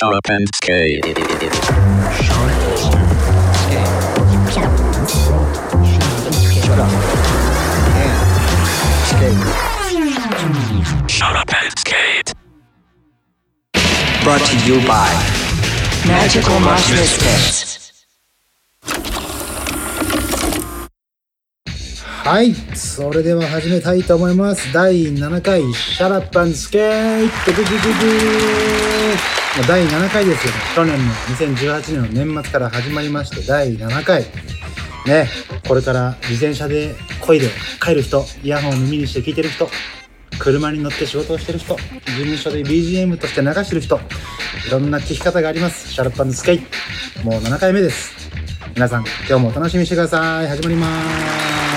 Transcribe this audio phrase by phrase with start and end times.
[0.00, 1.04] Sharp and Skate.
[11.06, 12.32] Shut up and skate.
[14.24, 15.12] Brought to you by
[16.06, 17.68] Magical Mosh Biscuits.
[22.24, 24.72] はい、それでは始めたいと思います。
[24.72, 30.58] 第7回、シャラッパンスケートググググー第7回ですよね。
[30.74, 34.24] 去年の2018年の年末から始まりまして、第7回。
[35.06, 35.28] ね、
[35.66, 37.50] これから自転車で漕いで
[37.82, 39.68] 帰る人、イヤホンを耳にして聞いてる人、
[40.38, 41.82] 車に乗って仕事をしてる人、事
[42.12, 44.00] 務所で BGM として流してる人、
[44.68, 45.92] いろんな聞き方があります。
[45.92, 46.62] シャラッパンスケー
[47.22, 47.24] ト。
[47.24, 48.12] もう7回目です。
[48.74, 50.48] 皆さん、今日もお楽しみにしてください。
[50.48, 50.86] 始まりま
[51.66, 51.69] す。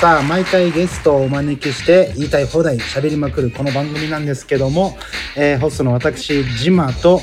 [0.00, 4.96] さあ毎回ゲストをお招きして言いたい放題喋りまくるこの番組なんですけども、
[5.36, 7.20] えーホストの私ジマと、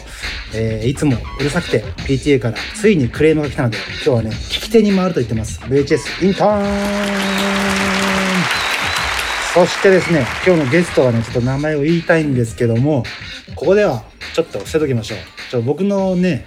[0.54, 5.62] えーいつもうるさくて PTA からついにクレームが来たので今日はね聞き手に回ると言ってます。
[5.62, 6.66] VHS インターン!
[9.54, 13.04] そしてですね今日のゲストはねちょっと名前を言いたいんですけども
[13.56, 14.04] ここでは
[14.34, 15.18] ちょっと伏せときましょう。
[15.50, 16.46] ちょ僕のね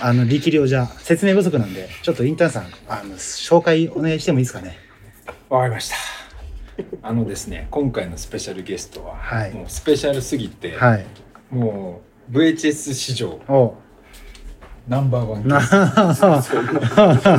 [0.00, 4.82] あの力量じゃ説明不足なんでちょっとインターンさんあの紹介お願いしてもいいですかね？
[5.48, 5.96] わかりました。
[7.02, 9.52] あのですね、今回のスペシャルゲストは、はい。
[9.52, 11.06] もうスペシャルすぎて、はい。
[11.50, 13.74] もう VHS 史上お
[14.88, 15.60] ナンバーワンな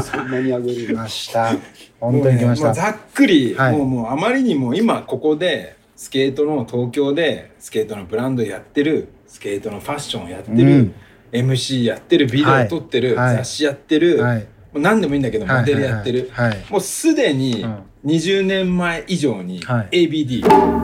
[0.01, 1.51] そんなにあげるました。
[1.99, 2.67] 本当に来ました。
[2.67, 3.77] もうねもうざっくり、はい。
[3.77, 10.93] もうもうあまりにも今ここでスケートの東京でスケートのブランドやってるスケートのファッションをやってる、うん。
[11.31, 13.37] MC やってるビデオ撮ってる、はい。
[13.37, 14.39] 雑誌やってる、はい。
[14.41, 16.49] もう何でもいいんだけどモデルやってる、はい。
[16.49, 16.65] はい。
[16.69, 20.07] もうすでにうん20年前以上にはい。
[20.07, 20.41] ABD、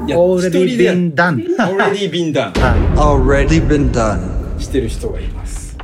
[0.09, 0.83] や already 一人で。
[0.85, 1.55] や been done.
[1.57, 5.77] already been done は Already been done してる人がいます。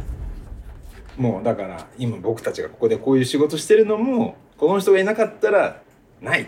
[1.16, 5.82] もうだから今僕たちがここでこういう仕事してるのもこの人がいなかったら
[6.22, 6.48] ない。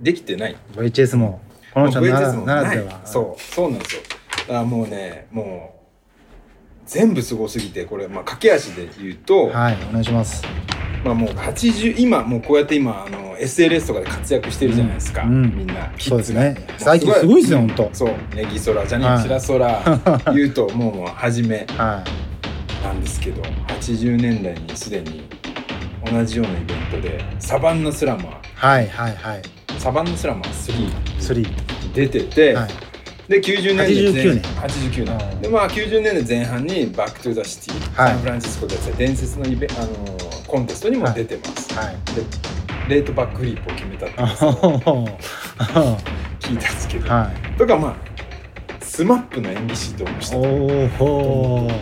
[0.00, 0.52] できてない。
[0.52, 0.56] い。
[0.74, 1.42] VHS も、
[1.74, 3.02] この人ならでは。
[3.04, 3.42] そう。
[3.42, 4.02] そうなんですよ。
[4.38, 5.73] だからもうねもう
[6.86, 10.44] 全部すごすぎてこれまあ駆け足で言うと、はい、お願いします。
[11.04, 15.54] まあもう80今もうこうやって今あの SLS とかで活躍してるじゃないですか、うん。
[15.56, 15.92] みんな。
[15.98, 16.56] キそうですね。
[16.56, 16.66] ッズが。
[16.66, 17.90] もう最近すごいですよほんと。
[17.92, 18.14] そう。
[18.34, 19.16] ネギソラジャニはい。
[19.18, 20.32] ー白空。
[20.34, 21.66] 言うともうもう初め。
[21.76, 22.04] は
[22.82, 22.84] い。
[22.84, 25.26] なんですけど80年代にすでに
[26.10, 28.26] 同じようなイベントでサバンナスラマー。
[28.54, 29.42] はい、はい、はい。
[29.78, 30.50] サバンナスラマー
[31.18, 31.46] 3 3。
[31.94, 32.68] 出てて、はい。
[33.28, 34.42] で90年代前89年。
[34.42, 38.10] 89年うんでまあ90年代前半に「Back to the City」はい。
[38.10, 41.96] サンフランシスコで伝説のイベあのーコンテストにも出てます、はい。
[42.14, 42.22] で
[42.96, 44.14] late backflip を決めたって
[46.38, 47.58] 聞いたんですけど、はい。
[47.58, 47.94] とかまあ
[48.82, 50.36] SMAP の演技指導もした。
[50.36, 50.88] おー。
[50.96, 51.74] ほー。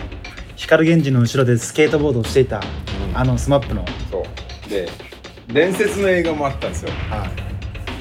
[0.57, 2.63] 光源氏の後ろでスケートボードをしていた、
[3.15, 3.85] あの SMAP の。
[4.11, 4.25] そ
[4.67, 4.71] う。
[4.71, 4.89] で
[5.53, 6.91] 伝説の映画もあったんですよ。
[7.11, 7.31] はい。「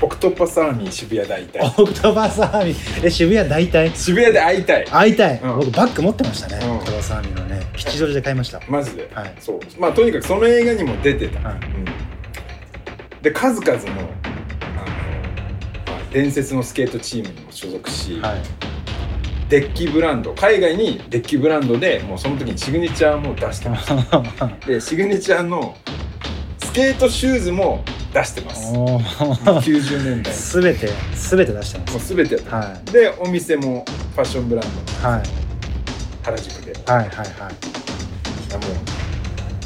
[0.04, 3.06] オクトパスアーミー渋谷で会いたいオクトパスアーミー。
[3.06, 5.40] え、渋谷で会いたい」渋谷で会いたい会いたい。
[5.44, 6.60] うん僕バッグ持ってましたね。
[6.66, 7.62] うんオクトパスアーミーのね。
[7.76, 8.60] 吉祥寺で買いました。
[8.68, 11.86] マジで、はいそうまあとにかくその映画にも出てた、はいうん
[13.22, 14.04] で数々のあの、ま
[15.94, 18.42] あ、伝説のスケートチームにも所属し、はい。
[19.50, 23.92] デッキブランド海外にデッキブランドでもうその時にシグネチャーも出してます
[24.66, 25.76] でシグネチャーの
[26.64, 28.74] スケートシューズも出してます。
[28.76, 29.04] おー。
[29.62, 30.34] 90年代。
[30.34, 32.16] すべて、すべて出してまもうす。
[32.16, 33.86] 全てはすでお店も
[34.16, 34.66] ファッションブラン
[35.02, 35.08] ド。
[35.08, 35.24] はい。
[36.24, 36.74] 原宿で。
[36.92, 37.28] はいはいはい。
[38.54, 38.72] もう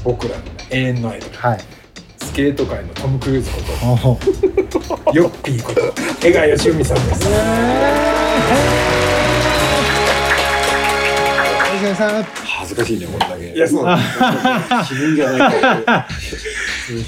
[0.04, 1.60] 僕らの、ね、永遠のアイドルはい。
[2.18, 3.58] スケート界のトム・クルーズこ。
[5.02, 5.12] と。
[5.14, 5.82] ヨッピーこと
[6.26, 9.05] 江川義文さんです
[11.96, 13.52] さん、恥ずかしいねこんだけ。
[13.54, 13.86] いやそう
[14.84, 15.54] 自分じゃない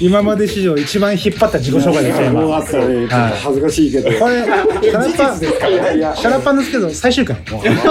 [0.00, 2.40] 今まで史上一番引っ張った自己紹介でしたよ、今。
[2.40, 2.78] もうあった。
[2.78, 7.36] ね恥ずかしいけどこれ、 シャラッパン、シャラッパンですけど、最終回。
[7.50, 7.82] もういやいや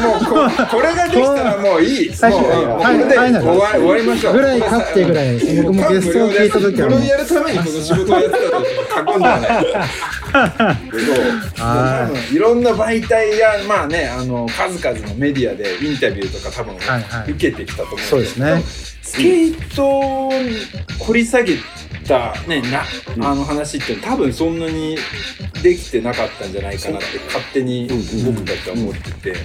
[0.00, 2.14] もうここれができたらもういい。
[2.14, 2.98] 最初もうもうこはい。
[2.98, 4.32] 終わ終わりましょう。
[4.34, 8.64] ぐらい勝ってぐらい僕もゲストを聞いた時はもうこれをやるためにこの仕事をやってたと。
[8.94, 9.66] 過言ではない。
[10.34, 10.44] そう
[11.64, 17.30] はいもう多分いろんな媒体やまあねあの数々のメディアでインタビューとか多分はいはい。
[17.32, 18.62] 受けてきたと思うんそうですね。
[19.02, 19.86] スケート
[20.28, 20.32] を
[20.98, 21.56] 掘り下げ
[22.06, 24.96] たねなあの話って多分そんなに
[25.62, 27.88] できてなかったんじゃないかなって勝手に
[28.24, 29.36] 僕たちは思ってて、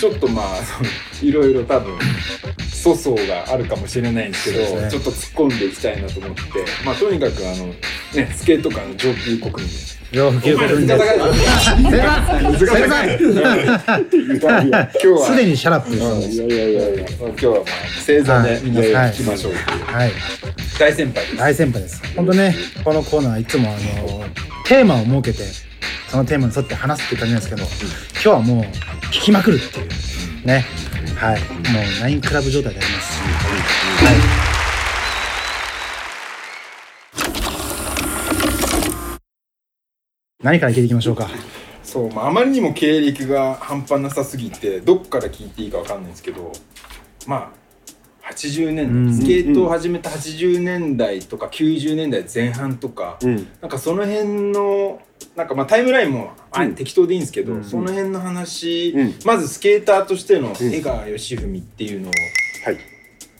[0.00, 0.88] ちょっとまあその
[1.22, 1.98] いろいろ多分
[2.82, 4.90] 粗相があるかもしれないんですけどね。
[4.90, 6.42] ちょっと突っ込んでいきたいなと思って。
[6.84, 7.66] まあとにかくあの
[8.14, 9.66] ねスケート界の上級国民。
[9.66, 11.98] 上級国民です今日
[15.08, 15.98] はすでにシャラップで
[16.30, 17.64] す、いやいやいやいや今日はまあ
[18.00, 20.12] 正座で皆さんはい行きましょうはい
[20.78, 23.78] 大先輩です大先輩です本当ねこのコーナーいつもあの
[24.64, 25.44] テーマを設けて
[26.08, 27.68] そのテーマに沿って話すっていう感じなんですけど、
[28.14, 28.64] 今日はもう
[29.12, 30.64] 聞きまくるっていうね
[31.16, 34.37] はいもうナインクラブ状態でありますはい
[40.40, 41.28] 何から聞いていきましょうか？
[41.82, 46.52] そう、まあ、あまりにも経歴が半端なさすぎてどっから聞いていいかわかんないんですけど
[47.26, 49.14] まあ80年代、うん。
[49.14, 53.48] スケートを始めた80年代とか90年代前半とか、うん。
[53.60, 55.00] なんかその辺の
[55.34, 56.74] なんかまあタイムラインも、あうん。
[56.76, 57.64] 適当でいいんですけど、うん。
[57.64, 59.14] その辺の話、うん。
[59.24, 62.12] まずスケーターとしてのん江川義文っていうのを、
[62.64, 62.78] はい。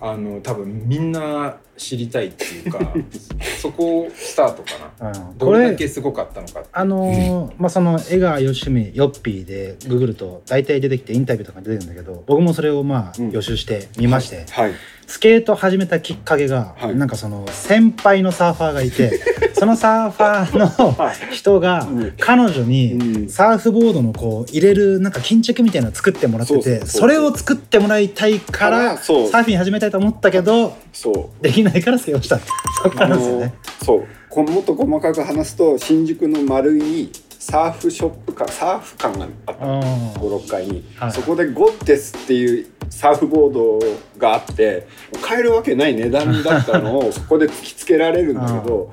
[0.00, 2.78] あの多分みんな知りたいっていうか
[3.60, 4.70] そこスタートか
[5.00, 5.08] な。
[5.08, 5.14] うん。
[5.14, 13.30] こどれだれけすごかったのかあのーまあその江川義文ヨッピーでググると大体出てきてインタビューとかに出てくるんだけど僕もそれをまあうん。
[13.30, 14.72] 予習してみまして、はい
[15.08, 16.94] スケート始めたきっかけが、はい。
[16.94, 19.20] なんかその先輩のサーファーがいて
[19.58, 22.12] そのサーファーの人がうん。
[22.20, 22.94] 彼女うに
[23.24, 23.28] ん。
[23.30, 29.24] サーフボードのこう入れるなんか巾着みたいなの作ってもらっててそうそうそうそれを作ってもらいたいかかららサそう。
[29.30, 31.42] ーフィン始めたいと思ったけどそう。
[31.42, 32.46] できないから背負したって
[32.82, 33.54] そこからですよね。
[33.84, 34.04] そう。
[34.28, 39.66] こもっと細かく話すと新宿の丸井にサーフショップかサーフ館があった。
[39.66, 39.82] のあ
[40.18, 41.12] 56階に、はい。
[41.12, 43.78] そこでゴッテスっていうサーフボード
[44.18, 44.86] があって
[45.22, 48.92] 買えるわけない値段だったのをそこで突きつけられるんだけど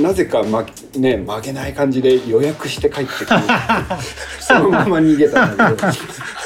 [0.00, 0.64] なぜか、ま
[0.96, 3.40] ね、曲げない感じで予約して帰ってくる。
[4.40, 5.88] そのまま逃げたんだけど。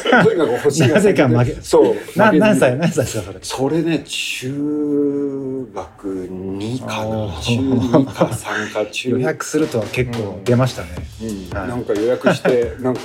[0.02, 2.18] とにかくなぜか曲げそう。
[2.18, 3.38] な何歳何歳ですかそれ？
[3.42, 7.04] それね中学2か
[7.40, 8.86] 中2か3か。
[8.90, 10.88] 中予約するとは結構出ましたね。
[11.22, 11.58] うん。
[11.58, 11.68] はい。
[11.68, 13.00] なんか予約してなんか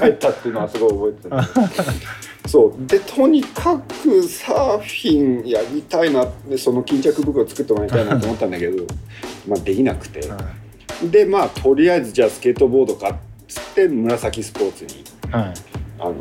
[0.00, 1.88] 帰ったっていうのはすごい覚えてたんだけど
[2.46, 2.86] そう。
[2.86, 8.84] でとにかくサーフィンやりたいなってその巾着袋作ってもらいたいなと思ったんだけど
[9.48, 10.26] まあできなくて。
[10.28, 10.38] は
[11.02, 11.10] い。
[11.10, 13.16] でまあとりあえずじゃあスケートボードかっ
[13.48, 15.54] つって紫スポーツにはい。
[15.98, 16.14] あの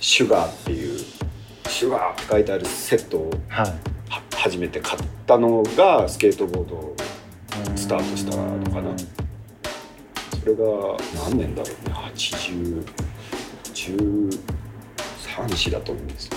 [0.00, 0.98] シュガーっていう
[1.68, 3.66] シュガーって書いてあるセットをはい。
[4.08, 6.94] は初めて買ったのがスケートボード
[7.76, 8.90] スタートしたのかな。
[10.40, 10.64] それが
[11.28, 11.94] 何年だろうね。
[12.14, 12.84] 80
[15.46, 16.32] 13歳だと思うんですよ。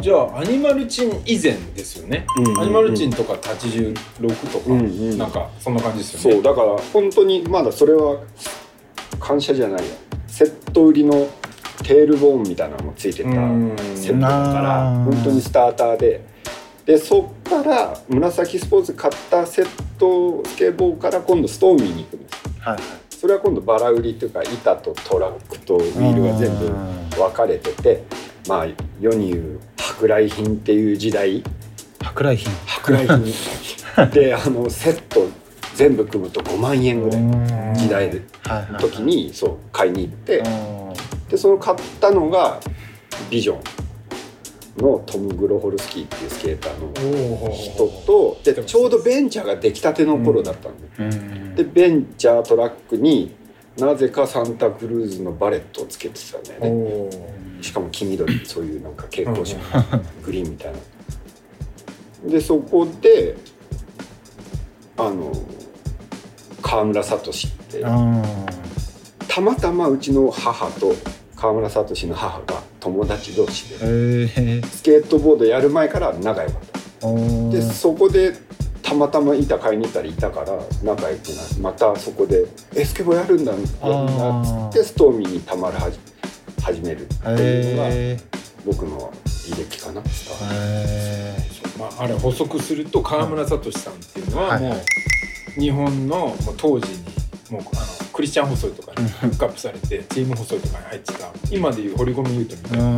[0.00, 3.94] じゃあアニマルチン以前ですよね、うんアニマルチンとかって86
[4.52, 5.18] とか、うんうん。
[5.18, 6.36] なんかそんな感じですよね。
[6.36, 8.20] そうだから本当にまだそれは
[9.20, 9.94] 感謝じゃないや
[10.26, 11.28] セット売りの
[11.82, 13.76] テールボーンみたいなのもついてたうん。
[13.94, 16.38] セットだから本当にスターターで。
[16.86, 19.68] でそっから紫スポーツ買ったセッ
[19.98, 22.36] トスケボーから今度ストーミーに行くんです。
[22.60, 22.78] はい
[23.18, 28.04] それは今度バラ売りっていうか板とトラックとウィールが全部分かれてて
[28.46, 28.66] まあ
[29.00, 31.42] 世に言う舶来品っていう時代。
[31.98, 32.52] 舶来品。
[32.64, 34.10] 舶来品。
[34.14, 35.26] であのセット
[35.74, 37.76] 全部組むと5万円ぐらい。
[37.76, 38.22] 時代で。
[38.44, 38.82] はいはいはい。
[38.82, 40.38] 時にそう買いに行って。
[40.38, 40.92] うん。
[41.28, 42.60] でその買ったのが
[43.28, 43.60] ビジョン
[44.78, 51.54] のトム・グロホルスキーっていうスケーターの人とでちょうどベンチャーが出来たての頃だったんで、うん。
[51.54, 53.36] でベンチャートラックに
[53.76, 57.10] なぜかサンタクルーズのバレットをつけてたんだよね。
[57.60, 59.60] しかも黄緑そういうなんか蛍光色
[60.24, 60.72] グリーンみたい
[62.24, 62.30] な。
[62.30, 63.36] でそこで
[64.96, 65.32] あの
[66.62, 67.22] 川村聡っ
[67.70, 68.22] てあ
[69.28, 70.92] たまたまうちの母と
[71.38, 76.60] 川村聡の母が友達同士でスケートボードやる前から仲良かっ
[77.00, 77.08] た。
[77.52, 78.34] でそこで
[78.82, 85.98] たまたま板買いに行ったらいたから仲良くなってまたそこで「えスケボーやるんだ」やるんだっつってストーミーにたまるはじ
[86.60, 88.18] 始めるっていうのがへ
[88.66, 94.74] 僕の履歴かなスターまあ、あれ補足すると川村聡さんっていうのはも
[95.56, 96.98] う日本の当時に
[97.50, 101.28] もうあのクリスチャン細いとかにフックアップされてチーム細いとかに入ってた。
[101.52, 102.84] 今でいう堀米雄斗みたいな。
[102.84, 102.90] う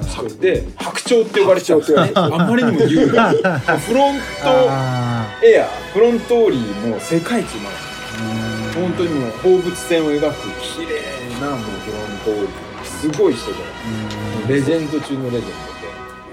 [0.00, 0.04] ん。
[0.06, 3.32] 人で白鳥って呼ばれてたんですよねあまりにも優雅
[3.76, 7.72] フロントあエアフロントオーリーも世界一うまい。
[8.76, 12.84] ー本当にもう放物線を描く綺麗なもうフロントオーリー。
[12.84, 13.56] すごい人で
[14.44, 14.48] うん。
[14.48, 15.50] レジェンド中のレジェンドで。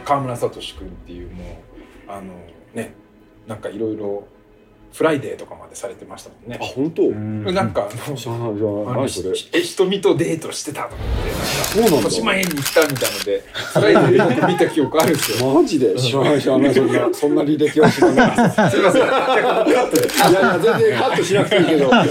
[0.05, 1.63] 川村聡君っていうも
[2.07, 2.21] うあの
[2.75, 2.93] ね
[3.47, 4.27] なんかいろいろ
[4.93, 6.57] フライデーとかまでされてましたもんね。
[6.61, 7.43] あ本当、うん。
[7.53, 8.55] なんかあの知らない
[9.09, 9.39] 知らない。
[9.53, 11.97] え瞳とデートしてたとかってそうなんだ。
[11.97, 13.43] 豊島園に行ったみたいので
[13.73, 15.53] フライデー見た記憶あるんですよ。
[15.53, 15.95] マジで？
[15.95, 16.73] 知らない知らない。
[16.73, 18.71] そんな そんな履歴は知らない。
[18.71, 19.01] すいません。
[19.01, 21.93] いやいや全然カットしなくていいけど。
[21.93, 22.07] あ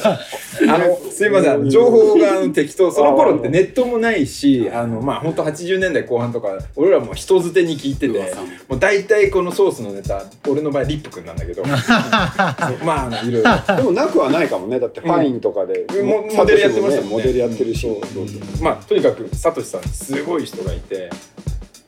[0.61, 1.69] のすいません。
[1.71, 2.91] 情報が適当。
[2.91, 8.35] その頃ってネットもないしあのまあ本当80年代後半とか俺らも人づてに聞いてて
[8.69, 11.63] もう大体このソースのネタ俺の場合リップくんなんだけど
[12.85, 13.77] まあいろいろ。
[13.77, 14.81] でもなくはないかもね。
[14.81, 16.07] だってファインとかで、うん。
[16.07, 17.17] もモデルやってましたもんね。
[17.17, 17.87] モデルやってるし、
[18.63, 21.11] まあとにかくサトシさんすごい人がいて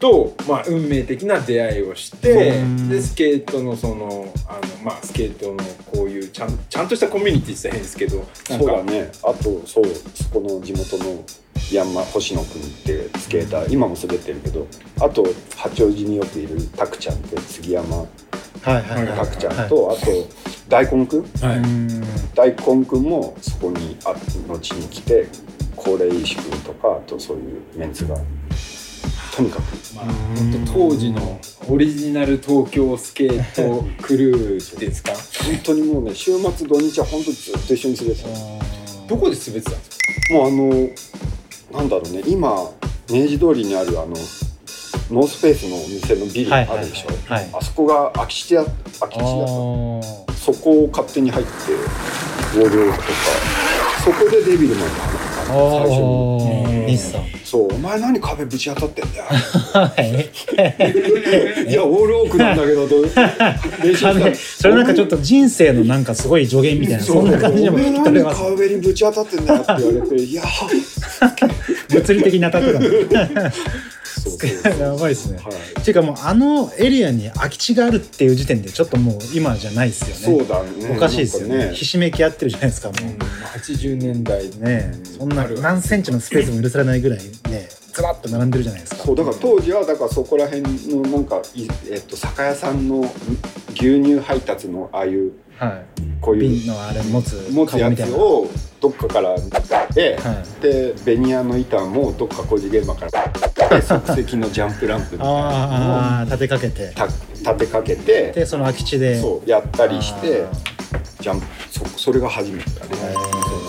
[0.01, 2.65] と、まあ、運命的な出会いをしてう。
[2.65, 5.59] んでスケートのそのあの、まあ、スケートの
[5.93, 9.13] こういうちゃんちゃんとしたコミュニティって言ったら変ですけどそうだね。
[9.23, 11.23] あとそうそこの地元の
[11.71, 14.67] 山星野君ってスケーター今も滑ってるけど
[15.01, 15.25] あと
[15.57, 18.07] 八王子によくいるタクちゃんって杉山は
[18.67, 19.19] いはいはい。
[19.19, 20.11] タクちゃんと、あと
[20.69, 21.59] 大根君はい。
[21.59, 22.01] うん。
[22.35, 24.15] 大根君もそこにあ
[24.49, 25.29] 後に来て
[25.77, 28.17] 高齢石君とかあとそういうメンツが
[29.37, 29.63] とにかく。
[29.95, 35.13] まあ、本当当時のオリジナル東京スケートクルーですか？
[35.45, 38.29] 本当にもうね週末土日は本当にずっと一緒に滑ってた。
[39.07, 40.35] どこで滑ってたんですか？
[40.35, 42.71] もうあのなんだろうね今
[43.11, 44.15] 明治通りにあるあの
[45.11, 47.45] ノースペースのお店のビルあるでしょ、はい。
[47.45, 48.65] はいあそこが空き地や
[49.01, 49.27] 空き地だっ
[50.27, 50.35] た。
[50.35, 51.51] そこを勝手に入って
[52.59, 53.09] ウォールとか。
[54.05, 59.25] そこでデビルまであ最初にー日産そう「お前何壁ぶち当たってんだよ」
[59.73, 61.71] はい。
[61.71, 63.03] いやウォールオークなんだけどと
[63.83, 68.43] 練習したらそれなんかちょっと人生のなんかすごい助言みたいなそんな感じにも聞こえ何ます。
[68.43, 70.43] 壁にぶち当たってんだよって言われて「いや
[71.91, 72.73] 物理的に当たって
[73.09, 73.53] た
[74.21, 75.39] そうそう やばいですね。
[75.39, 75.81] はい。
[75.81, 80.15] っていうかもうあのエリアに空き地があるっていう時点でちょっともう今じゃないですよね。
[80.39, 80.95] そうだね。
[80.97, 81.57] おかしいですよね。
[81.59, 83.05] なんかひしめき合ってるじゃないですかもう。
[83.05, 83.19] うん。
[83.61, 84.45] 80年代。
[84.61, 87.19] ねそんな何センチのスペースも許されないぐらい
[87.51, 89.05] ねずらっと並んでるじゃないですか。
[89.05, 93.13] そうだから当時はだからそこら辺のなんかいえっと酒屋さんの
[93.75, 95.83] 牛乳配達のああいうは
[96.23, 98.49] こういうい瓶のあれ持つ持つやつを
[98.81, 99.37] どっかから
[99.95, 103.29] で、はでベニヤの板もどっか工事現場から。
[103.69, 106.93] で 即席のジャンプランプみたいなのを立てかけて。
[106.95, 108.33] た立てかけて。
[108.33, 109.21] でその空き地で。
[109.21, 110.57] そうやったりしてあ
[111.23, 113.15] ジャンプそそれが初めてだね。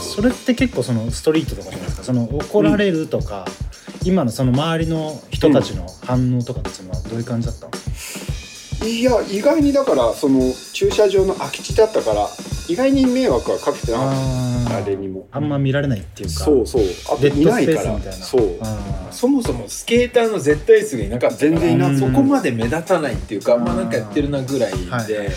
[0.01, 2.03] それって結構そのストリートとかじゃないですか？
[2.05, 3.45] その怒られるとか、
[4.03, 7.71] 今のその周りの人たちの反応とかっていうのはどういう感じだったの、
[8.83, 10.41] いや意外にだからその
[10.73, 12.27] 駐車場の空き地だったから
[12.67, 14.69] 意外に迷惑はかけてなかっあー。
[14.69, 15.27] た誰にも。
[15.31, 16.43] あんま見られないっていうか。
[16.45, 16.83] そうそう。
[17.07, 17.73] あとデッドスペいな。
[17.73, 17.95] いから。
[17.95, 18.41] ースみたいなそう。
[19.11, 25.27] そもそもスケーターの絶対数がいなかったから全然いなそこまで目立たないっていうかまあなんかやってるなぐらいで,、はいはいはい。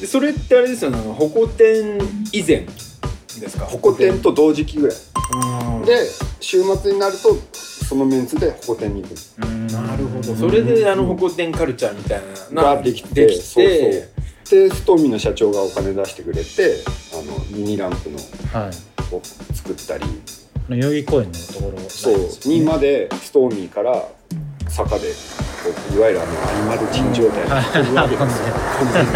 [0.00, 1.98] でそれってあれですよねあのホコ天
[2.32, 2.66] 以前
[3.40, 3.64] ですか？
[3.66, 4.96] ホコ天と同時期ぐらい。
[5.78, 5.84] うん。
[5.84, 5.96] で
[6.40, 7.30] 週末になると
[7.88, 9.66] そのメンツでホコ天に行くうん。
[9.68, 12.20] なるほどそれであのホコ天カルチャーみたい
[12.52, 14.68] なができてできそうてそう。
[14.68, 16.76] でストーミーの社長がお金出してくれて
[17.12, 18.18] あのミニランプの
[18.52, 18.70] はい。
[19.14, 19.20] を
[19.54, 20.04] 作ったり。
[20.68, 21.88] 代々木公園のところ。
[21.88, 22.28] そう。
[22.48, 24.08] にまでストーミーから
[24.68, 27.64] 坂でこういわゆるあのアニマル珍状態はい。
[27.84, 28.46] 飛ぶわけですよ
[28.78, 29.10] 完全に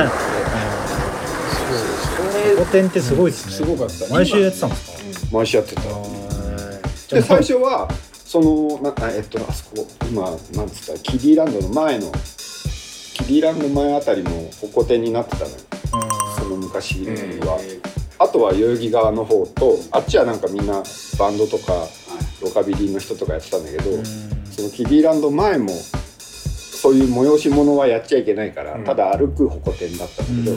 [2.57, 3.53] 古典ってすごいですね。
[3.53, 4.15] すごかった。
[4.15, 5.37] 毎週やってたんですか？
[5.37, 5.83] 毎週やってた。
[7.17, 7.89] で最初は
[8.31, 12.13] そのなあえっとあそこ今なんつったキディランドの前の
[13.13, 15.57] キディランド前あたりもホコ天になってたのよ。
[16.39, 17.59] その昔は、
[18.21, 20.81] あとは代々木側の方とあっちはなんかみんな
[21.19, 21.73] バンドとか
[22.41, 25.71] ロカビリーの人とかやってたんだけど、そのキディランド前も
[26.21, 28.85] そういう催し物はやっちゃいけないから、うん。
[28.85, 30.57] ただ歩くホコ天だったんだけ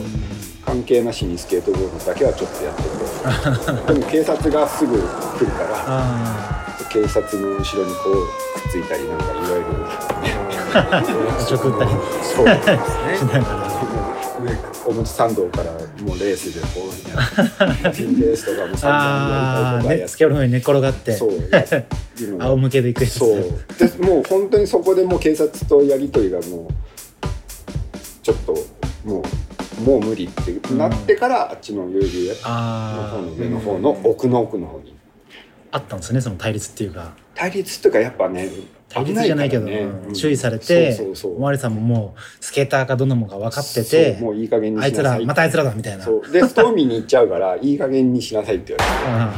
[0.64, 2.88] 関係なしにスケートボードだけはちょっとやってて。
[3.94, 5.00] でも警察がすぐ来
[5.40, 6.63] るから
[6.94, 9.64] あ警察の後ろにこうくっついたりなんかいわゆる
[10.76, 11.02] あ
[11.40, 11.90] おちょくったり
[12.22, 12.46] そう。
[13.16, 13.64] しながら
[14.86, 15.78] おもち参道からも
[16.14, 16.90] うレースでこう
[17.96, 21.12] ピンレースとかも散々やりたいとの上に寝っ転がって。
[21.16, 21.30] そう。
[22.38, 23.30] 仰向けで行くそう
[23.78, 26.74] でもう本当にそこでもう警察とやり取りがもう
[28.22, 28.54] ちょっと
[29.04, 29.22] も
[29.80, 34.90] うもう無理ってなってから、あっちの代々木のあ方の上の方の奥の奥の方に。
[34.90, 34.93] あ
[35.74, 37.12] あったんですねその対立っていうか。
[37.34, 38.48] 対立とかやっぱね
[38.88, 39.80] 対立じゃないけど、ね。
[39.80, 46.06] うん注意されておまわりさんももうスケーターかどんなもんか分かっててもういい加減にあいつしなさいらまたあいつらだみたいな。
[46.30, 49.32] でストーミーに行っちゃうからいい加減にしなさいって言わ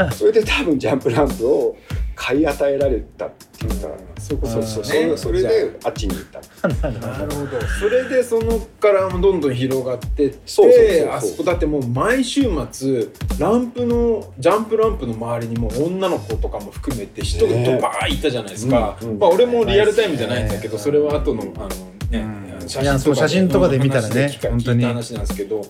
[0.00, 0.16] れて。
[0.16, 1.76] それで多分ジャンプランプを
[2.16, 4.84] 買い与えられたってだからそこそうそう。
[4.84, 5.06] そね。
[5.06, 5.90] れそれであ。
[5.90, 6.68] っちに行った。
[6.88, 7.60] なるほど。
[7.78, 13.08] それでそのからもどんどん広がってってあそこだってもう毎週末
[13.38, 21.68] ランプのジャンプランプの周りにもう女の子とかも含めて人がドバーいたじゃないですか、まあ俺もリアルタイムじゃないんだけどねそれは後のあの
[22.10, 22.24] ね、
[22.66, 23.78] 写真とかで。
[23.78, 25.62] 見たらね本当に聞いた話なんですけど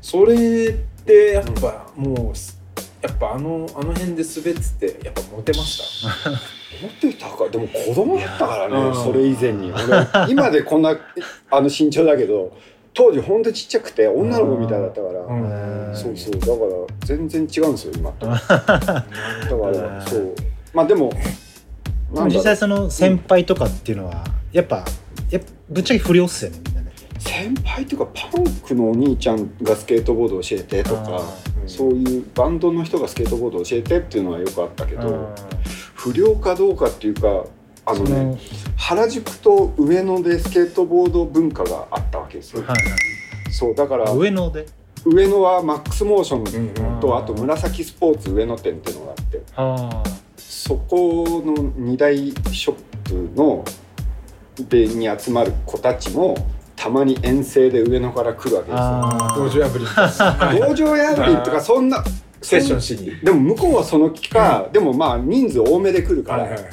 [0.00, 0.72] それっ
[1.04, 2.61] てやっぱもう
[3.02, 6.30] やっぱあのあの辺で滑っててやっぱモテました？
[6.30, 7.48] 持ってたか？
[7.48, 9.72] でも子供だったからうんねそれ以前に。
[9.72, 10.90] 俺今でこんな
[11.50, 12.56] あの身長だけど
[12.94, 15.96] 当時ほんとちっちゃくて女の子みたいだったから、うん。
[15.96, 16.32] そうそう。
[16.32, 16.56] だから
[17.06, 18.26] 全然違うんですよ今と。
[18.26, 20.34] だからそう。
[20.72, 21.10] まあでも
[22.26, 24.84] 実際その先輩とかっていうのはやっぱ
[25.30, 26.81] やっぱぶっちゃけ不良っすよねみんなね
[27.24, 31.20] 先輩っていうかパンクのお兄ちゃんがスケートボード教えてとかあ
[31.66, 35.34] そういうバンドの人がスケートボード教えてっていうのはよくあったけど
[35.94, 37.44] 不良かどうかっていうか
[37.86, 38.38] あのね
[38.76, 42.62] 原宿と上野でスケートボード文化があったわけですよ。
[42.62, 42.76] はい
[43.50, 44.66] そうだからはい上野で？
[45.04, 46.94] 上野はマックスモーション。
[46.94, 49.42] うんとあと紫スポーツ上野店っていうのがあって。
[49.56, 50.02] あ
[50.36, 53.64] そこの2大ショップの
[54.68, 56.36] でに集まる子たちも
[56.82, 58.82] たまに遠征で上野から来るわけですよ。
[58.82, 62.02] あ道場破りはい道場破りとかそんな
[62.40, 63.20] セッションしに。
[63.20, 66.72] でも向こうはその気か、でもまあ人数多めで来るから、はいはいはい。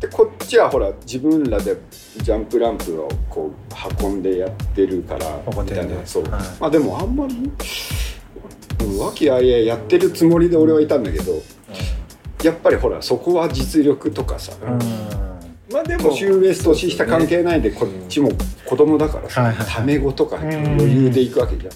[0.00, 1.78] でこっちはほら自分らで
[2.18, 6.32] ジャンプランプをこう運んでやってるからみたいなそう、はい。
[6.60, 7.50] まあでもあんまり
[8.84, 11.42] うん和気あいあいやってるつもりで俺はいたんだけど
[12.42, 14.52] やっぱりほらそこは実力とかさ。
[14.62, 15.35] うん
[15.70, 18.30] まあでも年上年下関係ないでこっちも
[18.64, 21.72] 子供だからさ、タメ語とか余裕でいくわけじゃん。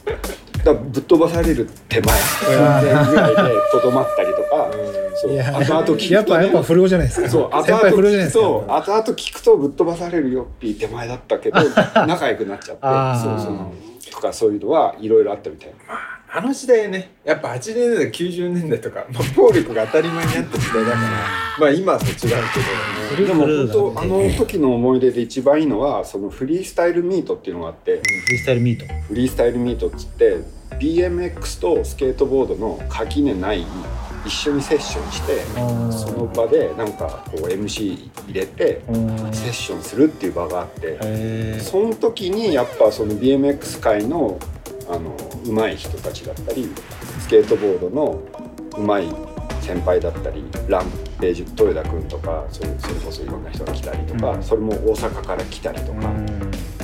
[0.59, 4.71] だからぶっ飛ばされる手前ぐらいでとどまったりとか、
[5.15, 7.29] そう後々聞くと、ね、やっぱやっぱ不良じゃないですか。
[7.29, 11.59] そう後々聞くと後々聞くとぶっ飛ばされるよっていう手前だったけど
[12.07, 15.73] 仲良くなっちゃってそうそうとかそういうのはいろいろあったみたい
[16.33, 21.01] あの時代ねやっぱ80年代90年代とか、まあ、暴力が当たり前にあった時代だから
[21.59, 22.15] まあ今と違う
[23.17, 28.95] けど、でも本当あの時の思い出で一番いいのはそのフリースタイルミートっていうのがあってフリースタイルミート。
[29.09, 30.39] フリースタイルミートっつって
[30.79, 33.67] BMX とスケートボードの垣根ない
[34.25, 35.45] 一緒にセッションして
[35.91, 38.83] その場でなんかこう MC 入れて
[39.33, 44.39] セッションするっていう場があってへその時にやっぱその BMX 界の
[44.91, 46.69] あの上手い人たちだったり
[47.19, 48.21] スケートボードの
[48.77, 49.13] 上手い
[49.61, 50.87] 先輩だったりラン
[51.21, 54.43] ページ豊田君とかそれそれこそいろんな人が来たりとか、うん。
[54.43, 56.13] それも大阪から来たりとか、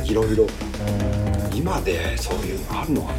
[0.04, 0.46] いろいろ。
[1.54, 3.18] 今でそういうのあるのかな？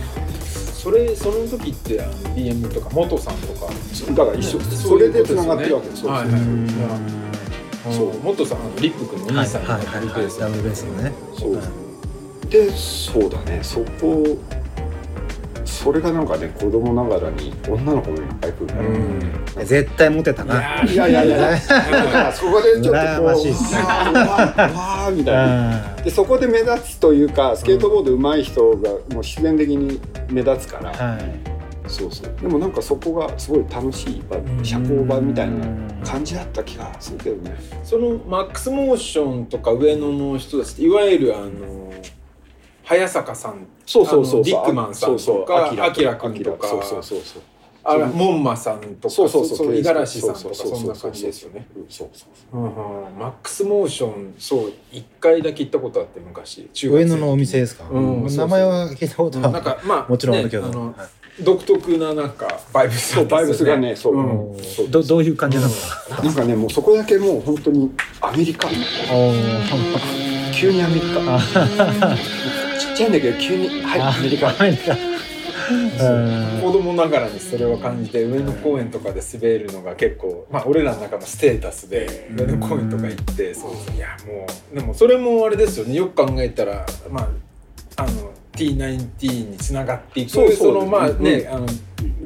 [0.71, 1.99] それその時って
[2.35, 3.65] BM とか元さんとか？
[4.13, 6.11] だから一緒それでつながってるわけですよ。
[6.11, 8.19] はいはいそう。
[8.19, 11.13] 元さんリップ君のお兄さんがはいはいはいリクエストダブルベースのね。
[11.35, 11.59] そう。
[12.47, 13.59] でそうだね。
[13.63, 14.37] そこ
[15.67, 20.83] それがなんかね子供ながらに女の子もいっぱい来るから、うん絶対モテたな。
[20.83, 29.99] いやいやいやだからそこでちょっとこうわーみたいなでそこで目立つというかスケートボード上手い人がもう自然的に
[30.29, 31.57] 目立つから、はい。
[31.89, 35.65] そうそうでもなんかそこがすごい楽しい場社交場みたいな
[36.03, 41.93] 感じだった気がするけどねそのマックスモーションとか上野の人たちっていわゆるあの
[42.87, 43.67] 早坂さん。
[43.85, 44.43] そうそうそう。
[44.43, 45.85] ディックマンさんとかそうそう。
[45.85, 46.67] アキラ君とか。
[46.67, 47.41] そうそうそうそう
[47.83, 49.13] あらモンマさんとか。
[49.13, 49.67] そうそうそう。
[49.73, 50.95] 五十嵐さんとかそうそんなそう。
[50.95, 51.67] そう感じですよね。
[51.75, 52.61] うんそうそうう。
[52.61, 52.71] んうん
[53.19, 56.69] マックスモーションそう一回だけ行ったことあって昔。
[56.73, 57.83] 中上野のお店ですか？
[57.91, 60.93] うん名前は聞いたことはなんかまあもちろんあるけど。
[61.41, 64.59] 独特ななんかバイブスそうバイブスがねそう、うん。
[64.63, 65.69] そうどどういう感じなの？
[65.69, 66.23] か。
[66.23, 68.67] なんかねもうそこだけもう本当にアメリカ。
[70.53, 71.39] 急にアメリカ
[72.77, 74.93] ちっちゃいんだけど急にはいアメリカアメリカ。
[74.93, 76.61] うん。
[76.61, 85.95] 子供ながらにそれを感じて上野公園とかで滑るのが結構まあ俺らの中のステータスで上野公園とか行ってそうそういやもうでもそれもあれですよね。
[85.95, 90.79] よく考えたらまああの T19 につながっていくそうそう。
[90.79, 91.67] のまあね、うんあの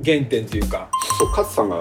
[0.03, 1.79] 原点というか、そう勝さんが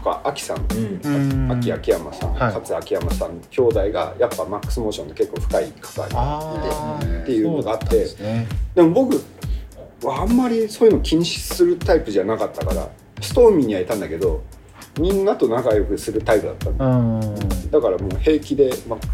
[0.00, 0.56] とか秋さん。
[0.56, 1.52] うん。
[1.52, 2.54] 秋秋山さん、はい。
[2.54, 3.40] 勝秋山さん。
[3.50, 7.22] 兄弟がやっぱマックスモーションと結構深い関わりがあー。
[7.22, 8.04] っていうのがあって。
[8.22, 8.46] ね。
[8.74, 9.16] でも僕
[10.02, 12.88] はあんまりそういうの気にするタイプじゃなかったから
[13.20, 14.42] ストーミーにはいたんだけど
[14.98, 17.70] みんなと仲良くするタイプだったんだうん。
[17.70, 19.08] だからもう平気で、まあ、ズ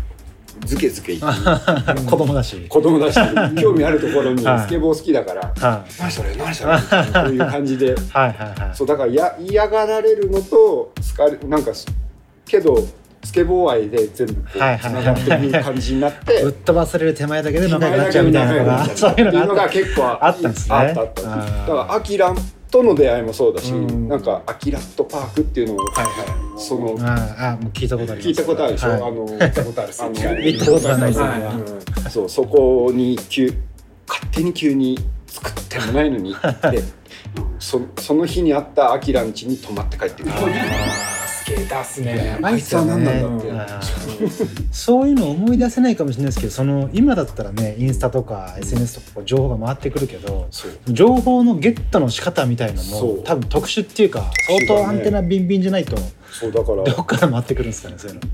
[0.76, 2.00] ケズケ言って。
[2.08, 2.66] 子供だし。
[2.68, 3.18] 子供だし。
[3.60, 4.60] 興味あるところにはい。
[4.60, 5.40] スケボー好きだから。
[5.42, 7.94] は「何それ何それ」みたいういう感じで。
[7.94, 8.76] いはい。
[8.76, 11.72] そうだからや嫌がられるのと好なんか
[12.46, 12.86] けど好
[13.26, 20.76] スケボー愛で全部つながっていく感じになってぶっ飛ばされる手前だけで仲良くなっちゃうみたいなのがそういうのが結構あったんですね。
[20.76, 22.32] あったあっただからアキラ
[22.70, 24.08] との出会いもそうだし、うん。
[24.08, 28.28] なんかアキラットパークっていうのを、はいはそのああもう聞いたことあります。
[28.28, 29.02] 聞いたことあるでしょ、はい。
[29.02, 31.52] あの い行ったことあるっすあの行ったことはないですはい僕は
[32.04, 33.52] うんそうそこに急
[34.08, 36.82] 勝手に急に作ってもないのに行って
[37.58, 40.34] そその日に会ったアキラん家に泊まって帰ってくる
[41.46, 43.46] あースケーターっすねあいつはなんだって
[44.72, 50.48] そういうの思い出せないかもしれないですけどその今だったらねインスタとか SNS とか情報が回ってくるけど
[50.88, 55.96] 情報のゲットの仕方みたいのも多分特殊っていうか相当アンテナビンビンじゃないと
[56.30, 56.84] そうだから。
[56.84, 58.26] どっから回ってくるんですかねそういうの。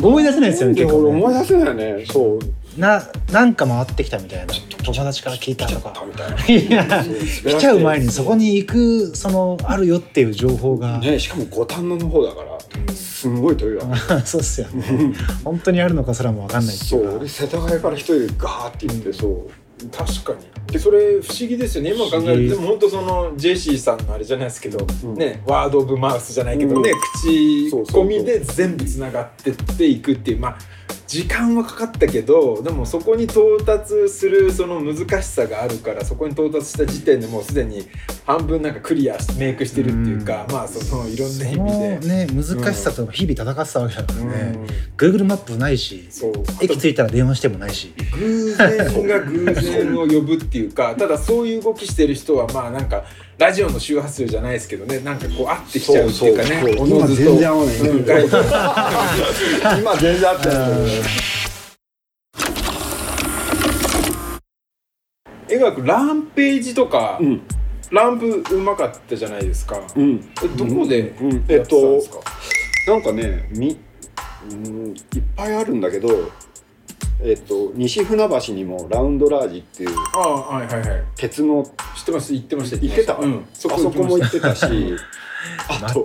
[0.08, 2.04] 思い出せないですよねで結構思い出せないよね。
[2.10, 2.38] そう
[2.76, 3.02] な
[3.32, 4.52] なんか回ってきたみたいな
[4.84, 5.92] 友達から聞いたとか。
[6.48, 12.58] いや来ちゃう前にそこに行くそのあるよっていう情報が、ねしかも五反野の方だから
[12.94, 13.96] すんごい遠いわ。
[14.24, 15.12] そうっすよね。
[15.44, 17.12] 本当にあるのかすらも分かんないってそいうか。
[17.14, 17.16] う。
[17.18, 19.50] 俺世田谷から一人でガーって行ってそう。
[19.90, 20.72] 確かに。
[20.72, 21.94] でそれ不思議ですよね。
[21.94, 22.54] 今考えると。
[22.56, 25.14] でも本当そのジェシーさんのあれじゃないですけど、うん。
[25.14, 27.00] ねワード・オブ・マウスじゃないけどね、うん。
[27.20, 30.58] 口そうそうそうコミで全部つながってっていくっていうまあ
[31.06, 37.88] 時間はかかったけどでもそこに到達するその難しさがあるからそこに到達した時点でもうすでに
[38.26, 42.26] 半分なんかクリアしメイクしてるっていうか、まあそのいろんな意味で。
[42.26, 42.26] ね。
[42.26, 44.28] 難しさと日々戦ってたわけだからうん。
[44.28, 44.66] ね、
[44.98, 46.10] Google マップないし
[46.60, 47.94] 駅着いたら電話してもないし。
[48.18, 53.04] 偶然が偶然を呼ぶっていうかただそういう動きしてる人はまあなんか
[53.38, 57.76] ラジオの周波数じゃないですけどねなんかこう合ってきちゃうっていうかね今全然合わない
[59.80, 61.28] 今全然あってない
[65.50, 67.42] 絵学ランページとか、うん。
[67.90, 70.30] ランプうまかったじゃないですか、うん。
[70.44, 71.30] えどこでうん。
[71.30, 72.18] やってたんですか、
[72.86, 73.78] なんかねみ
[74.50, 76.30] うんいっぱいあるんだけど
[77.20, 80.28] えっと西船橋にもラウンドラージっていうああ
[80.58, 81.04] はいはいはい。
[81.16, 81.64] 鉄の
[81.96, 84.18] 知ってます行ってました行ってた、うん、そこそこも。
[84.18, 84.64] 行ってたし
[85.68, 86.04] あと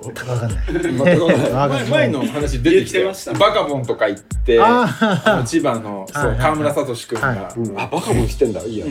[0.81, 3.03] 全前前の話出てきて。
[3.03, 3.33] ました。
[3.33, 4.85] バカボンとか行ってあ
[5.25, 7.59] あの千葉のそう川村聡君が、はい。
[7.59, 7.79] うん。
[7.79, 8.61] あバカもしてんだ。
[8.61, 8.85] いいや、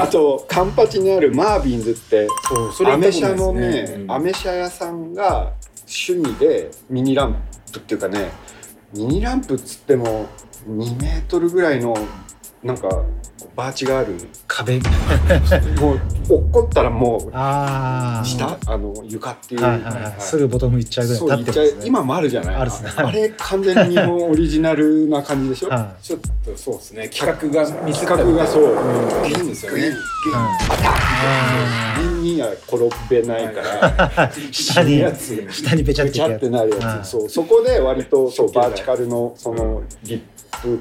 [0.00, 5.52] あ あとカンパチにあるマービンズってそうそれアメ車のね、アメ車屋さんが
[5.86, 7.36] 趣味でミニラン
[7.72, 8.30] プっていうかね
[8.94, 10.26] ミニランプっつっても
[10.66, 11.94] 2メートルぐらいの
[12.62, 12.88] なんか
[13.54, 14.14] バーチがある。
[14.48, 14.80] 壁。
[15.80, 18.58] もう落っこったらもう下？
[18.66, 20.14] あの床っていう、はいはいはい。
[20.18, 22.54] すぐボトムいっちゃうぐらいそう言っちゃう立ってますね今もあるじゃない。
[22.56, 22.76] あるね。
[22.96, 25.68] あれ完全に日本オリジナルな感じでしょ？
[25.70, 27.08] はちょっとそうですね。
[27.08, 28.64] 企画が企画がそう。
[28.64, 29.30] うん。
[29.32, 29.80] ゲンですよね。
[29.82, 29.98] ゲンゲンい
[30.34, 34.30] あ人には転べないから。
[34.30, 35.46] ー 下にやつ。
[35.50, 37.04] 下にぺちゃってなるやはい。
[37.04, 37.28] つそう。
[37.28, 40.24] そこで割とそうバーチカルのそのリップ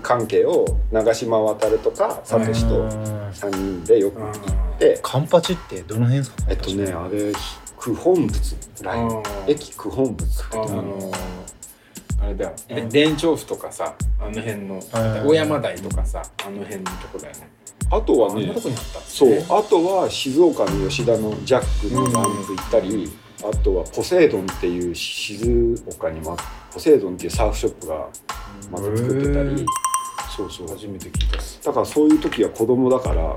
[0.01, 4.33] 関係を長島渡るとかサトシとうん3人でよく行っ
[4.79, 4.99] て。
[5.01, 6.43] カンパチってどの辺ですか？
[6.49, 7.33] えっとねあれ
[7.79, 9.07] 九本仏ライン。
[9.07, 11.11] うん駅九本仏あの
[12.21, 12.53] あれだよ。
[12.89, 14.81] で田調布とかさあの辺のうん。
[15.27, 17.49] 小山台とかさあの辺のとこだよね。
[17.89, 18.53] あとはね
[19.05, 19.29] そう。
[19.29, 23.09] ねあとは静岡の吉田のジャックのランプ行ったり、
[23.39, 26.35] あとはポセイドンっていう静岡にも
[26.77, 28.07] ポセイドンっていうサーフショップが
[28.71, 29.65] また作ってたり
[30.35, 31.27] そうそう初めて聞い
[31.63, 33.35] ただからそういう時は子供だから、あの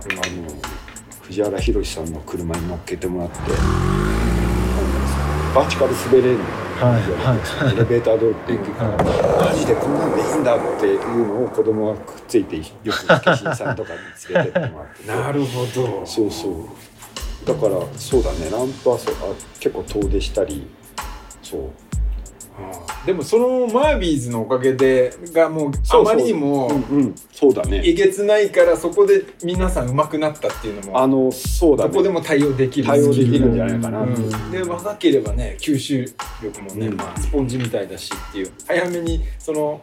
[1.22, 3.38] 藤原宏さんの車に乗っけてもらって
[5.54, 7.74] バーチカル滑れるのはいはい。
[7.74, 15.06] エレベーター通っていくから、マジでこんなんでいいんだっていうのを子供がくっついてよく化身さんとかに連れてってもらって。
[15.06, 16.06] なるほど。
[16.06, 17.46] そうそう。
[17.46, 18.50] だからそうだね。
[18.50, 20.66] ランプはそうあ結構遠出したり
[21.42, 21.70] そう。
[21.89, 21.89] あ
[23.06, 26.70] でもそのマービーズのおかげでがもうあまりにも
[27.32, 27.82] そうだね。
[27.84, 31.90] えげつないからそこで皆さん上手くなったっていうのもあのそうだね。
[31.90, 36.04] どこでも対応できる対応できるんじゃないかな、うん、で若ければね吸収
[36.42, 36.96] 力もね、うん。
[36.96, 38.52] まあ、スポンジみたいだしっていう。
[38.66, 39.80] 早めにその、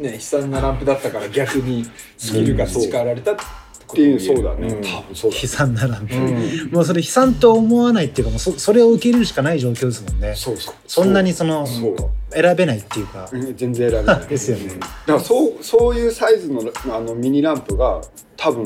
[0.00, 3.42] ね、悲惨なランプだったから逆にスキルが培われたって
[3.90, 4.82] っていうそうだね、ん。
[4.82, 6.70] 多分そうだ悲惨なランプ、うん。
[6.70, 10.34] もうそれ悲惨と思わないっていうかもうそそれを受け入れるしかない状況ですもんね。
[10.36, 10.74] そうそう。
[10.86, 11.96] そんなにそのそう。
[12.30, 13.56] 選べないっていうか、うん。
[13.56, 14.26] 全然選べない。
[14.28, 14.74] ですよね。
[14.74, 18.02] だからそうそういうサイズのあのミニランプが
[18.36, 18.64] 多分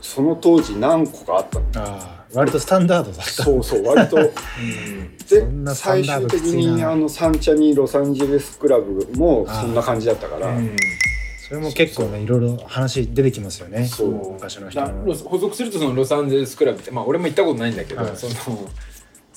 [0.00, 1.86] その当時何個かあったの。
[1.86, 3.42] ああ割とスタンダードだった。
[3.42, 3.84] そうそう。
[3.84, 4.16] 割と
[5.26, 10.76] そんなで最終的にあのサンチャニロサンゼルスクラブもそんな感じだったから、うん
[11.50, 13.84] それも結構ねいろいろ話出てきますよね。
[13.84, 14.34] そう。
[14.34, 18.16] 昔の人補足するとそのロサンゼルスクラブってまあ俺も行ったことないんだけど、はい。
[18.16, 18.70] その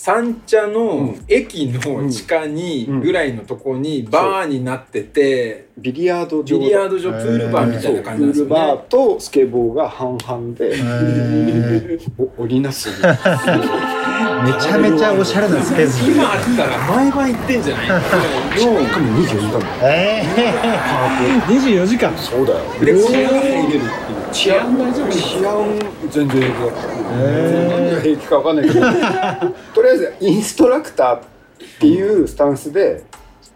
[0.06, 1.26] 三茶うのん。
[1.30, 8.82] 駅の地下にうんぐらいのとこにバーになっててビリヤード場ビリヤード場プールバーみたいな感じなんですよプールバーね。
[8.90, 10.76] とスケボーが半々で、
[12.38, 12.90] 織りなす。
[13.00, 17.84] めちゃめちゃおしゃれなスペース今あったら毎晩行ってんじゃな
[18.54, 18.60] い？
[18.60, 19.62] しかも24時間。
[19.84, 22.12] ええ24時間。
[22.18, 22.60] そうだよ。
[22.82, 23.82] でで治安入れるっていう
[24.34, 29.54] 治安大丈夫治安全然平気だった、何が平気か分かんないけど。
[29.76, 31.22] とりあえずインストラクターっ
[31.80, 33.04] ていうスタンスで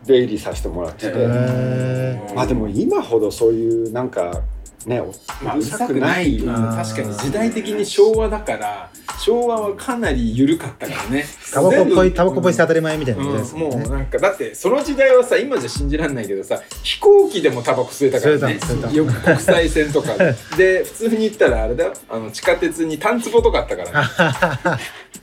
[0.06, 4.44] 出入りさせてもらってて、へまあでも今ほどそういうなんか
[4.86, 5.08] ねお
[5.44, 11.26] まあ、うるさくない、うん確かに時代的に昭和だから昭和はかなり緩かったからね。
[11.52, 13.52] タバコっぽいタバコっぽいして当たり前みたいなもんね。
[13.54, 18.60] もうなんかだってその時代はさ今じゃ信じられないけどさ飛行機でもタバコ吸えたからね。
[18.96, 20.14] よく国際線とか。
[20.58, 21.94] でで普通に言ったらあれだよ。
[22.10, 23.94] あの地下鉄にタンツボとかあったからね。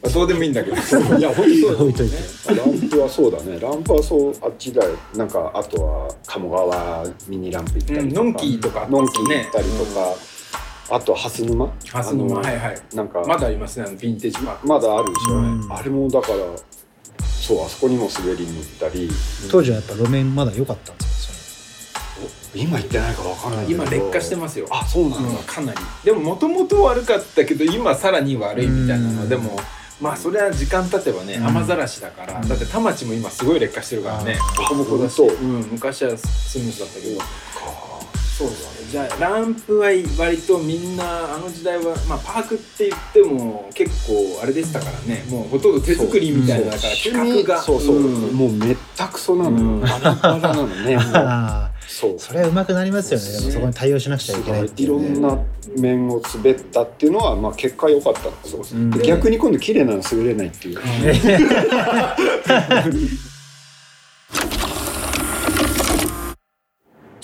[0.03, 0.77] まあどうでもいいんだけど。
[1.17, 2.17] いや本当そう置いといて。
[2.55, 3.59] ランプはそうだね。
[3.61, 4.91] ランプはそうあっちだよ。
[5.15, 10.15] なんかあとは鴨川ミニランプ行ったりとか、うんのんきとかあったのんき行ったりとか、
[10.91, 11.73] あと蓮沼？
[11.93, 12.83] 蓮沼はいはい。
[12.95, 14.67] なんかまだありますねあのヴィンテージパーク。
[14.67, 15.73] まだあるでしょ、うん。
[15.73, 16.37] あれもだから
[17.19, 19.09] そうあそこにも滑りに行ったり。
[19.51, 22.01] 当時はやっぱ路面まだ良かったんですか？
[22.55, 23.83] 今行ってないかわかんないけど。
[23.83, 24.67] 今劣化してますよ。
[24.71, 25.79] あそうなんだ、うんかなり。
[26.05, 29.17] でももともと悪かったけど今さらに悪いみたいなうん。
[29.17, 29.59] のでも
[30.01, 31.47] まあそれは時間経てばねうん。
[31.49, 32.41] 雨ざらしだから。
[32.41, 34.37] だって田町も今すごい劣化してるからね。
[34.39, 37.21] あボコボコだし、本うん、昔はスムーズだったけど
[38.37, 38.59] そうだね。
[38.91, 39.87] じゃあランプは
[40.19, 45.25] 割とみんなあの時代はまあパークって言っても結構あれでしたからね。
[45.29, 47.63] もうほとんど手作りみたいなだからそう企画が。
[47.63, 48.33] そうそう、ん。
[48.35, 49.81] もうめったくそなのよ、うん。
[49.83, 50.99] バラバラなのね。
[51.87, 52.15] そう。
[52.19, 53.39] それは上手くなりますよね。
[53.39, 54.87] でもそこに対応しなくちゃいけないいいうね。
[54.87, 55.39] ろんな
[55.77, 58.91] 面を滑ったっていうのは、まあ、結果良かったんですよ、うん。
[58.91, 60.79] で逆に今度綺麗なの滑れないっていう、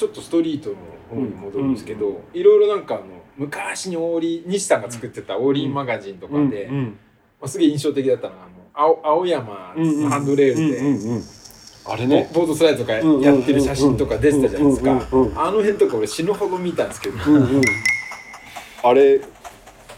[0.00, 0.76] ちょっっとストリートの
[1.10, 3.04] 方に戻るんですけど、いろいろなんかあの
[3.36, 6.84] 昔にオーリー西さんが作ってたオーリーマガジンとかで、うん
[7.40, 8.44] まあ、すげえ印象的だったのが
[8.74, 11.22] あの青青山のハンドレールで、うんうんうん
[11.82, 12.30] あれね。
[12.34, 13.00] ボードスライドとかや
[13.34, 14.90] ってる写真とか出てたじゃないですか。
[14.92, 17.62] あの辺とか俺死ぬほど見たんですけど、うんうん
[18.82, 19.20] あれ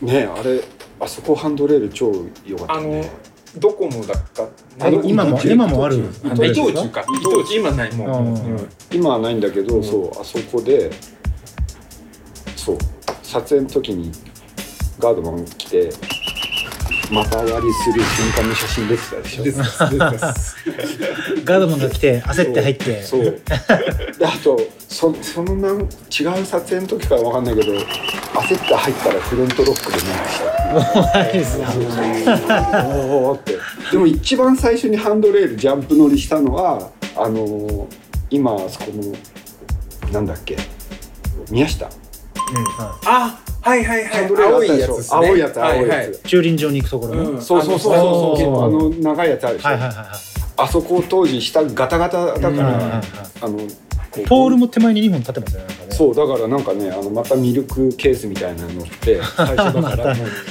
[0.01, 0.61] ねあれ
[0.99, 2.13] あそこハンドレール超
[2.45, 3.11] 良かったあのね
[3.59, 4.45] ドコモだった
[4.87, 5.97] あ今も今もある。
[6.25, 7.03] 伊藤忠か。
[7.03, 7.57] 伊藤忠。
[7.59, 8.57] 今ないもう、うん。
[8.57, 8.69] うん。
[8.91, 10.91] 今はないんだけど、そうあそこで
[12.57, 12.79] そう
[13.23, 14.13] 撮影の時に
[14.99, 15.91] ガードマン来て
[17.13, 20.57] また割りする瞬間の写真でしょですですです
[21.45, 23.03] ガードマンが来て焦って入って。
[23.03, 23.23] そう。
[23.23, 23.43] で
[24.27, 25.89] あとそそのなん違う
[26.47, 31.33] 撮影の時からわかんないけど焦って入ったらフロントロックで流した。
[31.33, 33.59] ですかおーって。
[33.91, 37.87] でも一番最初にハンドレールジャンプ乗りしたのはあのー
[38.31, 39.15] 今あそこの
[40.13, 40.57] なんだっけ
[41.51, 41.91] 宮下。
[43.05, 45.17] あはいはいはいハンドレールあ青いやつですね。
[45.17, 46.19] 青いやつ青いやつ、はいはい。
[46.27, 47.43] 駐輪場に行くところの、うん。
[47.43, 48.65] そうそうそうあのそうそうそう。
[48.65, 50.07] あの長いやつあるでしょ、はいはいはいはい。
[50.57, 53.03] あそこ当時下ガタガタだから、
[53.41, 53.59] あの
[54.29, 55.75] ポールも手前に2本立ってますよねね。
[55.91, 59.97] そうだからなんかねあのまたミルクケースみたいなの乗って最初だか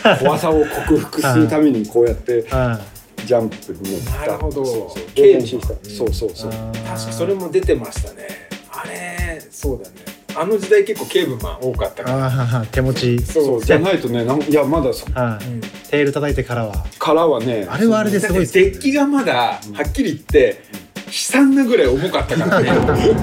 [0.04, 2.80] ら怖さを克服するためにこうやっては
[3.26, 4.17] ジャンプに乗った。
[4.19, 4.65] なるほど。
[4.65, 6.13] そうそうそう。
[6.13, 8.28] そうそうい確かそれも出てましたね。
[8.71, 10.11] あれそうだね
[10.41, 12.25] あの時代結構 caveman 多かったから。
[12.25, 13.21] ああ手持ち。
[13.21, 13.63] そう。
[13.63, 16.86] じゃないとねなんいやまだそはい、うんテール叩いてからは。
[16.97, 20.63] からはねあれはあれですごいデッキがまだはっきり言って
[21.06, 22.71] 悲惨なぐらい重かったからね。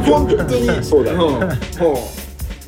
[0.04, 0.84] 本当に。
[0.84, 1.16] そうだね。
[1.16, 1.20] ん。
[1.20, 1.38] も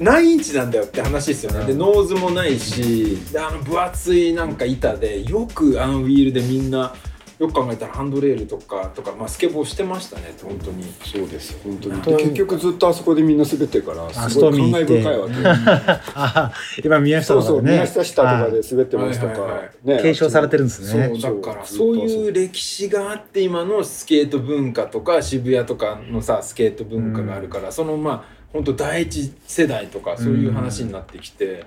[0.00, 1.66] う何インチなんだよって話ですよね。
[1.66, 6.92] でノーズもないしであの分厚いなんか板でよくあのウィールでみんな
[7.40, 10.84] よく考えたらハンドレールとかとか、まあ、スケボーしてましたね本当に。
[11.02, 11.58] そうです。
[11.64, 12.18] 本当に。
[12.18, 16.82] 結局ずっとあそこでみんな滑ってるからあすごい感慨深いわけ。
[16.84, 19.58] 今宮下そうそうとかでね宮下下とかで滑ってましたかはいはい。
[19.58, 20.02] はらね。
[20.02, 21.18] 継承されてるんですね。
[21.18, 31.64] そうだからそうそういう歴史があって今のスケート文化とか渋谷とかのさスケート文化があるから、そのまあ本当第一世代とかそういう話になってきて、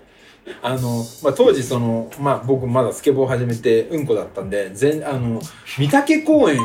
[0.61, 5.41] あのまあ、当時その、まあ、僕まだスケボー始めてうんこだったんで全あの
[5.79, 6.59] 御嶽公園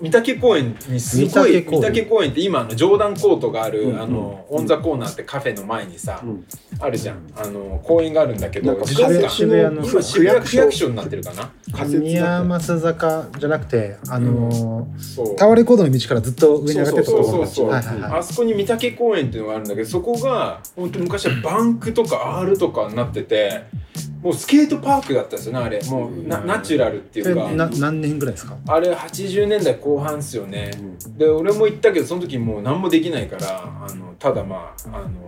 [0.00, 4.02] うんうん御嶽公園にすごい御御嶽公園って今あの上段コートがある、うんうん。
[4.02, 6.44] あのオン・ザ・コーナーってカフェの前にさ、うん。
[6.78, 7.18] あるじゃん。
[7.34, 11.50] あの公園があるんだけど自動館渋谷の今渋谷区役所になってるかな？
[11.86, 14.86] 宮益坂じゃなくてあの
[15.18, 17.24] うタワーレコードの道からずっと上に上がってったところ。
[17.24, 18.18] そうそうそうはいはいはい。
[18.18, 23.62] あそこに御嶽公園っていうのがあるんだけどそこが本当昔はバンクとか R とかになってて
[24.22, 25.80] もうスケートパークだったんですよねあれ。
[25.84, 27.50] もうなナチュラルっていうか。
[27.52, 28.58] な何年ぐらいですか？
[28.68, 30.72] あれ80年代後半ですよね。
[31.16, 35.24] で俺も行ったけどその時もう何もできないからあのただまああの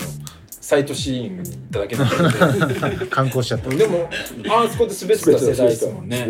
[0.60, 3.06] サイトシーイングに行っただけなんで。
[3.06, 3.70] 観光しちゃった。
[3.70, 4.10] でも
[4.50, 6.28] あそこで滑ってた世代ですもんね。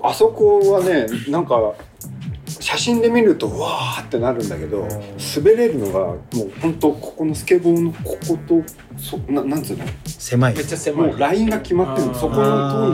[0.00, 1.74] あそこはねなんか
[2.48, 4.86] 写真で見るとうわーってなるんだけど
[5.36, 8.62] 滑れるのがもう本当ここのスケボーのここと
[8.96, 9.84] そななんつうの？
[10.06, 10.54] 狭い。
[10.54, 11.06] めっちゃ狭い。
[11.08, 12.42] もうラインが決まってるそこを通ん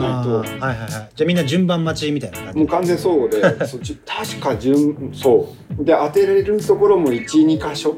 [0.01, 0.89] ないとはいはいはい。
[0.89, 2.59] じゃあみんな順番待ちみたいな感じ。
[2.59, 5.83] もう完全そうでそっち確か順そう。
[5.85, 7.95] で当てれるところも12箇所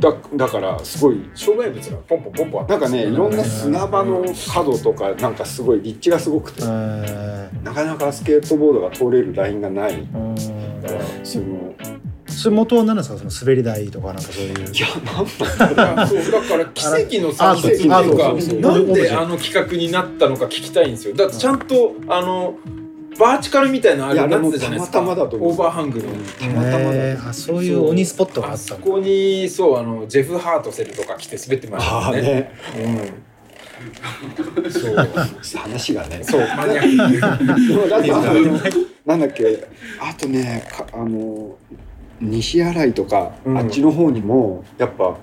[0.00, 6.62] だだからすごい障害物がポンポンポンポンあったなんかねいろんな砂場の角とかなんかすごい立地がすごくて。
[6.64, 9.92] えなかなかスケートボードが通れるラインがない。
[9.94, 9.98] か
[10.92, 11.74] らその
[12.28, 13.18] それ元は何なんですか？
[13.18, 14.52] その滑り台とかなんかそういう。
[14.52, 17.90] いやなんなんだろうそうだから 奇跡のあ産物っていう
[18.62, 21.14] かなんであの企画になったのか聞きたいんですよ。
[21.16, 22.54] だってちゃんとあの
[23.18, 24.98] バーチカルみたいなのあれいやになってたじゃないですか。
[24.98, 25.50] たまたまだと思う。
[25.50, 32.30] オーバーハングのたまたまだそういう鬼スポットがああったそこにそうあのジェフ・ハートセルとか来て滑ってましたああよね。
[32.30, 32.52] ね。
[34.64, 34.70] うん。
[34.70, 34.96] そう。
[35.60, 36.20] 話がね。
[36.22, 38.88] そうマニアック。
[39.06, 39.66] なんだっけ
[40.00, 41.56] あとねかあの
[42.20, 43.58] 西新井とか、うん。
[43.58, 45.16] あっちの方にもやっぱ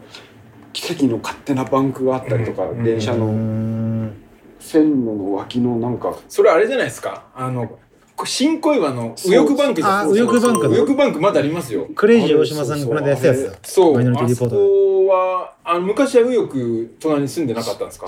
[0.73, 4.13] 奇跡の勝手なバンクがあったりとか、電車のん。
[4.59, 7.25] 線路の脇のなんかそれあれじゃないですか。
[7.35, 7.77] あの
[8.23, 10.69] 新小岩の右翼バンクじゃ右翼バンクだ。
[10.69, 13.93] 右翼バンクまだありますよクレイジー大島さんがこの間やったやつだそう。
[13.95, 16.53] マイノリティあそリポートこはあの昔は右翼
[16.99, 18.07] 隣に住んでなかったんですか？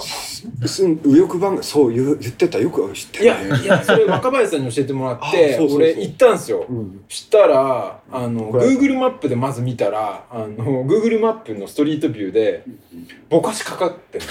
[1.03, 2.57] 右翼バンクそう言う言ってた。
[2.59, 3.63] よく知っていやるね。
[3.63, 5.77] いやそれ若林さんに教えてもらっ あてそうそうそう。
[5.79, 6.65] 俺行ったんですよ。
[6.69, 7.01] うん。
[7.09, 8.67] したらあのこれ。
[8.67, 12.63] Google マップでまず見たらあの Google マップのストリートビューで
[13.29, 14.25] ぼかしかかってる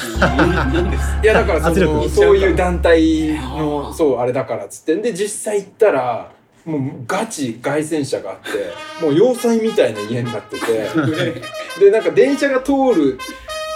[1.22, 6.32] いやだからそのそういう団体のそうあれだからっつってで実際行ったら
[6.64, 11.42] もうガチ凱旋車があってもう要塞みたいな家になってて。
[11.78, 13.18] でなんか電車が通る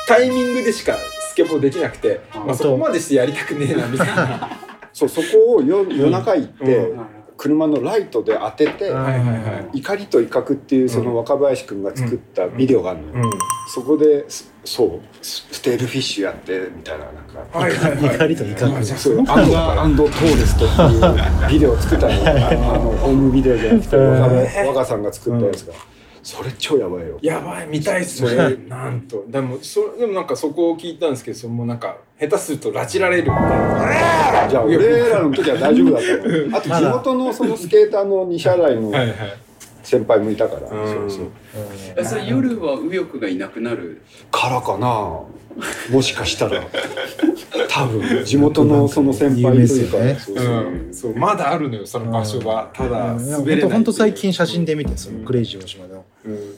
[0.08, 0.96] タイミングでしか
[1.30, 4.50] スケボーできなくて、まあ、そこまでしてやりたくねえなみたいな。
[4.92, 8.92] そうそこを夜夜中行って、うん車のライトで当てて、
[9.72, 13.38] 怒りと威嚇っていうその若林くんが作ったビデオがあるのよ、うん。
[13.72, 17.58] そこですそうスステールフィッシュやってみたいななんか。
[17.58, 18.16] はいはいはい。
[18.16, 18.84] 怒りと威嚇。
[18.94, 19.24] そう。
[19.26, 22.18] アンドアンドトーレストっていうビデオを作ったのあ
[22.76, 25.72] のホームビデオじゃなくて若若さんが作ったやつが、
[26.22, 27.18] それ超やばいよ。
[27.22, 28.56] やばい見たいっすね。
[28.68, 29.24] なんと。
[29.28, 34.48] でもそでもなんかそこを聞いたんですけどそれもなんか下手すると拉致られるみたいな。
[34.48, 39.08] じゃあ俺らの時は大丈夫だったのあと地元のそのスケーターの西新井のはい。
[39.08, 39.16] はい
[39.82, 41.10] 先輩もいたから、うん。
[41.10, 41.30] そうそう。
[41.96, 44.02] えそれ夜は右翼がいなくなる？
[44.30, 44.86] からかな？
[45.90, 46.62] もしかしたら。
[47.68, 48.24] 多分。
[48.24, 50.46] 地元のその先輩というか、有名ですそうそう。
[50.46, 56.56] うん、そうまだあるのよその場所がただいや滑れない本当最近写真で見てそのクレイジー大島のうんウ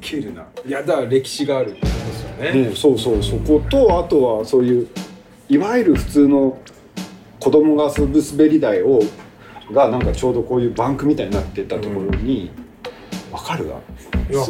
[0.00, 0.46] ケるな。
[0.66, 1.70] いやだから歴史がある。
[1.70, 2.68] ってことですよね。
[2.70, 4.88] ね、そうそうそことあとはそういう
[5.48, 6.58] いわゆる普通の
[7.40, 9.00] 子供が遊ぶ滑り台を
[9.72, 12.50] がなんかちょうどこういうバンクみたいになってたところに、
[13.30, 13.80] わかるわ。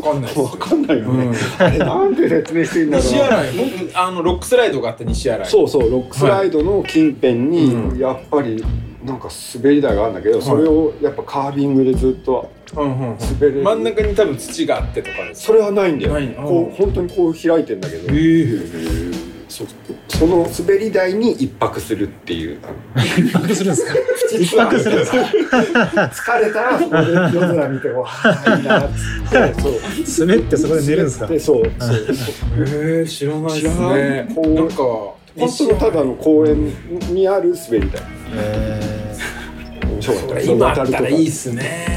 [0.03, 0.35] かんない。
[0.37, 1.35] わかんないよね、うん。
[1.65, 3.07] あれなんで説明していいんだろう。
[3.07, 3.95] 西な新井。
[3.95, 5.47] あのロックスライドがあった西新井。
[5.47, 7.99] そうそうロックスライドの近辺にうん。
[7.99, 8.65] やっぱり
[9.05, 13.19] なんか滑り台があるんだけど、それをやっぱカービングでずっとうんうんうん。
[13.19, 15.43] 滑れる真ん中に多分土があってとかです。
[15.43, 16.15] それはないんだよ。
[16.15, 16.29] ない。
[16.35, 18.61] こう本当にこう開いてんだけど、え
[19.49, 19.65] そ
[20.09, 22.59] その滑り台に一泊するっていう。
[22.97, 23.95] 一泊するんですか？
[24.39, 25.19] 一泊するんですか
[26.33, 29.61] 疲れたらそこで夜空見てわあいいなっつって。
[29.63, 31.27] そう滑ってそこで寝るんですか？
[31.27, 31.63] でそう。
[31.65, 31.73] そう。
[31.79, 31.97] そう
[32.59, 34.29] えー、知らないですね。
[34.35, 34.49] こう。
[34.55, 36.73] なんか本当のただの公園
[37.15, 38.03] にある滑り台。
[38.35, 38.81] え
[39.99, 41.89] 面白かった今あったらいいっすすね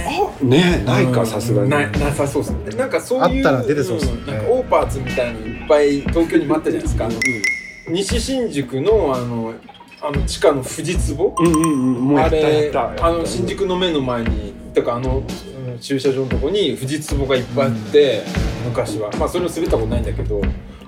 [0.41, 1.69] ねないかさすがに。
[1.69, 2.75] ななさそうっすね。
[2.75, 4.13] なんかそういうあったら出てそうっすね。
[4.13, 7.09] んなんかオーパーツみたいのいっぱい東京にもあったじゃないですか、
[7.89, 9.53] 西新宿のあの
[10.01, 11.93] あの地下の富士壺、うんうんうん。
[12.07, 18.23] もうやあったやれあの新宿の目の前にてかあのうん駐車場のとこに富士壺がいっぱいあって、
[18.65, 19.11] 昔は。
[19.19, 20.41] まあそれを滑ったことないんだけど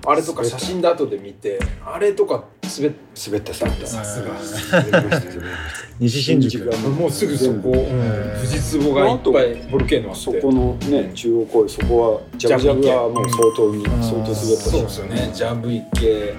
[0.05, 2.91] あれとか写真で後で見てあれとか滑っ
[3.25, 4.31] 滑った滑ったさすが。
[5.99, 6.65] 西新宿。
[6.65, 10.21] がもうすぐそこ、うん、富士壺がいっぱいボルケーノあって。
[10.21, 13.85] そこのね中央公園そこはジャブジャブはもう相当にん。
[13.85, 15.31] 相当滑ったそうですよね。
[15.33, 16.33] ジャブ池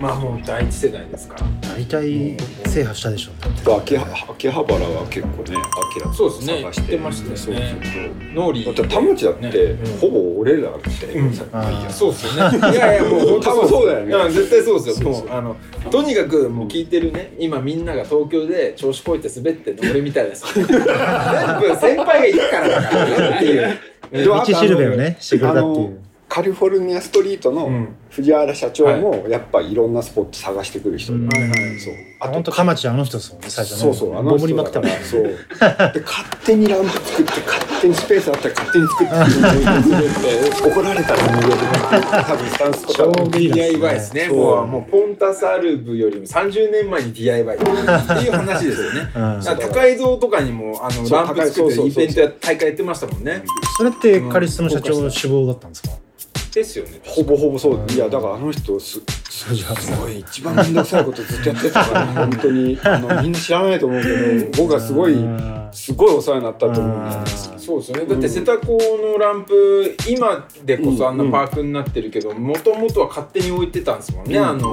[0.00, 1.46] まあもう第一世代ですから。
[1.74, 2.36] 大体
[2.66, 6.62] 制覇したでしょだって秋葉秋葉原は結構ねアキラそうですね。
[6.62, 7.36] 探して言ってましたよね。
[7.36, 9.50] そうそうノーリーだって田町だって、ね。
[9.50, 9.98] うん。
[9.98, 11.06] ほぼ俺らみた。
[11.06, 12.58] いなそうっすよね。
[12.58, 14.28] いやいやもう多分そうだよね。
[14.28, 15.10] ん絶対そうですよ。
[15.10, 15.56] もうあの
[15.90, 17.34] とにかくもう聞いてるね。
[17.38, 20.44] 今みんなが東京で調子こいて滑ってんの俺みたいです。
[20.54, 23.36] 全部先輩がいるからだから。
[23.36, 23.78] っていう。
[24.12, 27.88] 道しるべをねしてくれたっていうカリフォルニアストリートのうん。
[28.10, 31.28] 藤原社長もやっぱいろんなスポット探してくる人で、うん。
[31.28, 31.78] はいはい。
[31.78, 31.94] そう。
[32.18, 33.78] あ本当かまちあの人ですもんね最初ね。
[33.78, 35.22] そうそうあのボムり人だからそう。
[35.22, 35.36] で
[36.00, 44.26] 勝手にランプ作って勝手にスペースあったら勝手に作ってって怒られたら無料で多分スタンスとか超ゲリラ DIY ですね。
[44.28, 44.36] そう。
[44.38, 49.00] もうもうポンタサルブよりも30年前に DIY っていう話ですよね。
[49.14, 49.40] うん。
[49.42, 53.42] 高井蔵とかにもあのそうランプ作ってイベントや大会やってましたもんね。
[53.76, 55.90] それってカリスの社長志望だったんですか？
[56.56, 57.00] ですよね。
[57.04, 59.46] ほぼほぼそういやだからあの人すす
[60.00, 67.26] ごい一番面倒くさいことずっとやってたから本当に あのみんな知らないと思うけど僕はすごいうんすごいお世話になったと思うんだよね
[67.58, 68.06] そうですよね。
[68.06, 74.38] だって瀬田港のランプ今でこそあんなパークになってるけど、もともとは勝手に置いてたんですもんね。
[74.38, 74.72] うんあの。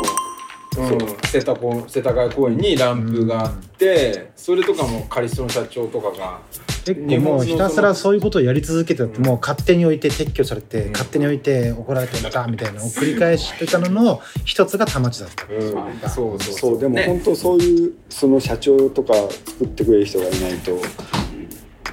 [0.73, 6.39] 世田谷公園にランプがあって、それとかもカリストの社長とかが
[6.85, 15.45] 結構もうひたすらそういうことをやり続けててもう勝手に置いて撤去されて勝手に置いて怒られてまたみたいなのを繰り返してたのの一つが田町だった。
[15.45, 16.39] うん、そう。
[16.39, 17.05] そうそうでもね。
[17.05, 19.13] 本当そういうその社長とか
[19.45, 20.77] 作ってくれる人がいないと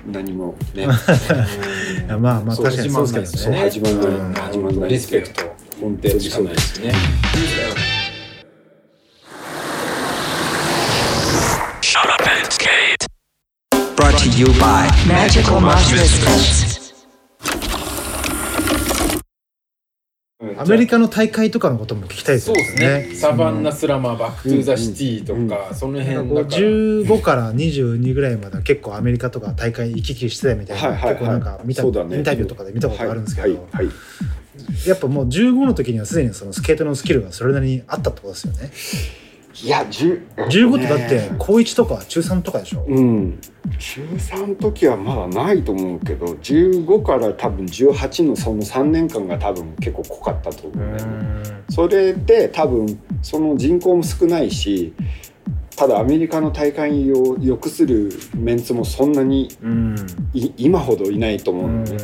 [0.07, 0.87] 何もね。
[2.09, 3.59] まあまあそう確かにそうですけどね。
[3.59, 4.11] 始まんない。
[4.11, 4.91] うん始まんない。
[4.91, 5.43] リスペクト。
[5.81, 6.93] 本当にしかないですね。
[11.91, 13.05] Shut up and skate.
[13.97, 16.95] Brought to you by Magical Mushroom Pets.
[20.57, 23.15] アメリカの大会とかのことも聞きたいですよそうですねね。
[23.17, 26.59] Savannah Slamma、Back to the City とか、そのなんかこう辺だから。
[26.63, 33.95] 15から22ぐらいまでは結構アメリカとか大会行き来してたみたいな、はいはいはい結構なんか見た、インタビューとかで見たことあるんですけど、はいはいはい
[34.87, 38.71] やっぱもう15の時にはすでにそのスケートのスキルがそれなりにあったってことですよね
[39.63, 43.39] いや10 15ってだって高1とか中3とかでしょ、うん。
[43.79, 50.99] 中3の時はまだないと思うけど15から多分18のその3年間が多分結構濃かったと思うね。
[51.69, 54.93] それで多分その人口も少ないし
[55.77, 59.49] ただアメリカの大会を良くするメンツもそんなに
[60.57, 61.97] 今ほどいないと思うのね、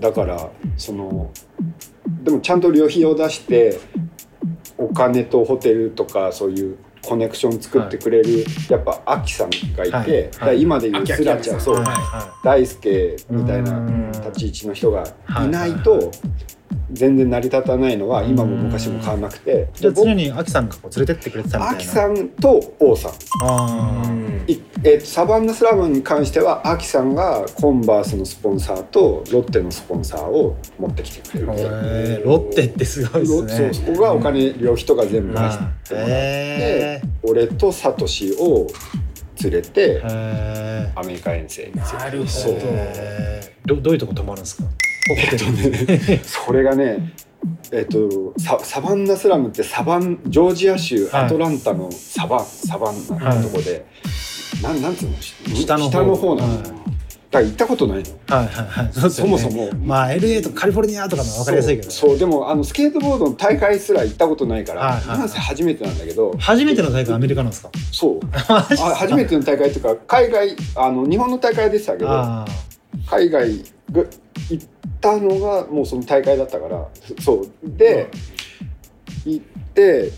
[0.00, 1.30] だからその
[2.22, 3.80] でもちゃんと旅費を出して
[4.78, 10.60] お金とホテルとかそういうコネクション作ってくれる、やっぱアキさんがいて、はい。
[10.60, 15.04] 今でいうスラちゃんそう、はいは大輔みたいなうん立ち位置の人が
[15.44, 16.10] いないはいと
[16.92, 19.68] 全然成り立たないのは今も昔も変わらなくて。
[19.74, 21.78] い、じゃあ常にアキさんがこう連れてってくれてたみたいな。
[21.78, 23.12] アキさんと王さん。
[23.42, 24.04] あ
[24.46, 32.22] いえーとサバンナスラムに関してはアキさんがコンバースのスポンサーとロッテのスポンサーを持ってきてくれる。
[32.24, 33.48] ロッテってすごいですね。
[33.48, 38.66] そうそこがお金旅費とか全部出してもらって、へ俺とサトシを
[39.42, 40.02] 連れて
[40.94, 42.30] アメリカ遠征になるほど。
[42.30, 43.66] そうーへー。
[43.66, 44.64] どどういうとこ泊まるんですか？
[45.08, 47.12] ホテルそれがね
[47.72, 51.24] えっ、とササバンナスラムってサバンジョージア州はい。
[51.24, 53.84] アトランタのサバン、サバンナのとこで、
[54.62, 55.16] なんなんつうの？
[55.54, 56.34] 下の方。
[56.36, 56.62] なの、はい。
[56.62, 56.76] だか
[57.32, 58.10] ら行ったことないの。
[58.34, 58.92] はいはいはい。
[58.92, 59.10] そね。
[59.10, 59.70] そもそも。
[59.74, 65.18] まあ LA とかカリフォルニアとかの分かりやすいけどそうそうでもあのスケートボードの大会すら行ったことないから、はいはいはい。
[65.18, 66.34] なんせ初めてなんだけど。
[66.38, 67.70] 初めての大会アメリカなんですか？
[67.92, 68.20] そう。
[68.48, 68.62] あ
[68.96, 72.46] 初めての大会っていうか海外あの日本の大会でしたけどあ
[73.08, 73.58] 海外
[73.92, 74.04] が
[74.50, 74.68] 行っ
[75.00, 76.88] たのがもうその大会だったから
[77.20, 77.50] そう。
[77.64, 78.10] で
[79.24, 80.12] 行って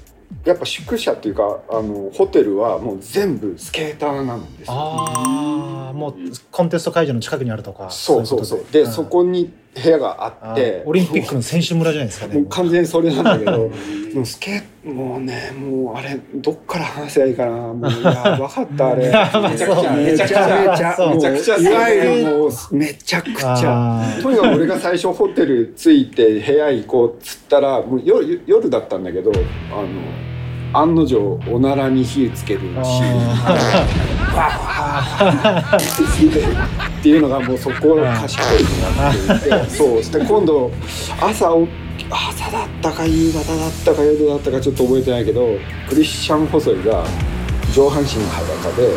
[0.45, 4.74] やっぱ宿舎っていうかあのホテルはもう全部スケーターなんですよ。
[4.74, 6.14] ああもう
[6.51, 8.61] コンテスト会場の近くにあるとかそうそうそう。
[8.61, 8.87] いことで。
[8.87, 9.53] そこに
[9.83, 12.37] 部屋がああってーオリンピックの選手村じゃないですかね。
[12.37, 13.70] もう完全にそれなんだけど
[14.14, 17.51] もうスケもうねもうあれどっから話せばいいかな。
[17.51, 19.05] もういや分かった あれ。
[19.07, 19.11] め
[19.57, 21.11] ちゃくちゃめちゃくちゃ。
[21.14, 21.57] めちゃくちゃ。
[21.59, 22.51] いわゆるもう。
[22.72, 24.03] めちゃくちゃ。
[24.22, 29.31] とにかく俺が最初ホテル着いて部屋行こうっつったらもう夜夜だったんだけど
[29.70, 29.87] あの
[30.73, 32.67] 案の定おならに火つけるし
[36.99, 40.71] っていうのがもうそこが賢いになっていて そうして今度
[41.21, 41.67] 朝お
[42.11, 45.49] 朝だったか夕方だったか夜だったかちょっと覚えてないけど
[45.89, 47.05] クリスチャン・細井が
[47.75, 48.89] 上半身裸で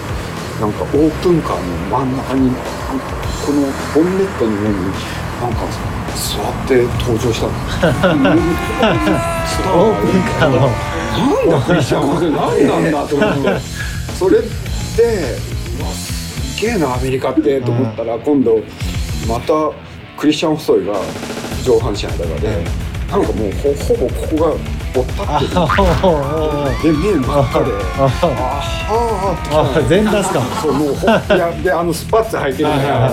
[0.61, 2.51] なんかオープンカーの真ん中に
[3.45, 3.61] この
[3.95, 4.75] ボンネットの上に
[5.41, 5.65] なんか
[6.19, 7.53] 座って登場したの。
[9.73, 10.55] オープンカーの。
[10.59, 13.59] なんだクリスチャン・ホセ何なんだと思って。
[14.17, 14.47] それで
[15.93, 18.59] すげえなアメリカってと思ったら今度
[19.27, 19.53] また
[20.17, 20.93] クリスチャン・細いが
[21.63, 22.63] 上半身裸で
[23.09, 24.51] なんかもうほほぼここが
[24.93, 26.93] ぼったってる。
[26.93, 27.65] で目真っ赤で
[27.97, 30.39] ああはーってあ全出すか。
[30.41, 33.11] もそうもうほいやであのスパッツ履いてるから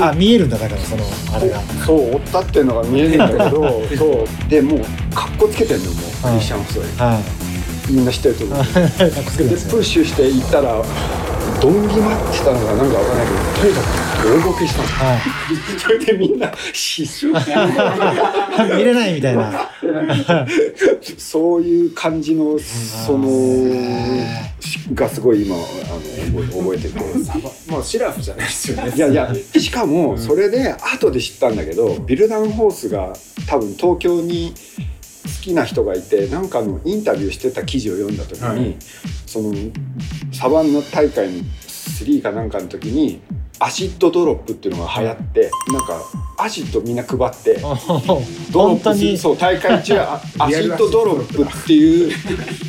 [0.00, 1.60] あ見えるんだだからそのあれが。
[1.86, 4.48] そう追ったっていうのが見えるんだけど そう。
[4.48, 4.80] でもう
[5.14, 7.92] かっこつけてんのもうクリスチャン・細いはい。
[7.92, 8.58] みんな知ってると思う。
[8.64, 10.82] でよプッシュしていったら
[11.60, 14.88] ドン決まってたのがなんかわからないけどとにかく大ごけしたの。
[14.88, 15.20] は
[15.78, 17.42] それでみんな失笑
[18.72, 19.70] い見れないみたいな。
[21.18, 23.28] そういう感じのその
[24.94, 26.98] がすごい今あの覚え覚えてて。
[27.70, 28.92] もうシラフじゃないですよね。
[28.94, 33.12] いやいやしかもそれで後で知ったんだけどビルダンホースが
[33.46, 34.93] 多分東京に好
[35.42, 38.76] きな人がいてなんかのインタビューしてた記事を読んだ時に、はい。
[39.26, 39.54] その
[40.32, 43.20] サバンナ大会の3かなんかの時に
[43.60, 46.02] acid drop っていうのが流行ってなんか
[46.38, 47.54] acid みんな配って
[48.52, 52.12] drop そう大会中あ acid drop っていう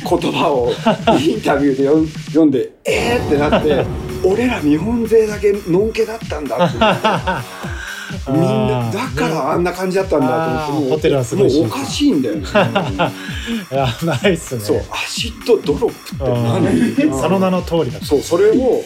[0.08, 0.72] 言葉を
[1.20, 3.84] インタビューで読んでえーってなって
[4.24, 7.06] 俺ら日本勢だけのんけだったんだって思って
[8.28, 12.46] みんなだからあんな感じだったんだと思ってもテルはすごいしもうおかしいんだよね。
[13.70, 14.60] やばいっすね。
[14.60, 17.12] そう acid drop って何？
[17.12, 17.20] うん。
[17.20, 18.82] その名の通りだそうそれを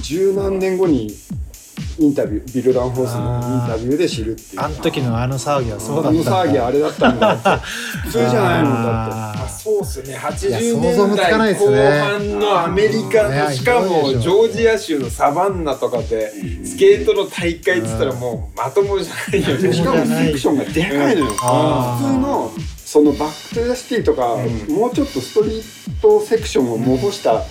[0.00, 1.14] 十何年後に
[1.98, 4.60] インタビュー Bill Danforth のインタビューで知るっていう。
[4.60, 6.44] あの時のあの騒ぎはそうだあのったんだ。
[6.44, 7.34] 騒ぎあれだったんだ。
[7.34, 7.48] って
[8.04, 10.10] 普通じゃないもんだあまあ、そうっすね。
[10.10, 16.32] いや80想像も年代後半のアメリカのねしかもジョージア州のサバンナとかで
[16.64, 21.26] スケートの大会っつったらもうまともじゃないよねしかもセクションがでかいのよ。
[21.26, 22.52] 普通の
[22.84, 24.36] そのバック・トゥ・ザ・シティとか、
[24.68, 27.42] もうちょっとストリートセクションを戻した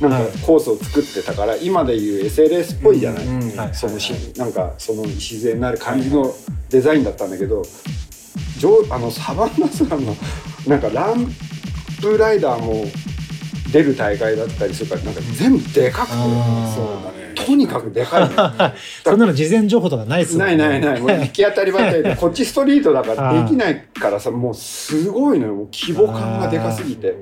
[0.00, 3.74] なんかコースを作ってたから今でいう SLS っぽいじゃない、うんはい。
[3.74, 6.32] そのしなんかその自然なる感じの
[6.68, 7.62] デザインだったんだけど、
[8.58, 10.16] ジョあのサバンナさんの
[10.66, 11.26] なんかラン
[12.00, 12.84] プライダーも
[13.72, 17.20] 出る大会だったりするからなんか全部でかくてそうだね。
[17.34, 18.30] とにかくでかいの
[19.04, 21.00] そんなの事前情報とかないっすもんないないない。
[21.00, 25.54] もう行き当たりばったりで こっちストリートだからできないからさもうすごいのよ。
[25.54, 27.14] もう規模感がでかすぎて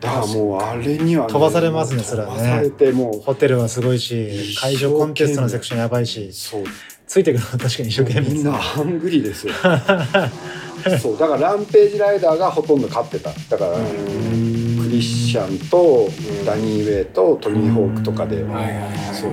[0.00, 2.34] だからもうあれにはね、飛ばされますねそれはね。
[2.34, 3.20] 飛ばされてもう。
[3.20, 6.32] ホテルはすごいし会場コンテストのセクションやばいし。
[6.32, 6.64] そう。
[7.06, 9.54] ついてくるのは確かに一生懸命みんなハングリーですよ。
[11.00, 11.18] そう。
[11.18, 13.30] だからランページライダーがほとんど勝ってた。
[13.48, 16.08] だからクリスチャンと
[16.44, 18.42] ダニー・ウェイとトニー・ホークとかで。
[18.42, 19.14] はいはいはい。
[19.14, 19.32] そう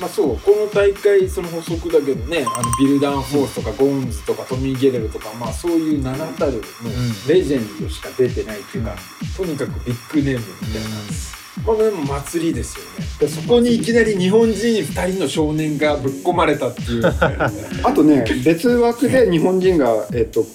[0.00, 8.96] まあそうこの大会その補足だけどねあのビルダン・フォースとかゴーンズとかトミー・ゲレルとかまあそういう名だたるもうレジェンドしか出てないっていうか、
[9.36, 10.88] とにかくビッグネームみたいな、
[11.66, 13.06] まあでも祭りですよね。
[13.20, 17.02] でそこにいきなり日本人2人の少年がぶっ込まれたっていう。
[17.82, 20.46] あとね別枠で日本人がえっと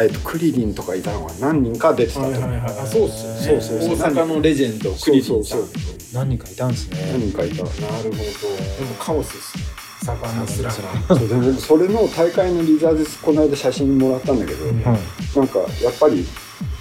[0.00, 2.26] えっとクリリンとかいたのが何人か出てたと。
[2.26, 3.60] 思うあそうっすよね。
[3.60, 4.10] そうそうそう。
[4.10, 5.32] 大阪のレジェンドクリリンさん。
[5.32, 5.68] そうそう
[6.14, 6.98] 何人かいたんですね。
[7.12, 7.56] 何人かいた。
[7.56, 8.10] なるほど。
[8.10, 9.64] でもカオスですね。
[10.04, 10.76] サバンナスラム
[11.18, 16.26] そうでもそれの大会のリザーズこの間写真もらったんだけど、はいなんかやっぱり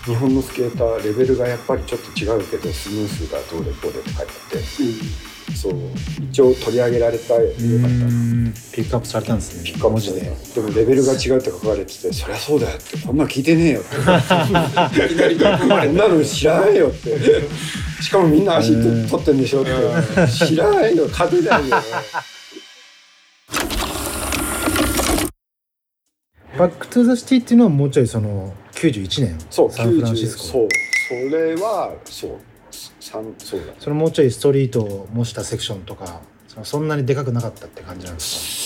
[0.05, 4.57] 日本のスケーターレベルがやっぱりちょっと違うけどスムースがどうでこうでって書いてあって、
[5.55, 5.73] そう
[6.31, 7.41] 一応取り上げられたよ。
[7.41, 7.57] かった
[8.75, 9.63] ピックアップされたんですね。
[9.63, 10.21] ピックアップで文字で。
[10.55, 13.95] でもレベルが違うって書かれててそりゃそうだよってこんなの聞いてねえよって。
[13.97, 13.99] い
[15.09, 15.11] き
[15.67, 17.17] なりんなの知らないよって。
[18.01, 18.73] しかもみんな足
[19.09, 19.71] 取ってんでしょって。
[20.27, 21.77] 知らないよ勝てないよ。
[26.57, 29.39] Back to the City っていうのはもうちょいその91年。
[29.49, 30.43] そうサンフランシ90スコ。
[30.43, 30.67] そう。
[31.07, 32.39] それはそう
[33.03, 33.73] 三そうだ。
[33.79, 36.21] それもうちょいストリートを模したセクションとか
[36.63, 38.63] そんなにでかくなかったって感じなんです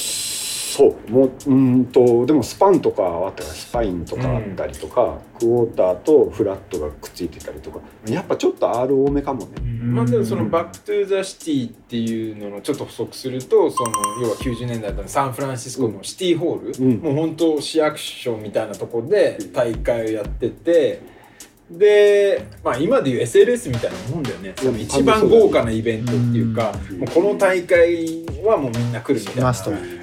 [0.77, 16.99] そうもうんとでもスパンとかあったからスパインとかあったりとか、クォーターとフラットがくっついてたりとかやっぱちょっと R 多めかもね、かまあでもその Back to the City っていうののちょっと補足するとその要は90年代のサンフランシスコのシティホール、うん。
[16.99, 21.01] もう本当市役所みたいなとこで大会をやってて
[21.69, 24.53] でまあ今でいう SLS みたいなもんだよね。
[24.79, 29.53] 一番豪華なイベントっていうかうんもうこの大会はもうみんな来るみたいな。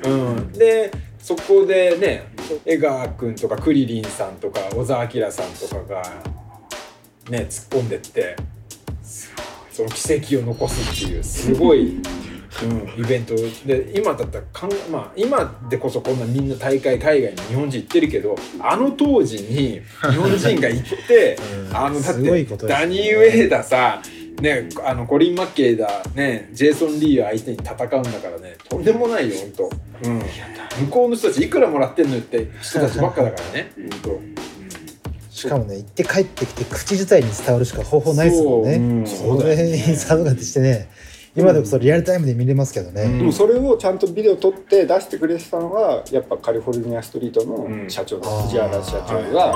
[0.05, 2.27] うん、でそこでね
[2.67, 6.03] 江川君とかクリリンさんとか小沢明さんとかが
[7.31, 8.37] ね突っ込んでって
[9.73, 12.01] その奇跡を残すっていうすごい
[12.63, 13.35] うん、イベント。
[13.67, 19.81] で今だったらかん、まあ、今でこそこんなみんな大会海外に日本人行ってるけどあの当時に
[20.11, 21.37] 日本人が行って
[21.69, 21.77] うん。
[21.77, 24.01] あのだってダニー・ウェイださ
[24.41, 29.71] ね、あのコリン・マッケイだ、ね、ジェイソン・リーを相手に戦うんだからねとんでもないよ本
[30.03, 33.71] 当、うん、向こうの人たちいくらもらってんのって人たちばっかだからね
[34.05, 34.35] 本
[35.31, 39.07] しかもね行って帰ってきて口自体に伝わるしか方法ないですもんね。
[39.07, 39.35] そう。
[39.35, 39.41] うん。
[39.41, 40.89] それインサートがしてね
[41.37, 43.19] 今でこそリアルタイムで見れますけどね、うん。
[43.19, 49.55] でもそれをちゃんとビデオ撮って出してくれてたのはやっぱカリフォルニアストリートの社長のうん藤原社長が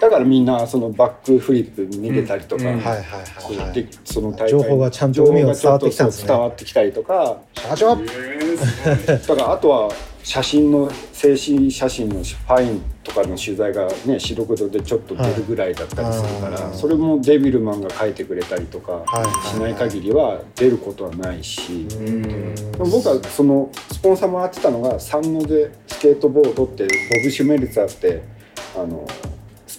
[0.00, 2.78] だからみんなそのバックフリップ見れたりとか、うん。
[2.78, 3.02] はいはい
[3.38, 6.28] こうはい、はいで、その大会情報がちゃんと海を伝わってきたんですね。
[6.28, 7.38] 伝わってきたりとか。
[7.54, 7.96] 社長。
[7.96, 9.92] だからあとは
[10.22, 19.48] 写真の静止写真のファインとかの取材がね白黒でちょっと出るぐらいだったりするから、はいそれもデビルマンが書いてくれたりとかはい。
[19.48, 21.86] しない限りは出ることはないし。
[21.90, 22.54] 当うん。
[22.54, 26.88] でも僕はそのスポンサーもらってたのがサンノゼスケートボードってボ
[27.22, 28.22] ブ・シュメルツァーって
[28.76, 29.29] あのス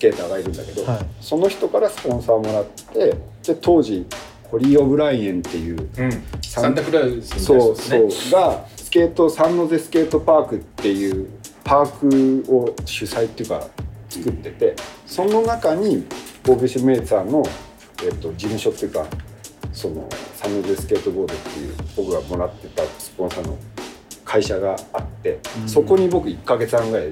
[0.01, 0.99] ケーターがいるんだけど、はい。
[1.21, 4.05] その人からスポンサーもらってで当時
[4.49, 11.29] ホリー・オブライエンっていううん、サンタクラウスそうそうねがスケートサンノゼスケートパークっていう
[11.63, 13.65] パークを主催っていうか
[14.09, 14.75] 作ってて
[15.05, 16.05] その中に
[16.43, 17.43] ボブ・シュメルツァーの、
[18.03, 19.05] えっと、事務所っていうか
[19.71, 23.57] そのサンノゼスケートボードっていう僕がもらってたスポンサーの
[24.25, 27.09] 会社があって、そこに僕1ヶ月半ぐらい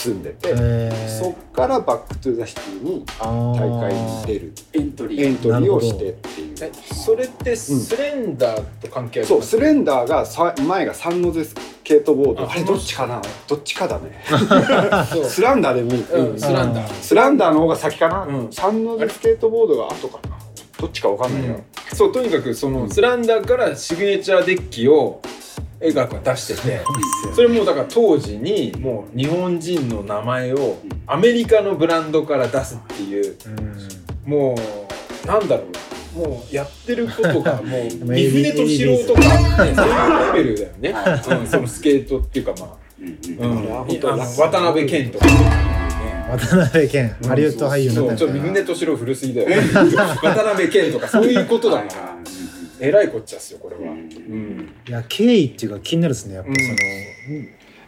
[0.00, 4.52] 住んでて、えそっからバック・トゥ・ザ・シティに大会に出る。
[4.72, 5.26] エントリー。
[5.26, 6.54] エントリーをしてっていう。
[6.62, 9.28] えそれってスレンダーと関係ある？
[9.28, 12.44] そうスレンダーがさ前がサンノゼスケートボード。
[12.44, 13.20] ああれどっちかな？
[13.46, 14.24] どっちかだね。
[15.28, 16.40] スランダーでもいい、うん。
[16.40, 16.94] スランダー。
[16.94, 18.52] スランダーの方が先かな、うん。
[18.52, 20.36] サンノゼスケートボードが後かな？
[20.78, 21.60] どっちかわかんないよ、
[21.92, 25.20] そうとにかくそのスランダーからシグネチャーデッキを
[25.80, 26.80] 映画が出してて。
[27.34, 33.36] それもだから当時にもう日本人の名前をアメリカのブランドから出すっていう
[34.24, 34.54] も
[35.24, 35.66] うなんだろう。
[36.10, 40.90] もうやってることがもう三船敏郎とか、ね、そういうレベルだよね、
[41.40, 45.32] うん、そのスケートっていうかまあ、うん、渡辺謙とか、ね、
[46.30, 47.14] 渡辺謙。
[47.28, 49.48] ハリウッド俳優ちょっと三船敏郎古すぎだよ
[50.20, 52.16] 渡辺謙とかそういうことだから
[52.80, 54.74] えらいこっちゃっすよこれは、うん。
[54.88, 56.50] いや経緯っていうか気になるですねやっぱ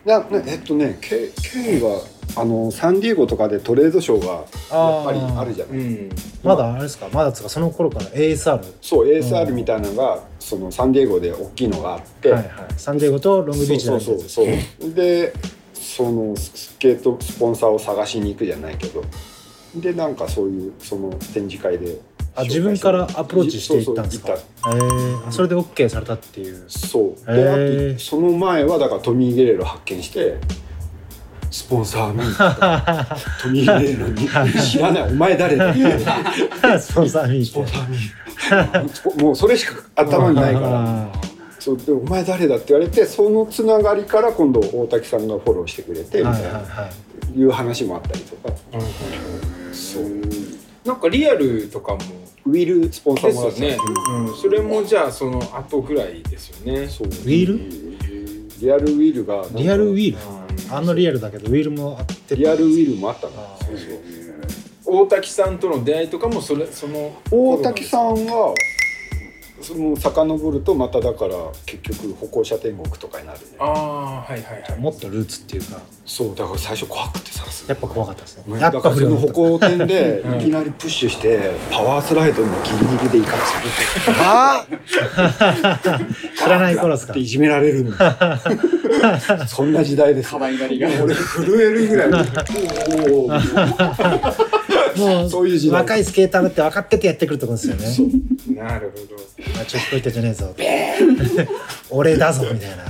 [0.04, 2.02] その、ななえっとねケケイは
[2.34, 5.78] あのサンディエゴとかでトレードショーがやっぱりあるじゃない。
[5.78, 6.10] うん。
[6.42, 7.08] まだあれですか？
[7.12, 12.52] まだつうかその頃から ASR そう ASR みたいなのがそのサンディエゴで大きいのがあって、はいはい。
[12.76, 14.94] サンディエゴとロングビーチそうそうそう。
[14.94, 15.32] で
[15.74, 19.02] そのスケートスポンサーを探しに行くじゃないけど。
[19.74, 21.98] でなんかそういうその展示会で
[22.34, 24.28] あ自分からアプローチしていったんですか？
[24.28, 26.64] そうそうえー、あそれで OK されたっていう。
[26.68, 27.34] そう。
[27.34, 30.36] であとその前はだからトミー・ゲレーロ発見して
[31.50, 32.22] スポンサーの
[33.42, 34.28] トミー・ゲレーロに
[34.62, 35.02] 「知らない。
[35.04, 35.80] お前誰だ?」って
[36.78, 40.68] スポンサースポンサーにもうそれしか頭にないから。
[40.70, 41.12] あ
[41.58, 41.76] そう。
[41.76, 46.88] で「お前誰だ?」って言われてそのつながりから今度大滝さんがフォローしてくれてみたいーはいはいなは
[47.34, 47.38] い。
[47.38, 48.54] いう話もあったりとか。
[49.72, 50.04] そう。
[50.84, 52.00] なんかリアルとかも
[52.52, 53.78] ウィルスポンサでーもらってたすよね、
[54.28, 56.86] うん、それもじゃあその後ぐらいですよね。
[56.86, 57.08] そう。
[57.08, 57.58] ウィール
[58.60, 60.18] リアルウィルがリアルウィール
[60.68, 60.76] うん。
[60.76, 63.32] あのリアルだけどウィールもあってリアルウィルもあったの。
[63.36, 64.00] あそうそう。
[64.84, 68.54] 大滝さんとの出会いとかもそれその大滝さんは
[69.62, 71.34] その遡るとまただから
[71.66, 73.44] 結局歩行者天国とかになるね。
[73.58, 74.80] ああはいはいはい。
[74.80, 75.80] もっとルーツっていうか。
[76.04, 78.54] そうだから最初怖くてさすやっぱ怖かったですね。
[78.54, 84.20] ねやっぱだからその歩行天で いきなりプッシュしてパワースライドのギリギリでいかつくて。
[84.20, 84.66] あ
[86.36, 87.12] 知らない頃ですか。
[87.12, 87.96] っていじめられるの。
[89.46, 90.30] そんな時代です。
[90.30, 90.88] 可愛がりが。
[91.02, 92.08] 俺震えるぐらい。
[92.12, 94.61] おー
[94.96, 95.80] もそういう時代。
[95.80, 97.86] 若いスケーターだって分かっててやってくるとこですよね。
[98.56, 99.60] なるほど。
[99.60, 100.54] あちょっといたじゃねえぞ。
[101.90, 102.84] 俺だぞみたいな。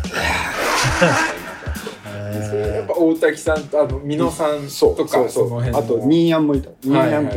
[2.34, 5.28] えやっぱ大滝さんとあの美濃さんそうとかそう。
[5.28, 5.78] そうの辺の。
[5.78, 6.70] あとニーヤンもいた。
[6.84, 7.30] ニーヤン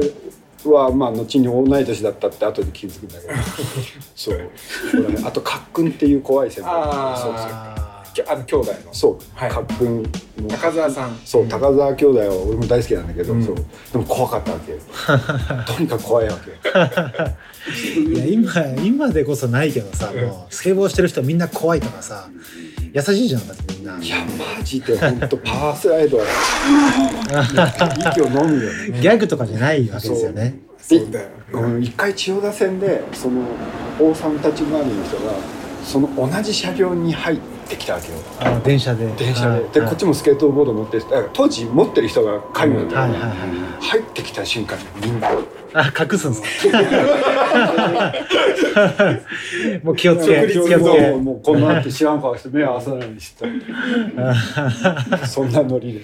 [0.64, 3.34] とはまあ後に同い年だったって後で気づくんだけど。
[4.16, 4.50] そう。
[4.92, 6.74] そうだねあとカックンっていう怖い先輩。
[6.74, 7.22] あー。
[7.22, 7.95] そう
[8.28, 8.94] あの兄弟の。
[8.94, 9.18] そう。
[9.34, 9.50] はい。
[9.50, 10.10] カックンの。
[10.50, 11.20] 高澤さん。
[11.26, 13.44] そう高澤兄弟は俺も大好きなんだけど、うん。
[13.44, 13.56] そう。
[13.56, 14.74] でも怖かったわけ。
[15.74, 16.70] とにかく怖いわけ。
[16.70, 18.52] ーいや今
[18.84, 22.30] 今でこそないけどさもうスケボーしてる人みんな怖いとかさ
[22.94, 23.98] 優しいじゃんだってみんな。
[23.98, 24.18] いや
[24.58, 26.24] マジで本当パワースライドは。
[28.12, 29.00] 息を飲むよね。
[29.02, 30.60] ギャグとかじゃないわけですよね。
[30.88, 33.42] でそうだようん一回千代田線でその
[34.00, 35.34] 王さんたち周りの人が
[35.84, 38.18] その同じ車両に入ってきたわけよ。
[38.64, 39.08] 電車で。
[39.18, 39.70] 電車で、はい。
[39.72, 41.00] でこっちもスケートボード持って
[41.34, 43.32] 当時持ってる人が介護だったから、はいはいはい。
[43.82, 45.30] 入ってきた瞬間にみんな。
[45.78, 46.80] あ隠すんですか？
[49.84, 50.78] もう気をつけ気をつけ。
[50.78, 53.46] もうもうこの後知らん顔して目を合わさないようにして。
[55.10, 56.02] た そんなノリで。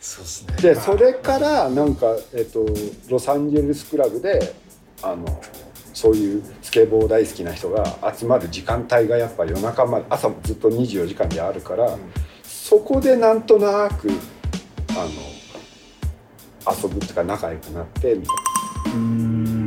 [0.00, 0.54] そうですね。
[0.62, 2.64] でそれからなんか、えっと
[3.10, 4.54] ロサンゼルスクラブで
[5.02, 5.24] あの
[5.94, 11.96] そういうスケボー大好きな人が集まる時間帯がやっぱ夜中まで朝もずっと24時間であるから、
[12.42, 14.10] そこでなんとなく
[14.90, 15.06] あ
[16.66, 19.63] の遊ぶっていうか仲良くなってみたいな。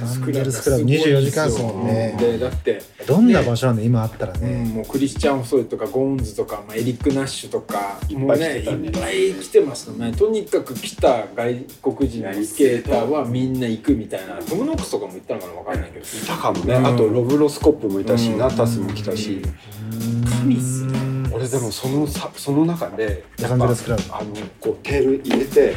[0.00, 2.16] うーんそうそうサンゼルスクラブ24時間ですもんね。
[2.18, 10.12] でだってどんな場所なんで今あったらうんね、もうクリスチャン・フォソイとかゴーンズとか、まあ、エリック・ナッシュとかいっぱい来もうねてたねいっぱい来てましたね。
[10.12, 14.36] とにかく来た外国人のスケーターはみんな行くみたいな。
[14.36, 16.04] トム・ノックスとかも行ったのかな分かんないけど。
[16.04, 16.86] いたかもね、うん。
[16.86, 18.38] あとロブロスコップもいたし、うん。
[18.38, 19.42] ナタスも来たし、
[20.40, 21.16] 神っすね。
[21.32, 24.02] 俺でもそのさその中でロサンゼルスクラブ。
[24.10, 25.74] あのこうテール入れて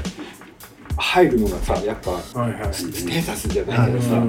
[0.99, 2.73] 入るのがさやっぱはいはい。
[2.73, 4.27] ステータスじゃないけどさ、はい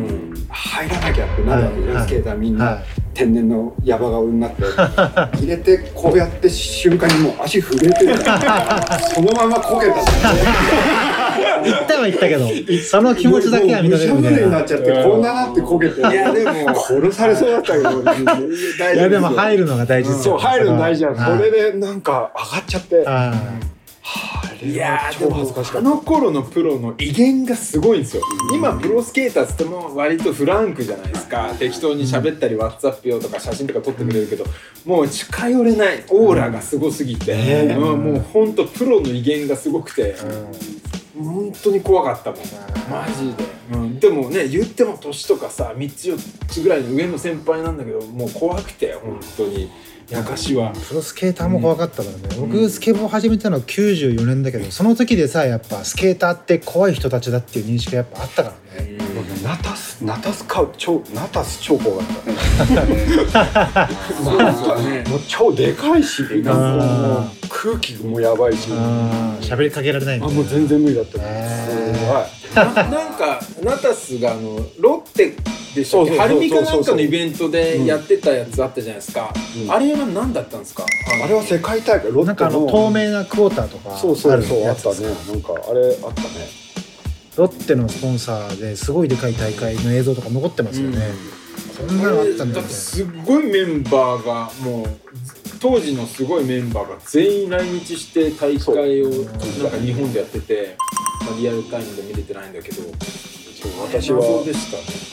[0.53, 2.83] 入らなきゃってなるわけじゃん、はいスケーターみんな、は
[3.15, 4.63] 天然のヤバ顔になって。
[5.39, 8.99] 入れてこうやって瞬間にもう足震えてるから。
[9.15, 11.11] そのまま焦げたんだよね
[11.65, 12.49] 行ったは行ったけど
[12.83, 17.91] その気持ちだけは認めるみたいもう無になっなちゃってこんななって焦げていやでも殺されそうだったけど
[18.95, 25.91] いやでも入るのが大事そう入るの大事だはいそれでなんか上がっちゃってはあいやーでも超恥ずかしかあった。
[25.91, 28.23] の頃のプロの威厳がすごいんですよ。
[28.55, 31.55] 今プロスケーターっつっても割とフランクじゃないですか。
[31.59, 34.45] 適当に喋ったり WhatsApp 用とか写真とか撮ってくれるけど
[34.85, 36.05] もう近寄れない。
[36.11, 40.15] オーラがすごすぎて、ねうんもうほんとプロの威厳がすごくて、
[41.19, 42.41] 本当に怖かったもん。
[42.91, 49.71] マジで、うん、でもね言っても年とかさ3つ4つぐらいの上の先輩なんだけどもう怖くて本当に
[50.13, 50.73] 昔は。
[50.73, 58.99] プロスケーターも怖かったからね、僕スケボー始めたのは94年だけどその時でさやっぱスケーターって怖い人たちだっていう認識がやっぱあったからね。
[59.43, 62.07] ナタスナタスカウ超ナタス超怖かっ
[62.67, 63.07] たね。
[65.09, 68.69] もう超でかいしなんかもう空気もやばいし。
[69.41, 71.19] 喋りかけられないあもう全然無理だった。
[71.23, 71.95] へー。
[71.95, 72.25] すごい。
[72.55, 75.43] ななんかナタスがあのロッテ
[75.75, 76.17] でしたっけ？
[76.17, 76.19] そうそうそうそう。
[76.19, 79.33] 晴海かなんかのイベントでやってたやつあったじゃないですか、
[79.65, 79.73] うん。
[79.73, 80.85] あれは何だったんですか？
[81.23, 82.67] あれは世界大会ロッテの。
[82.67, 85.09] 透明なクォーターとかそうそうそうあったね。
[85.09, 86.29] なんかあれあったね。
[87.37, 90.99] ロッテのスポンサーですごいでかい大会の映像とか残ってますよね、
[91.77, 92.03] そん。
[92.03, 94.87] なのあったんだみたいなだってすっごいメンバーがもう
[95.61, 100.77] 当時のすごいメンバーが全員来日して大会をなんか日本でやってて、
[101.21, 102.83] まあ、リアルタイムで見れてないんだけど
[103.61, 104.21] そう私は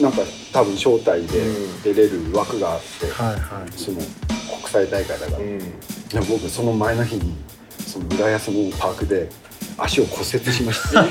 [0.02, 0.22] なんか
[0.54, 1.82] 多分招待でうん。
[1.82, 3.72] 出れる枠があって、はいはい。
[3.72, 4.08] その国
[4.72, 5.60] 際大会だから、うん。
[6.28, 7.36] 僕その前の日に
[7.86, 9.30] その浦安のパークで
[9.78, 11.04] 足を骨折しました。
[11.06, 11.10] そ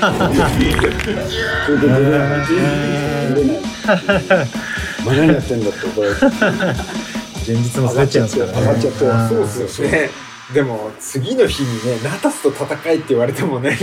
[1.71, 2.47] れで出れない。
[2.47, 4.47] 出れない。
[5.05, 6.15] 何やってんだって怒られ。
[6.15, 6.21] て
[7.47, 8.59] 前日も滑っちゃいますからね。
[8.59, 10.09] 上がっちゃってそうですよね。
[10.53, 13.77] でも次の日にねナタスと戦えって言われてもね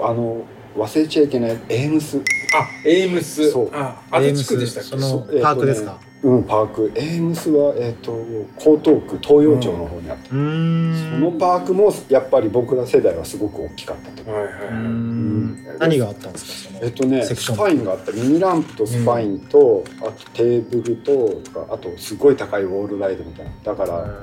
[0.00, 0.44] あの
[0.76, 2.18] 忘れちゃいけないエームス。
[2.18, 3.50] あエイムス。
[3.50, 3.70] そう。
[3.72, 4.90] あ足立区でしたっけ？
[4.90, 6.92] そのパークですか、うんパーク。
[6.94, 8.12] エームスはえっ、と
[8.58, 11.10] 江東区東洋町の方にあって、うーん。
[11.10, 15.78] そのパークもやっぱり僕ら世代はすごく大きかったとはいはいうん。
[15.78, 16.74] 何があったんですか？
[16.74, 18.12] そのえっとねセクションスパインがあった。
[18.12, 23.52] ミニランプとスパインと、あとテーブルとかあとすごい高いウォールライドみたいな。
[23.64, 24.22] だから、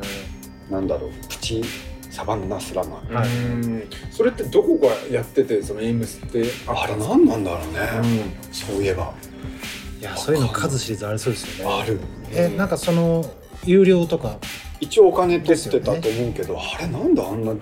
[0.69, 1.63] なんだろうプチ
[2.13, 3.27] サバンナスラマーはい。
[3.27, 3.31] う
[3.65, 3.89] ん。
[4.11, 7.79] それってどこがやっててそのエイムスってあれな何なんだろうね、
[8.51, 9.13] うそういえば。
[9.99, 11.81] いやそういうの数知れずありそうですよね。
[11.81, 11.99] ある。
[12.31, 13.25] えなんかその
[13.65, 14.37] 有料とか？
[14.79, 17.53] 一応お金取ってたと思うけど、あれなんであんな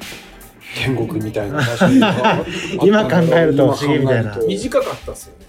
[0.76, 2.44] 天国みたいな場所にあ
[2.84, 4.36] 今考えると不思議みたいな。
[4.36, 5.46] 短かったっすよね。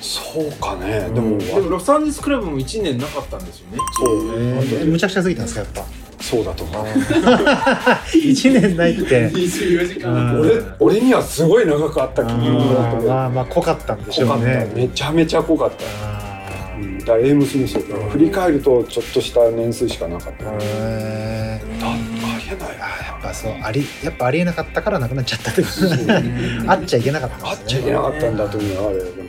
[0.00, 3.78] そうかね、ででももでもロサンゼルスクラブも1年なかったんですよね。
[3.98, 5.99] そう、えー、むちゃくちゃ過ぎたんですかやっぱ
[6.30, 6.84] そうだと思う。
[8.14, 9.28] 1年ないって。
[9.30, 10.12] 24時間。
[10.12, 10.40] うん。
[10.40, 16.10] 俺俺にはすごい長くあった気あ分だったけどーまあまあ濃かったんでしょ濃かった、うねめちゃめちゃ濃かった。
[17.04, 22.78] だエイムスもそうだから振り返るとちょっとした年数しかなかった、だありえない。
[22.78, 29.19] やっぱそうありやっぱありえなかったからなくなっちゃったってこと あっちゃいけなかったあっちゃいけなかったんだと思うあれ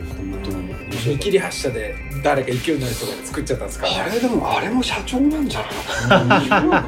[1.08, 4.06] 見切り発車で誰か勢いのある人が作っちゃったんですから。
[4.06, 5.62] あれでもあれも社長なんじゃ
[6.10, 6.84] ないかな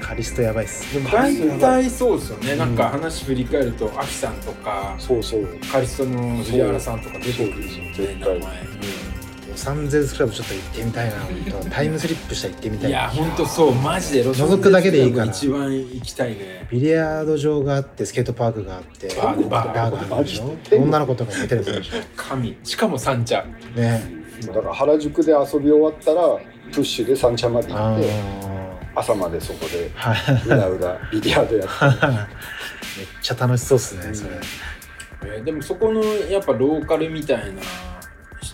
[0.00, 0.92] カリストやばいっす。
[0.92, 5.46] でも大体そうですよね、なんか話振り返るとアキさんとかそうそう。
[5.70, 7.62] カリストの藤原さんとか出てくるん。
[7.62, 8.38] ですよね絶対。
[8.38, 8.56] 名前。
[8.56, 9.11] ロ
[9.56, 11.16] サンゼルスクラブちょっと行ってみたいな。
[11.20, 13.74] 本当タイムスリップしたら行ってみたいいやほんとそう。
[13.74, 15.26] マジでロサンゼルス覗くだけでいいから。
[15.26, 16.66] 一番行きたいね。
[16.70, 23.44] ビリヤード場があってスケートパークがあってバーでバーバーがあるでしょ女の子とかも出てるでしょ神しかも三茶
[23.76, 24.02] ね
[24.46, 26.22] だから原宿で遊び終わったら
[26.72, 28.12] プッシュで三茶まで行あってー
[28.94, 31.84] 朝までそこではいうだうだビリヤードやって
[32.98, 34.30] めっちゃ楽しそうっすねそれ
[35.36, 37.60] えーでもそこのやっぱローカルみたいな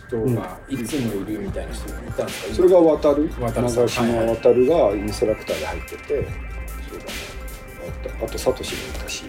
[0.09, 3.31] 人がいつもいるみたいな人がいたんですか、それが渡る？
[3.39, 6.31] 長島渡るがインストラクターで入っててそうだね
[8.23, 9.25] あとサトシもいたし。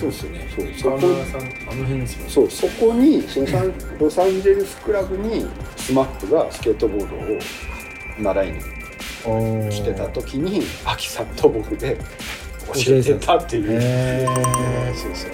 [0.00, 0.48] そうっすよね。
[0.56, 2.30] そうそこあの辺ですもんね。
[2.30, 5.46] そうそこにそのサン ロサンゼルスクラブに
[5.76, 7.38] スマップがスケートボードを
[8.18, 8.58] 習いに
[9.26, 11.98] お来てた時にアキさんと僕で
[12.72, 15.30] 教えてたっていう、へーそうそう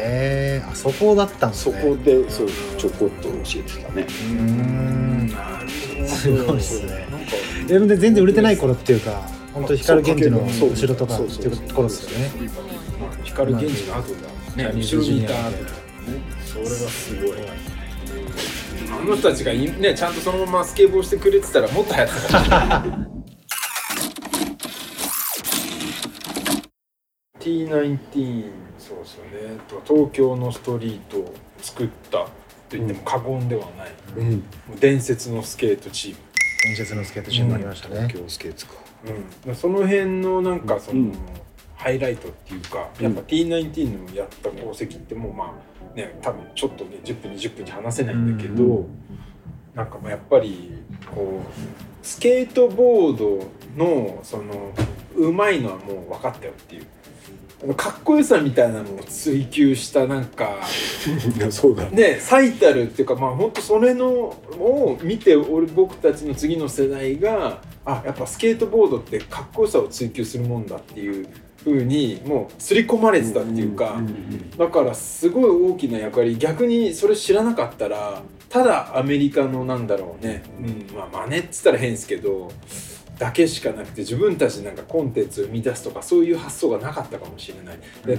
[0.00, 4.02] えー、あそこだったんですそねこでそうちょこっと教えてたね。
[4.02, 5.26] うーん。
[5.28, 7.06] なるほどすごいっすね。
[7.68, 9.22] なんかで全然売れてない頃っていうか
[9.52, 10.40] 本当光源氏の
[10.70, 12.50] 後ろとかっていう頃ですよね。
[13.24, 14.18] 光源氏の後だ。
[14.56, 15.50] ね後ろにいた後だ。
[15.50, 15.58] ね
[16.46, 17.38] それがすごい。
[18.90, 22.32] あの人たちがいねちゃんとそのままスケボーしてくれてたらもっと流行ってた。
[22.32, 23.08] かもしれない
[27.40, 28.67] T19 そう
[29.08, 29.58] ですよね。
[29.68, 32.30] と東京のストリートを作ったと
[32.70, 34.42] 言っても過言ではない、うん。
[34.78, 36.18] 伝説のスケートチーム。
[36.64, 38.74] 伝説のスケートチームありましたね、東京スケーツか。
[39.46, 41.12] うん、その辺のなんかその、うん
[41.78, 45.54] ハイライトっていうかやっぱ T19 のやった功績ってもうま
[45.94, 48.86] あね多分ちょっとね10分20分に話せないんだけど、う
[49.76, 50.82] なんかまあやっぱり
[51.14, 53.46] こうスケートボード
[53.76, 54.72] のその
[55.16, 56.86] うまいのはもう分かったよっていう
[57.76, 60.60] かっこよさみたいなのを追求したなんか
[61.50, 62.18] そうだね。
[62.20, 71.26] 最たるっていうかまあ本当それのを見て俺僕たちの次の世代があやっぱスケートボードってかっこよさを追求するもんだっていう
[71.64, 74.00] 風にもう刷り込まれてたっていうか、
[74.56, 76.36] だからすごい大きな役割。
[76.36, 82.50] 逆にそれ知らなかったらただアメリカのなんだろうね、うん、まあ真似っつったら変ですけど
[83.18, 87.78] だけしかなくて自分たちなんかコンテンツを生み出すとかそういう発想がなかったかもしれない。
[88.06, 88.18] で、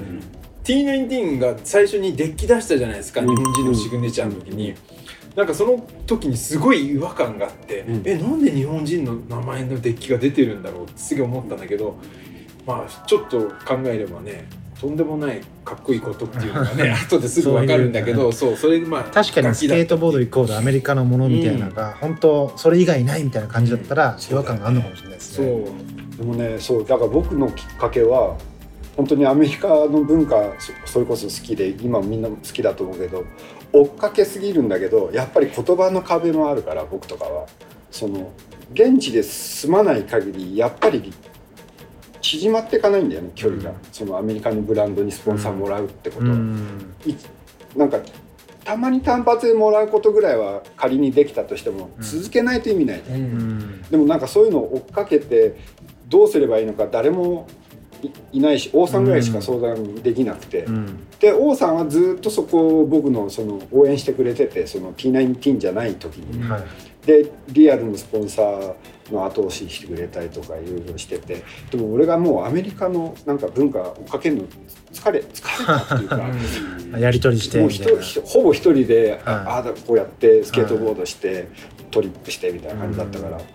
[0.63, 4.75] T19 が最初にデッキ出したじゃないですか、日本人のシグネチャーの時に。
[5.35, 11.95] なんかその時にすごい違和感があって、うんえなんで日本人の名前のデッキが出てるんだろうってすげえ思ったんだけど
[12.65, 14.47] まあちょっと考えればね
[14.79, 25.45] とんでもないかっこいいことっていうのがね 後ですぐ分かるんだけどそうそれまあ確かにスケートボードイコールアメリカのものみたいなのが、本当それ以外ないみたいな感じだったら違和感があるのかもしれないですそう。
[25.45, 25.65] ね。
[26.17, 28.37] でもねそうだから僕のきっかけは
[28.95, 30.53] 本当にアメリカの文化
[30.85, 33.25] そそれこそ好きで今みんな好きだと思うけど
[33.73, 37.45] 追っかけすぎるんだけどやっぱり言葉の壁もあるから僕とかは。
[37.91, 38.31] その
[38.73, 41.11] 現地で住まない限りやっぱり
[42.21, 46.27] 縮まっていかないんだよね距離が、そのアメリカのブランドにスポンサーもらうってこと。
[46.27, 46.87] は、うん。
[47.05, 47.15] い
[47.77, 47.99] なんか
[48.63, 52.03] たまに単発でもらうことぐらいは仮にできたとしてもうん。
[52.03, 53.59] 続けないと意味ない、ううん。
[53.59, 55.55] んでもなんかそういうのを追っかけて
[56.07, 57.47] どうすればいいのか誰も
[58.01, 61.07] いいないし王さんぐらいしか相談できなくて、うん。
[61.19, 66.63] で王さんはずっとそこを僕のその応援してくれててその T19 じゃない時に、はい。
[67.05, 68.73] でリアルのスポンサー
[69.11, 71.43] の後押ししてくれたりとかいろいろしてて。
[71.71, 74.43] でも俺がもうアメリカのなんか文化追っかけるの
[74.91, 76.29] 疲れ疲れたっていうか。
[76.99, 77.69] やり取りしてもう
[78.25, 79.69] ほぼ一人で、あはい。
[79.69, 81.47] あこうやってスケートボードして、
[81.91, 83.45] トリップしてみたいな感じだったから、行っ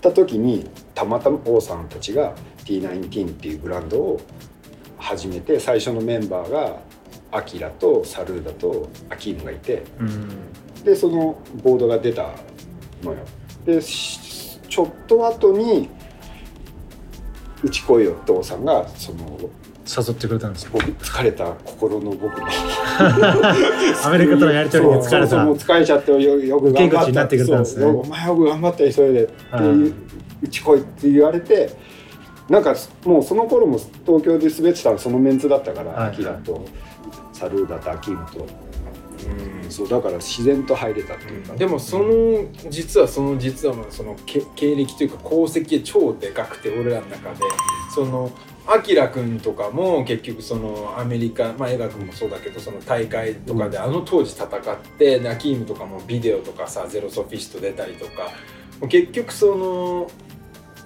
[0.00, 2.34] た時にたまたま王さんたちが
[2.64, 4.20] T19 っていうブランドを
[4.98, 6.80] 始めて最初のメンバーが
[7.30, 9.84] アキラとサルーダとアキームがいて。
[10.00, 10.28] うん。
[10.84, 12.30] でそのボードが出た
[13.02, 13.18] のよ。
[13.64, 15.88] でしちょっと後に
[17.62, 19.50] うち来いよって王さんがその
[19.88, 20.70] 誘ってくれたんですよ。
[20.74, 22.44] 僕疲れた心の僕に。
[24.04, 25.44] アメリカとのやり取りで疲れた。
[25.44, 25.56] もう。
[25.56, 27.24] 疲れちゃってよよく頑張った。
[27.24, 27.86] ってくれたんですね。
[27.86, 29.94] お前よく頑張ったよそれでっていう
[30.42, 31.70] うち来いって言われて
[32.50, 36.08] なんかもうその頃も東京で滑ってたのそのメンツだったから、はい。
[36.08, 36.66] アキラと
[37.32, 38.46] サルーダとアキームと、
[39.68, 47.40] そうだから自然と入れたっていうか、でもその実はその実はまあそのけ経歴というか功績超でかくて俺らの中で
[47.94, 48.30] その
[48.66, 54.50] アキラくんとかも結局そのアメリカまあ江川君もそうだけどその大会とかであの当時戦っ
[54.98, 58.30] てでアキームとかもビデオとかさゼロソフィスト出たりとか
[58.88, 60.10] 結局その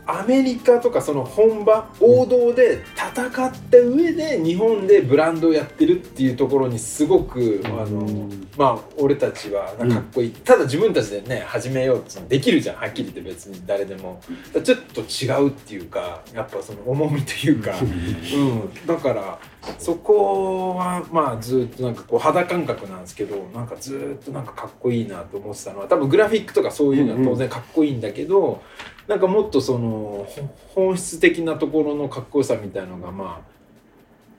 [0.06, 14.20] アメリカとかその本場王道で戦った上で日本でブランドをやってるっていうところにすごく、あのまあ俺たちはかかっこいい、ただ自分たちでね始めようってできるじゃんはっきり言って別に誰でも。
[14.64, 19.38] ちょっと違うっていうかやっぱその重みというか、うん、だから
[19.78, 28.62] そこはまあずっとなんかこう肌感覚なんですけどなんかずっとなんかかっこいいなと思ってたのは多分グラフィックとかそういうのは当然かっこいいんだけど、
[29.08, 33.52] なんかもっとそのほ本質的なところのかっこよさみたいのがまあ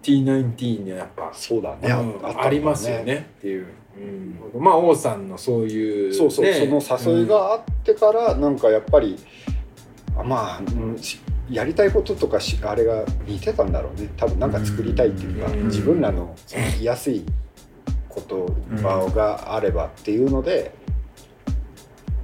[0.04, 3.68] T19 にはやっぱ、そうだね、うんありますよねっていう、
[4.54, 9.18] うん、まあ王さんのそういう、ね、そうそう、その誘いがあってからなんかやっぱり
[10.18, 14.10] あまあ、うんしやりたいこととかしあれが似てたんだろうね。
[14.16, 15.66] 多分なんか作りたいっていうか、うん。
[15.66, 17.26] 自分らのその言いやすい
[18.16, 20.74] 言葉があればっていうので、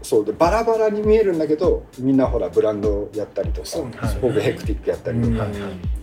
[0.10, 5.54] そうでバラバラに見えるんだけどみんなほらブランドやったりとかそうなんですよ僕ヘクティックやったりとか、うん。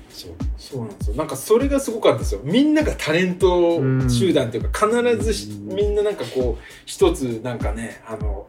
[0.09, 0.31] そう。
[0.57, 1.17] そうなんですよ。
[1.17, 2.41] なんかそれがすごかったですよ。
[2.45, 8.47] みんながタレント集団っていうか必ずみんななんかこう一つなんかねあの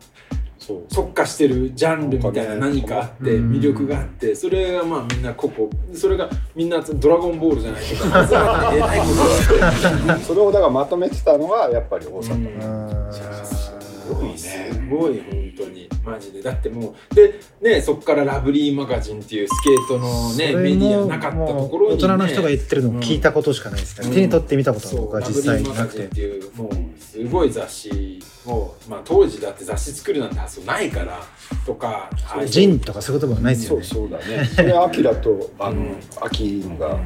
[0.59, 0.83] そう。
[0.93, 3.51] 特化してるジャンルみたいな何かあってうん。
[3.53, 9.05] 魅力があってそれがまあみんな個々それがみんなドラゴンボールじゃないけど集まってえらいこ
[9.47, 9.57] と
[10.05, 13.76] だってそれをだからまとめてたのがやっぱり大阪、
[14.13, 14.37] ごいね。
[14.37, 14.57] す
[14.89, 15.89] ごい本当に。
[16.03, 16.41] マジで。
[16.41, 24.13] だってもうでねそこからラブリーマガジンっていうスケートのねメディアもなかったところに、ね、大人の人が言ってるのを聞いたことしかないですね、うん。
[24.13, 31.19] 手に取ってみたことは僕は実際になくラブリーマガジンってていうもうすごい雑誌を、まあ、当時だって雑誌作るなんて発想ないから
[31.65, 32.09] とか
[32.45, 33.83] ジンとかそういう言葉はないですよね。
[33.83, 34.45] そうそうだね。
[34.45, 36.99] それアキラとあの、うんアキが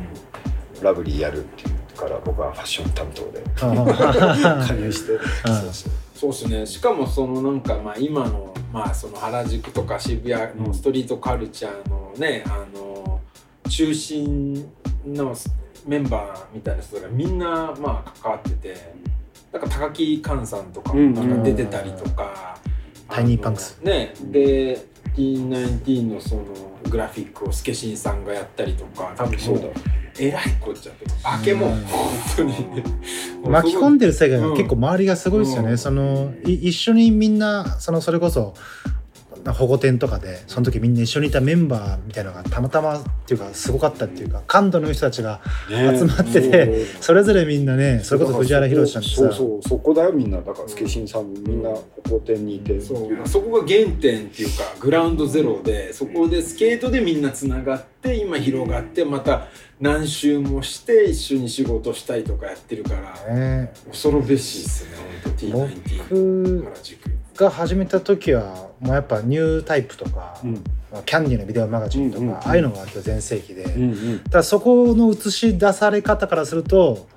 [0.82, 3.44] ラブリーやるっていうから僕はファッション担当で。
[3.62, 5.92] あ加入して、そうそう
[6.22, 6.66] そうですね。
[6.68, 13.20] しかもそのなんかまあ今のまあその原宿とか渋谷のストリートカルチャーのね、あの
[13.68, 14.72] 中心
[15.04, 15.36] の
[15.88, 18.94] メンバーみたいな人がみんなまあ関わってて
[19.52, 22.56] なんか高木寛さんとかもなんか出てたりとか、
[23.10, 23.80] タイニーパンクス。
[23.82, 26.44] ねで T19 のその
[26.92, 29.64] グラフィックをスケシンさんがやったりとか多分そうだ
[30.20, 31.06] えらいこっちゃって。
[31.24, 31.82] 化け物うん。
[31.86, 32.54] 本当に。
[33.50, 35.78] 巻き込んでる世界がうん結構周りがすごいですよね、うん。
[35.78, 38.54] そのい一緒にみんなそのそれこそ
[39.46, 45.98] 保護店とかでその時みんな一緒にいたメンバーみたいなのがたまたまっていうかすごかったっていうか感度のいい人たちがね。
[45.98, 49.16] 集まってて、それぞれみんなねそれこそ藤原宏さんってさ。
[49.16, 50.38] そうそうそこだよみんな。
[50.38, 52.80] だからスケシンさんみんな歩行店にいて。
[52.80, 53.28] そう。
[53.28, 59.48] そこが原点っていうかグラウンドゼロでそこでスケートでみんなつながって今広がってまた
[59.80, 62.92] 何周もして一緒に仕事したりとかやってるか
[63.28, 63.74] らね。
[63.90, 64.92] 恐るべしですね。
[65.24, 67.00] 本当 T19 僕原宿
[67.42, 70.64] が始めた時はもうやっぱニュータイプとか、うん。
[71.06, 72.38] キャンディーのビデオマガジンとか、うんうんうん。
[72.40, 74.24] ああいうのが全盛期で、うんうん。
[74.24, 77.08] だからそこの映し出され方からすると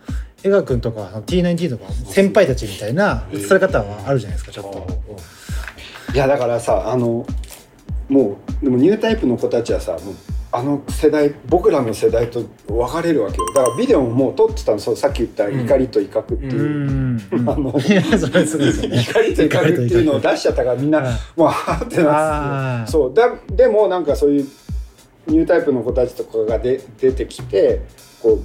[0.43, 6.14] 江川君とか T19 とか先輩たちみたいな映され方はあるじゃないですかちょっと。
[6.14, 7.27] いやだからさあの
[8.09, 10.14] もうでもニュータイプの子たちはさもう
[10.57, 13.53] あの世代僕らの世代と分かれるわけよ。
[13.53, 17.49] だからビデオももう撮ってたのそうさっき言った怒りと威嚇ってういう、ん。
[17.51, 17.71] あの。
[17.75, 21.13] 怒りと威嚇っていうのを出しちゃったからみんなはい。
[21.35, 23.13] もうはーってなってそう。
[23.13, 24.49] だでもなんかそういう
[25.27, 27.81] ニュータイプの子たちとかがで出てきて
[28.23, 28.39] こ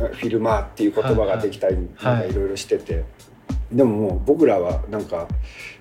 [0.00, 3.02] うフィルマーっていう言葉ができたりはいろいろしてて、
[3.72, 5.26] でももう僕らはなんか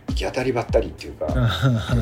[0.10, 1.28] 行き当たりばったりっていうか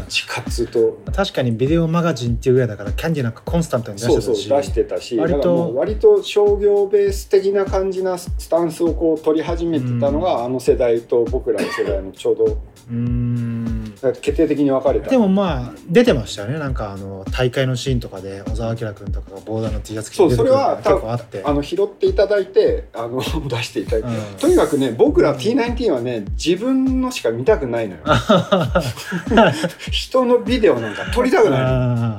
[0.07, 0.99] 地下通と。
[1.13, 4.25] 確かにビデオマガジンっていうぐらいだからキャンディーなんかコンスタントに出してたし。
[4.25, 12.57] そうそう出してたし割と割と商業ベース的な感じなスタンスをこう取り始めてたのが、あの世代と僕らの世代のちょうど
[12.89, 13.93] うーん。
[14.21, 15.09] 決定的に分かれた。
[15.09, 16.59] でもまあ出てましたよね。
[16.59, 21.43] なんかあの大会のシーンとかで小沢明君とかがボーダーの T シャツ着てるのがそれは多分結構あって。
[21.43, 24.37] あの拾っていただいてあの 出していただいて、うん。
[24.37, 28.01] とにかくね僕ら T19 はね自分のしか見たくないのよ。
[29.91, 31.57] 人のビデオなんか撮りたくな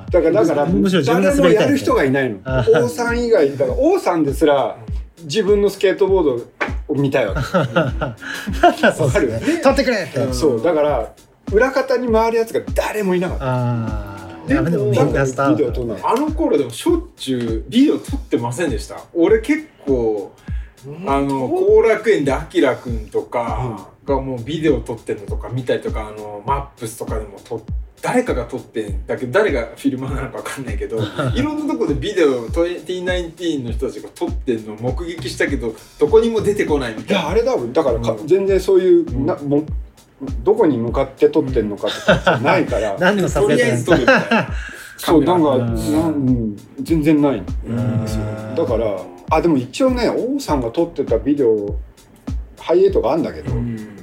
[0.07, 0.67] いだからだから
[1.05, 2.39] 誰もやる人がいないの。
[2.83, 4.77] 王さん以外だから王さんですら
[5.23, 6.47] 自分のスケートボード
[6.89, 7.41] を見たいわけ。
[7.41, 9.61] ーそうですね。
[9.62, 10.33] 撮ってくれって。
[10.33, 11.12] そうだから
[11.53, 13.45] 裏方に回るやつが誰もいなかった。
[13.45, 13.49] あ
[14.45, 18.97] あでもでもみんなスタビデオー撮んあの頃でもしょっちゅうビデオ撮ってませんでした？
[19.14, 20.33] 俺結構
[21.07, 27.57] あの後楽園であきらくんとかがもうビデオ撮ってるのとか見たりとかあのマップスとかでも撮
[28.03, 30.99] 誰かが撮ってんだけど誰がフィルマーなのか分かんないけど
[31.35, 37.23] いろんなとこでビデオ T19 の人たちが撮ってんのを目撃したけどどこにも出てこないみいたいな。
[37.23, 38.27] やあれだもんだからか、うん。
[38.27, 39.27] 全然そういう、うん。
[39.27, 39.65] なもう
[40.45, 42.97] どこに向かって撮ってんのかとかないから。
[43.01, 44.49] 何の撮とりあえ影だず撮るみたいな。
[44.99, 47.41] そうなんか、うんなんうん全然ない。
[47.41, 47.45] ん。
[47.45, 48.25] ですよ
[48.57, 48.97] だから
[49.31, 51.75] あでも一応ね王さんが撮ってたビデオ
[52.59, 53.96] ハイエイトがあるんだけど、うん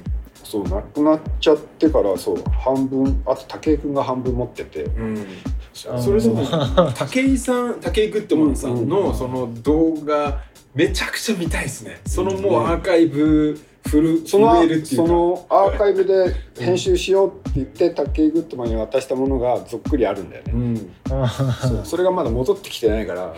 [0.44, 4.84] そうなくなっちゃってからそう半分あと武井君が半分持ってて。
[4.84, 5.26] うん。
[5.74, 6.44] それでも
[6.92, 10.42] 武井さん 武井グッドマンさんうんのその動画
[10.72, 12.00] めちゃくちゃ見たいですね。
[12.06, 13.60] そのもうアーカイブフ
[13.92, 14.86] ルそのるっていうか。
[14.96, 20.76] そのアーカイブで編集しようって言って武井グッドマンに渡したものがぞっくりあるんだよね、うん。
[21.06, 21.80] そう。
[21.84, 23.34] それがまだ戻ってきてないから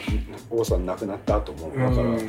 [0.50, 2.28] 王さん亡くなったと思うだから、うん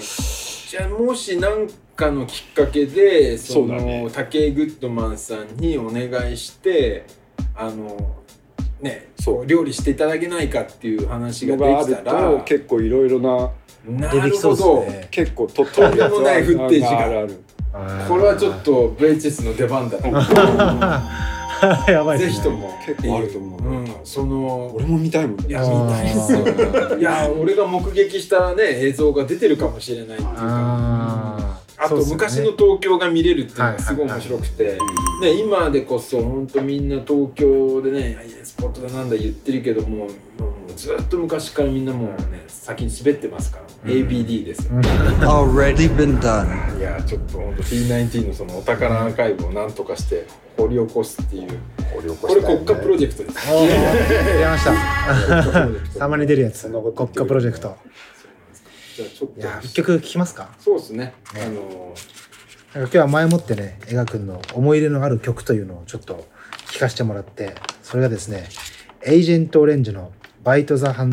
[0.68, 4.10] じゃあもし何かのきっかけでそのそうだね。
[4.14, 7.06] 武井グッドマンさんにお願いして
[7.56, 7.96] あの
[8.82, 9.46] ねそう。
[9.46, 12.32] 料理していただけないかっていう話ができたら。
[12.32, 13.50] と結構いろいろな
[13.88, 14.84] なるほど。
[14.84, 15.08] ね。
[15.10, 17.00] 結構とっとるやつとんでもないフッテージが。
[17.00, 17.44] あるある
[18.08, 21.28] これはちょっと VHS の出番だな。
[21.88, 22.34] やばいですね。
[22.34, 23.62] ぜひとも結構あると思う。
[23.62, 26.98] うん、その俺も見たいもんいやね見たいですよ。
[26.98, 31.58] いや俺が目撃したね映像が出てるかもしれないっていうか。
[31.80, 34.80] あと昔の東京が見れるっていうのがすごい面白くて、
[35.22, 40.10] ね、今でこそ本当みんな東京でねスポットだなんだ言ってるけどももう
[40.78, 44.74] ずっと昔からみんなもうね先に滑ってますから、ABD ですよ、
[45.22, 46.78] Already been done.
[46.80, 51.60] いやちょっと本当 P19 のそのお宝アーカイブをなんとかして掘り起こすっていう。
[51.94, 52.66] 掘り起ここれしたいね。
[52.66, 53.52] 国家プロジェクトです。
[53.52, 55.70] おー出ました。
[56.00, 56.70] たまに出るやつ。
[56.70, 57.76] 国家プロジェクト。
[58.96, 59.40] じゃあちょっと。
[59.40, 60.50] いや一曲聴きますか？
[60.60, 61.14] そうですね。
[61.34, 61.94] あの
[62.76, 66.26] なんか今日は前もってね、映画くんの思い入れのある曲というのをちょっと
[66.72, 68.48] 聴かせてもらって、それがですね、
[69.02, 70.12] エージェントオレンジの
[70.48, 71.04] バイト・ザ・ハ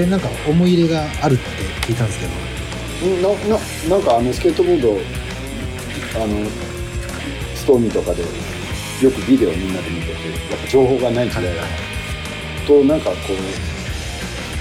[0.00, 1.42] れなんか思い入れがあるって
[1.86, 2.32] 聞いたんですけど、
[3.14, 4.98] うんなななんかあのスケートボード
[6.22, 6.46] あの
[7.54, 10.16] ストーミーとかでよくビデオみんなで見ててや
[10.56, 11.62] っぱ情報がない時代だ
[12.66, 13.36] となんかこう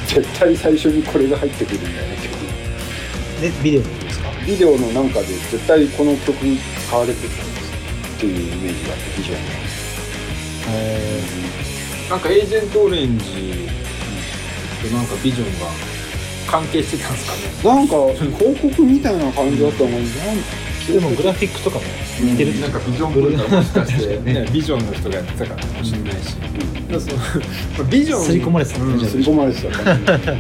[0.08, 4.30] 絶対最初にこれが入ってくるんだよね曲で、ビデオですか？
[4.46, 6.38] ビデオのなんかで絶対この曲
[6.88, 7.72] 使われてたんです
[8.16, 9.40] っていうイメージがあって非常に
[12.10, 13.26] なんかエージェントオレンジ
[14.80, 15.68] となんかビジョンが
[16.50, 17.76] 関係してたんですかね？
[17.76, 20.38] なんか広告みたいな感じだったのになん
[20.90, 21.84] でもグラフィックとかも
[22.20, 22.60] 似てる。
[22.60, 26.54] なんかビジョンブルーがもしかして、ね、ビジョンの人がやってたからかもしれないし、だか
[26.94, 27.12] らそ
[27.84, 29.24] のビジョン刷り込まれてたんですね。
[29.24, 30.40] 刷り込まれてたからね。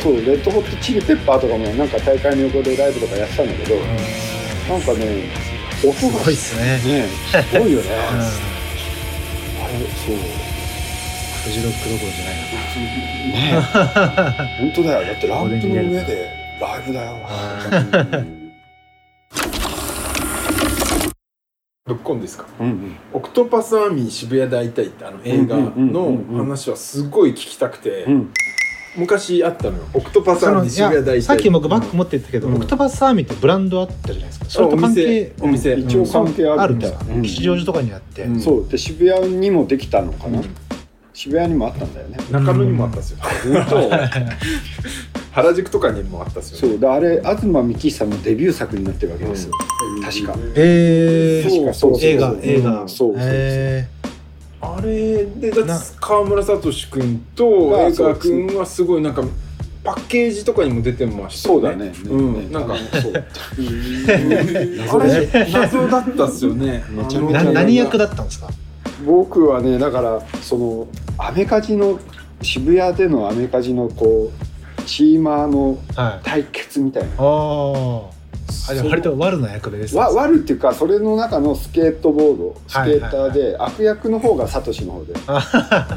[0.00, 5.28] そうレッドホットチリペッパーとかもなんか大会の横でライブとかやってたんだけど、なんかね
[5.84, 6.78] 音すがごいっすね。
[7.02, 7.08] ね
[7.52, 8.20] すごいよね、うん。
[9.60, 10.16] あれそう
[11.42, 12.42] フジロックどころじゃないな。
[13.32, 13.62] ね
[14.60, 15.06] 本当だよ。
[15.06, 16.30] だってランプの上で
[16.60, 17.16] ライブだよ。
[21.86, 22.46] ぶっこんですか？
[22.60, 22.96] うんうん。
[23.14, 28.32] オクトパスアーミー渋谷で会いたいってあの映画の話はすごい聞きたくて、うん。
[28.96, 29.84] 昔あったのよ。
[29.94, 32.56] オクトパスアーミー渋谷大やさっき僕バッグ持ってたけど、うん。
[32.56, 34.44] オクトパスアーミーってブランドあったじゃないですか。
[34.46, 35.44] それとお関係店。
[35.44, 38.68] お店一応関係あるんですか、うん吉祥寺とかにあって、うんそう。
[38.68, 40.54] で渋谷にもできたのかな、うん
[41.20, 42.16] 渋谷にもあったんだよね。
[42.30, 43.18] 中野にもあったんですよ。
[45.32, 46.72] 原宿とかにもあったんですよね。
[46.72, 46.80] そう。
[46.80, 49.52] であれ東幹久のデビュー作になってるわけですよ、
[50.02, 50.34] 確か。
[50.54, 51.74] えー、確か。
[51.74, 52.34] そうそう映画。
[52.40, 52.88] 映画、うん。
[52.88, 53.20] そうそうそう。
[53.20, 53.86] え
[54.62, 56.58] あれでだってな川村聡
[56.90, 59.22] 君とが江川君はすごいなんか
[59.84, 61.92] パッケージとかにも出てましたよそうだね。
[62.08, 62.50] うん。
[62.50, 63.12] なんかそう。
[64.88, 66.82] あれ謎だったっすよね。
[66.88, 68.48] めちゃめー、ちゃな何役だったんですか？
[69.04, 71.98] 僕はねだからそのアメカジの
[72.42, 74.30] 渋谷でのアメカジのこ
[74.78, 76.20] うチーマーのはい。
[76.24, 77.10] 対決みたいな。
[77.18, 78.06] あー。
[78.70, 82.60] あじゃあ割と悪な役でですわ悪っていうかそれの中のスケートボード。
[82.66, 85.14] スケーターで、悪役の方がサトシの方で。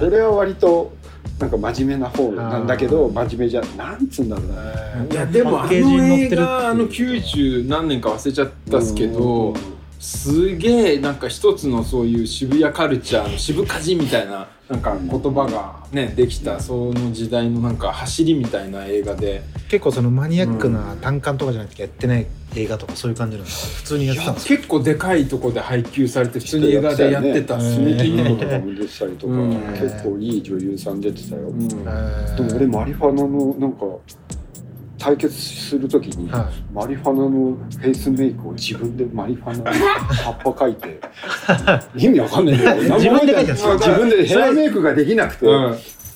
[0.06, 0.94] 俺は割と
[1.40, 4.56] なんか真面目な方なんだけど真面目じゃなんつうんだろうな。
[4.58, 5.14] えー。
[5.14, 7.22] いやでもあの映ってる画あのっていう。
[7.22, 9.73] 90何年か忘れちゃったっすけどうん
[10.04, 19.44] すげえなんか一つのそういう渋谷カルチャーの渋かじみたいななんか言葉がねできたその時代のなんか走りみたいな映画で。
[19.70, 24.56] 結構そのマニアックな単館とかじゃなくてやってない映画とかそういう感じなんですか普通にやってたんですか？
[24.58, 27.76] 結構でかいとこで配給されて普通に映画でやってたっすね。
[27.76, 28.30] スミキね。
[28.30, 29.52] ングとかも出てたりとか、うん。
[29.70, 31.68] 結構いい女優さん出てたよ、うん。
[31.68, 33.80] でも俺マリファナのなんか
[35.04, 41.00] 対決するときに、はマリファナのフェイスメイクを自分でマリファナの葉っぱ描いて
[42.06, 45.76] 意味わかんないけど 自分で描いたんですか自分でヘアメイクができなくて、うん。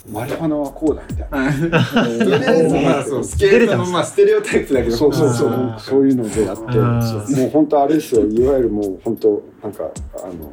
[0.10, 5.76] マリファナはこうだみたいな、とりあえずまあそうスケートのまあステレオタイプだけどそうそうそう。
[5.78, 8.26] そういうのでやってもう本当あれですよ。
[8.26, 9.84] いわゆるもう本当なんか
[10.16, 10.50] あの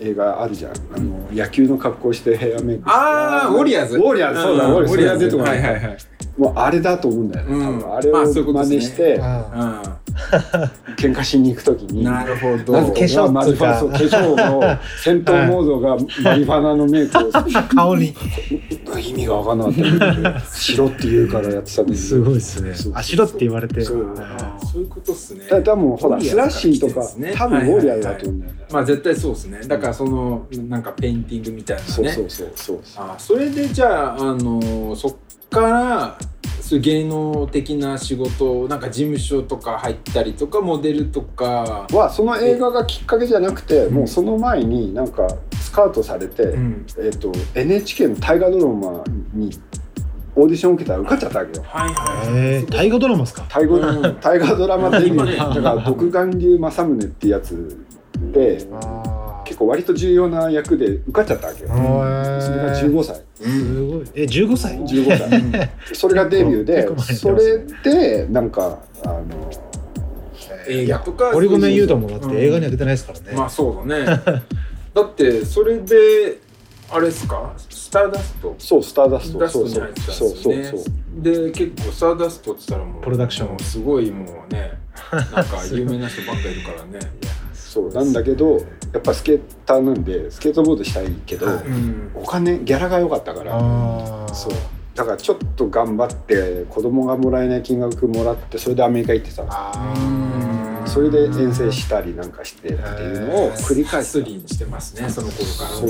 [0.00, 0.72] 映画あるじゃん。
[0.72, 3.98] あの野球の格好してヘアメイクああウォリアーズ。
[3.98, 4.72] ウォリアーズそうだ、ん。
[4.72, 5.28] ウォリアーズ。
[5.28, 5.98] とか、はいはいはい
[6.36, 7.80] もうあれだと思うんだよね、うん。
[7.80, 7.96] 多分。
[7.96, 10.00] あれを真似して、あ
[10.96, 12.04] 喧嘩しに行くときに。
[12.04, 12.72] なるほど。
[12.72, 17.20] なぜ化粧マリファナそう化粧の戦闘モードが マリファナのメイクを。
[17.30, 18.14] ー顔に。
[18.98, 22.02] 意味が分かんなかった 白って言うからやってたんだけど。
[22.02, 22.74] すごいですね。
[22.74, 23.80] そうあしろって言われて。
[23.82, 23.98] そう。
[24.80, 25.46] いうことっすね。
[25.48, 27.06] だ多分ほらスラッシーとか
[27.36, 29.60] 多分ウォリアーだと思うんだよね、まあ絶対そうですね。
[29.66, 31.88] だからそのなんかペインティングみたいなね。
[31.88, 32.78] そうそうそうそう。
[32.96, 35.14] あそれでじゃあ、あのそっ
[35.50, 36.18] から
[36.60, 45.28] そういう芸能的な仕事なんか事務所とか入ったりとかモデルとか、はその映画がきっかけじゃなくてもうその前になんか
[45.60, 49.04] スカウトされて、うん、えっと NHK の大河ドラマ
[49.34, 49.50] に
[50.36, 51.64] オーディション受けたら受かっちゃったわけよ。
[51.66, 53.44] はいはいえー、大河ドラマですか？
[53.48, 53.78] 大河
[54.20, 55.36] 大河ドラマデビュー今ね。
[55.36, 57.78] だから独眼竜政宗ってやつ
[58.32, 61.68] であ結構割と重要な役で受かっちゃったわけよ。
[61.70, 62.40] ー。
[62.40, 63.22] それが15歳。
[63.40, 64.04] すごい。
[64.14, 65.18] え15歳？15
[65.52, 65.70] 歳。
[65.94, 69.22] それがデビューでそれでなんかあの
[70.68, 70.98] 映画。
[71.00, 74.06] とか堀米雄斗もだっうんて映画には出てないですからね、まあそうだね。
[74.94, 76.38] だってそれで
[76.90, 77.52] あれですか？
[77.68, 78.54] スターダスト？
[78.58, 79.48] そうスターダスト。
[79.48, 79.84] そうそう。
[80.10, 80.64] そうですよね。
[80.64, 84.72] そうそうで結構スターダストって言ったらもうプロダクションすごいもうね
[85.12, 86.98] なんか有名な人ばっかりいるからね。
[87.54, 87.92] そう。
[87.92, 88.60] なんだけど
[88.94, 91.46] やっぱスケーターなんでスケートボードしたいけど、
[92.14, 93.58] お金ギャラが良かったから。
[94.32, 94.52] そう。
[94.94, 99.48] だからちょっと頑張って子供がもらえない金額もらってそれでアメリカ行ってたの。
[99.50, 104.12] あそれで遠征したりなんかしてっていうのを繰り返す。
[104.12, 104.42] スリー。
[104.42, 105.88] にしてますねその頃からそう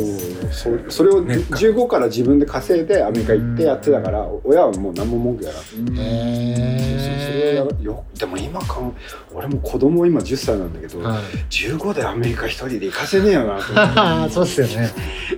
[0.53, 0.85] そう。
[0.89, 1.37] それをね。
[1.37, 8.95] 15から自分で稼いでアメリカ行ってやってたから親はもう何も文句やらずうんそうそれをやるよでも今かん
[9.35, 11.23] 俺も子供今10歳なんだけど、はい。
[11.51, 14.91] 15でアメリカ一人で行かせねえよなそうっすよね。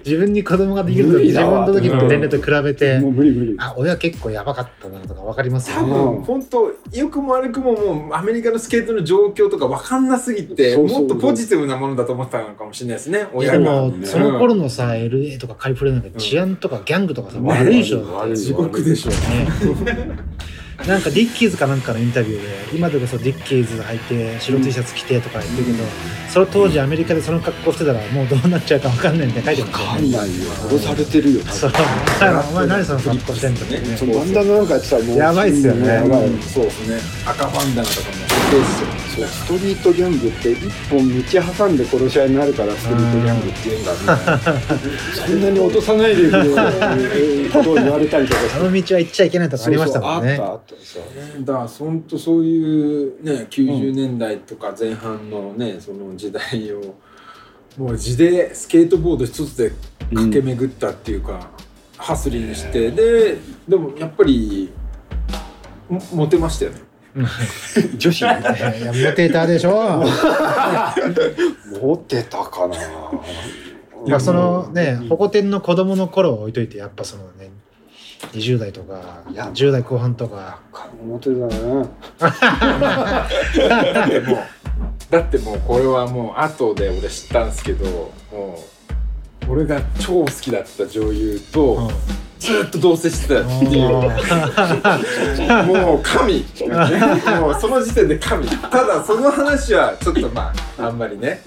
[0.05, 5.71] 自分に子供ができると自分の時の年齢と比べてもう無理無理あ親結構やばかったなとか分かります？
[5.71, 13.59] よ多ね分本当良くも悪くももうアメリカのスケートの状況とか分かんなすぎてもっとポジティブなものだと思ってたのかもしれないですね親が。
[13.59, 14.07] でもね。
[14.07, 16.13] その頃のさ LA とかカリフォルニアなん。
[16.13, 19.11] か治安とかギャングとかさね悪いでしょ地獄でしょ。
[19.11, 19.49] ね。
[20.87, 25.79] なんかディッキーズかなんかのインタビューで今でこそディッキーズ履いて白 T シャツ着てとか言ってるけど、
[26.31, 29.87] その当時アメリカでその格好してたらもうどうなっちゃうか分かんないみたいな書いてますよ。
[29.87, 31.41] ね分かんないよ殺されてるよ。
[31.45, 31.71] 多そう。
[31.71, 33.61] 分お前何その格好してんの？
[33.61, 33.97] ね。
[33.97, 35.89] そのバンダナなんかやってたらもうやばいっすよね。
[35.89, 36.43] やばい。
[36.43, 37.01] そうですね。
[37.27, 38.87] 赤バンダナとかもスペースよ。
[39.17, 41.15] そうストリートギャングって一本道
[41.57, 43.93] 挟んで殺し合いになるからストリートギャングって言うんだ。
[43.93, 44.39] みたいな
[45.27, 48.61] そんなに落とさないでくれことを言われたりとかして。
[48.61, 50.37] あの道は行っちゃいけないとかありましたもんね。
[50.37, 50.55] そうそう。
[50.55, 50.85] あったあった。
[50.85, 51.01] さ
[51.41, 56.95] だから本当そういうね90年代とか前半のねその時代を
[57.79, 59.73] もう地でスケートボード一つで
[60.15, 61.51] 駆け巡ったっていうか、
[61.97, 62.91] ハスリングして。
[62.91, 64.73] ででもやっぱり
[65.89, 66.86] もモテましたよね
[67.97, 68.39] 女子いや
[68.95, 70.05] モテたでしょ。
[71.83, 72.77] 持ってたかな。
[74.07, 77.51] まあそのねホコ天の子供の頃を置いといてやっぱそのね
[78.33, 80.61] 20代とかいや10代後半とか。
[81.03, 81.89] 持 ってたな。
[83.91, 84.39] だってもう
[85.11, 87.85] だってもうこれはもう後で俺知ったんですけど
[88.31, 88.76] もう
[89.49, 91.91] 俺が超好きだった女優と
[92.39, 93.91] ずっと同棲してたっていう。
[95.67, 96.45] もう神。
[97.41, 98.47] もうその時点で神。
[98.49, 101.43] ただその話はちょっとまああんまりね。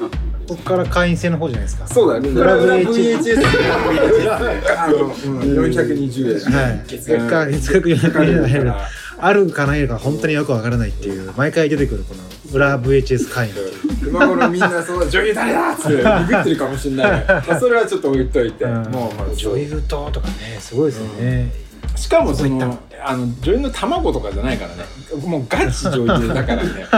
[0.48, 1.88] ここから会員制の方じゃないですか。
[1.88, 2.30] そうだね。
[2.30, 6.54] 裏裏 VHS VHS あの、うん、420円。
[6.54, 7.52] はい月額。
[7.52, 8.74] 月額400円
[9.22, 12.22] あるかないか本当によくわからないっていう毎回出てくるこの
[12.54, 13.70] 裏 VHS 会員ってい
[14.08, 14.10] う。
[14.10, 15.98] 今頃みんなその女優誰だっつって。
[15.98, 18.92] ビビってるかもしれないまあそれはちょっと置いといて、うん。
[18.92, 21.52] もうまあ女優ととかねすごいですよね、
[21.96, 24.84] しかもそのあの女優の卵とかじゃないからね。
[25.26, 26.70] もうガチ女優だからね。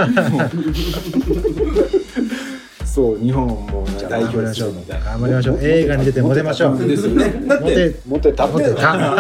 [2.86, 5.60] そう日本をもう代表しょうるみたいな頑張りましょう。
[5.62, 7.48] 映画に出てモテましょうですよね。
[7.48, 9.16] だってモテたモテた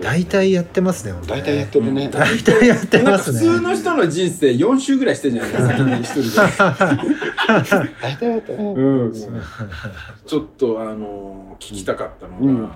[0.00, 2.08] 大体やってますね大体やってるね。
[2.08, 3.38] 大体やってますね。
[3.38, 6.28] 普通の人の人生4周ぐらいしてんじゃないですか 先に一人で。
[8.00, 9.12] 大体やってる
[10.26, 12.74] ちょっとあの聞きたかったうのが、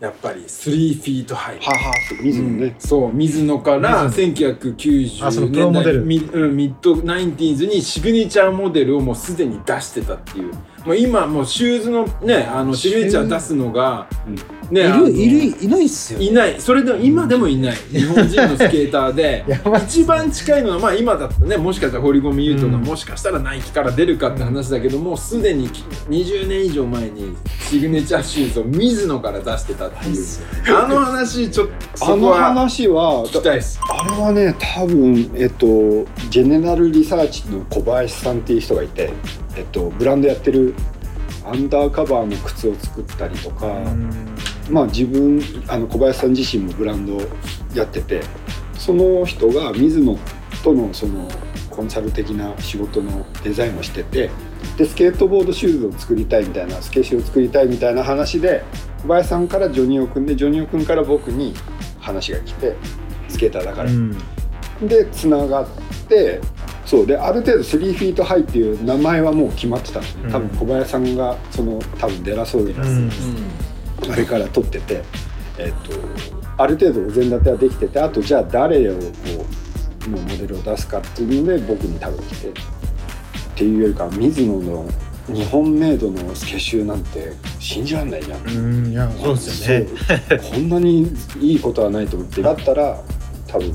[0.00, 1.58] やっぱり3フィートハイ。
[1.58, 6.04] ははって水野ねそう水野からあその1990プロモデル。
[6.04, 10.52] ミうん mid-nineties にシグネチャーモデルをもうすでに出してたっていう
[10.86, 14.06] もう今もうシューズのねあのシグネチャー出すのが、
[14.70, 16.60] ねいるいるいないっすよいない。
[16.60, 17.56] それでも今でもい。
[17.56, 19.44] ない日本人のスケーターで。
[19.84, 21.56] 一番近いのはまあ今だったらね。
[21.56, 22.84] もしかしたら堀米雄斗がうん。
[22.84, 25.68] もしかしたらナイキから出るかって話だけどもうすでに
[26.08, 27.36] 20年以上前に
[27.68, 30.24] シグネチャーシューズを水野から出してたっていう。
[30.68, 33.80] あの話ちょっとそあの話は聞きたいです。
[33.88, 35.66] あれはね多分えっと
[36.30, 39.10] ジェネラルリサーチの小林さんっていう人がいて
[39.56, 40.74] えっとブランドやってる
[41.44, 43.66] アンダーカバーの靴を作ったりとか、
[44.68, 47.18] まあ自分あの小林さん自身もブランド
[47.74, 48.22] やってて
[48.74, 50.18] その人が水野
[50.64, 51.28] とのその
[51.70, 54.30] コンサル的な仕事のデザインをしてて
[54.76, 58.64] でスケートボードシューズを作りたいみたいなスケシューを作りたいみたいな話で
[59.02, 61.54] 小林さんからジョニオ君でジョニオ君から僕に
[62.00, 62.74] 話が来て
[63.28, 64.16] スケーターだから、うん。
[64.82, 65.66] でつながっ
[66.08, 66.40] て
[66.86, 73.10] そうである程度3フィートハイっていう名前はもう決まってたのね多分小林さんがその多分デラソールのうん。
[74.12, 75.02] あれから取ってて、
[75.58, 75.96] えっと
[76.58, 79.00] ある程度お膳立てはできててあとじゃあ誰をこ
[80.06, 82.52] うのモデルを出すかっていうので僕に多分来てっ
[83.56, 84.88] ていうよりか水野の
[85.28, 88.48] 日本メイドのスケシューなんて信じられないじゃん。
[88.48, 89.86] うんいやそうですよね。
[90.52, 93.02] こんなにいいことはないと思ってだったら
[93.48, 93.74] 多分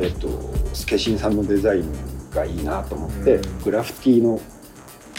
[0.00, 0.28] えっと
[0.72, 1.84] スケシンさんのデザイン
[2.36, 3.58] がいいなと思って、うん。
[3.62, 4.38] グラフィティのっ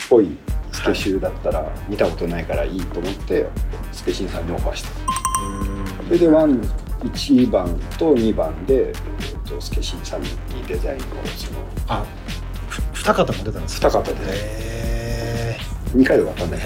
[0.10, 0.38] ぽい
[0.72, 3.48] スケシューだったら見たことないからいいと思って
[3.91, 4.89] スケシンさんにオファーした。
[6.06, 6.61] それでワン
[7.03, 7.68] 1番
[7.98, 8.94] と2番で、えっ
[9.49, 10.30] と、スケシンさんに
[10.68, 11.02] デザインを
[11.35, 12.06] そのあ
[12.69, 14.15] ふ二方も出たんですか2方で。
[14.22, 14.76] へ
[15.95, 16.64] 2回で終わったんだけ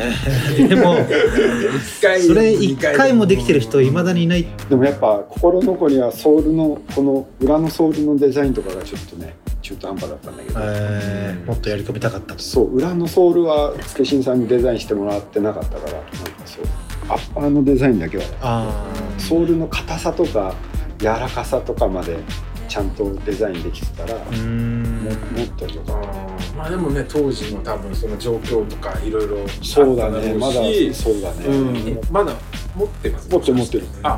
[0.64, 4.44] えでも一回それ一回もできてる人いまだにいない。
[4.44, 11.46] どでもやっぱ心残りはソールのこの裏のソールのデザインとかがちょっとね中途半端だったんだけど、えー。
[11.46, 12.40] もっとやり込みたかったと。
[12.40, 16.08] そう裏のソールはスケシンさんにデザインしてもらってなかったからなんか
[16.46, 16.66] そう。
[17.10, 20.54] アッパーのデザインだけはあソールの硬さとか
[21.00, 22.18] 柔らかさとかまで
[22.72, 24.84] ちゃんとデザインできてたら、あうん。
[25.04, 26.02] ももっとよかっ
[26.48, 26.56] た。
[26.56, 30.34] まあでもね当時の多分その状況とかいろいろそうだね。
[30.36, 30.94] まだし。
[30.94, 32.00] そうだね、うん。
[32.10, 32.34] まだ
[32.74, 33.84] 持ってます持ってる持ってる。
[34.04, 34.10] あ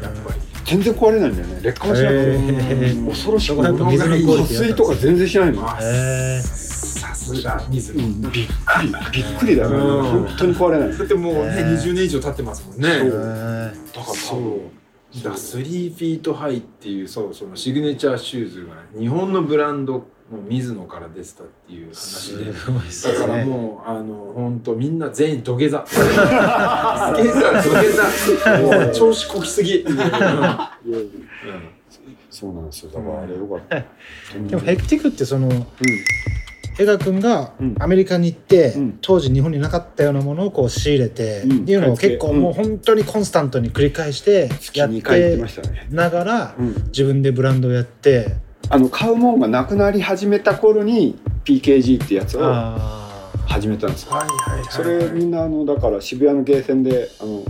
[0.00, 0.40] やっぱり。
[0.64, 1.60] 全然壊れないんだよね。
[1.64, 7.96] 劣化もしなくて、恐ろしくそこやっぱ水とか全然しないの、さすが水。
[7.96, 8.94] 野うん、びっくり。
[9.12, 10.26] びっくりだよね、うん。
[10.26, 10.96] 本当に壊れない。
[10.96, 11.76] だってもうねへー。
[11.76, 12.88] 20年以上経ってますもんね。
[12.88, 13.08] そう。
[13.08, 14.79] へだから多そう
[15.12, 22.54] 分だ3フィートハイっていうそうそのシグネチャーシューズが日本のブランドの水野から出てたっていう話で。
[22.54, 25.84] すごいっすだからねもうあの本当みんな全員土下座。
[25.86, 27.82] スケーター土下
[28.44, 28.58] 座。
[28.84, 29.98] もう調子こきすぎ、 うん。
[32.30, 32.90] そうなんですよ。
[32.92, 33.76] だからあれよかった、
[34.48, 35.66] でもヘクティクってそのうん
[36.80, 37.76] 江川君がうん。
[37.78, 38.98] アメリカに行って、うん。
[39.02, 41.56] 当時日本になかったようなものをこう仕入れて、うん。
[41.58, 42.40] っていうのを結構うん。
[42.40, 48.36] もう本当にコンスタントに繰り返してやっ2回行っててましたね、ながらうん、自分でブランドをやって。
[48.70, 54.12] あの買うもんがなくなり始めた頃に PKG ってやつをあ始めたんですよ。
[54.12, 57.42] はいはいはいそれみんなあのだから渋谷のゲーセンであの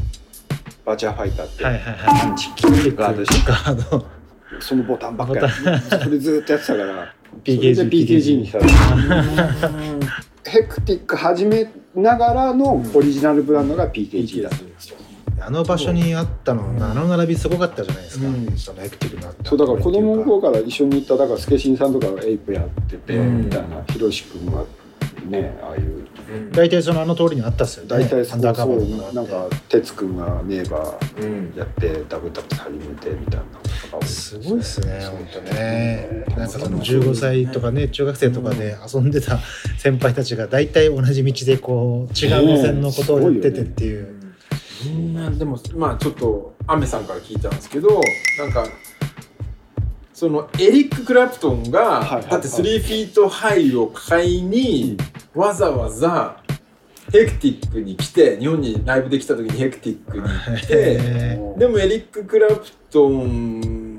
[0.85, 2.21] バーチャーファイターって、はいはいはい。
[2.21, 4.07] パンチキックガードしガード。
[4.61, 5.53] そのボタンばっかり。
[6.03, 8.59] それずっとやってたから PKG それで PKG にした。
[8.59, 8.67] ら
[10.45, 14.97] ヘクティック始めながらのオリジナルブランドが PKG だったんですよ。
[15.43, 18.57] あの場所にあったのあの並びすごかったじゃないですか、うん。
[18.59, 23.45] そのエクティブなそうだから子供の頃から一緒に行っただからスケシンさんとかがエイプやってて、うん。
[23.45, 23.83] みたいな。
[23.85, 24.65] ヒロシ君が
[25.27, 26.07] ねああいう
[26.53, 27.85] 大体そのあの通りにあったっすよ。
[27.85, 31.53] ね大体そアンダーカバそうーとかなんか哲君がネイバーうん。
[31.57, 36.25] やってダブルタップ始めてみたいなすごいっすね本当ね。
[36.29, 39.39] なんかその15歳とかね中学生とかで遊んでた
[39.79, 44.21] 先輩たちが大体同じ道でこう違う路線のことをやっててっていう、
[44.85, 48.01] みんなでもまあちょっとアメさんから聞いたんですけど
[48.39, 48.67] なんか
[50.21, 54.99] そのエリック・クラプトンが、はいはいだって3フィートハイを買いに、
[55.35, 56.37] わざわざ
[57.11, 63.97] ヘクティックに来て日本にライブできた時にヘクティックに来てへでもエリック・クラプトン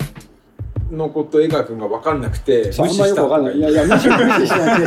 [0.92, 3.58] のこと江川君が分かんなくてそうあんまよくわかんない。
[3.58, 4.82] いやいや、無視無視してない。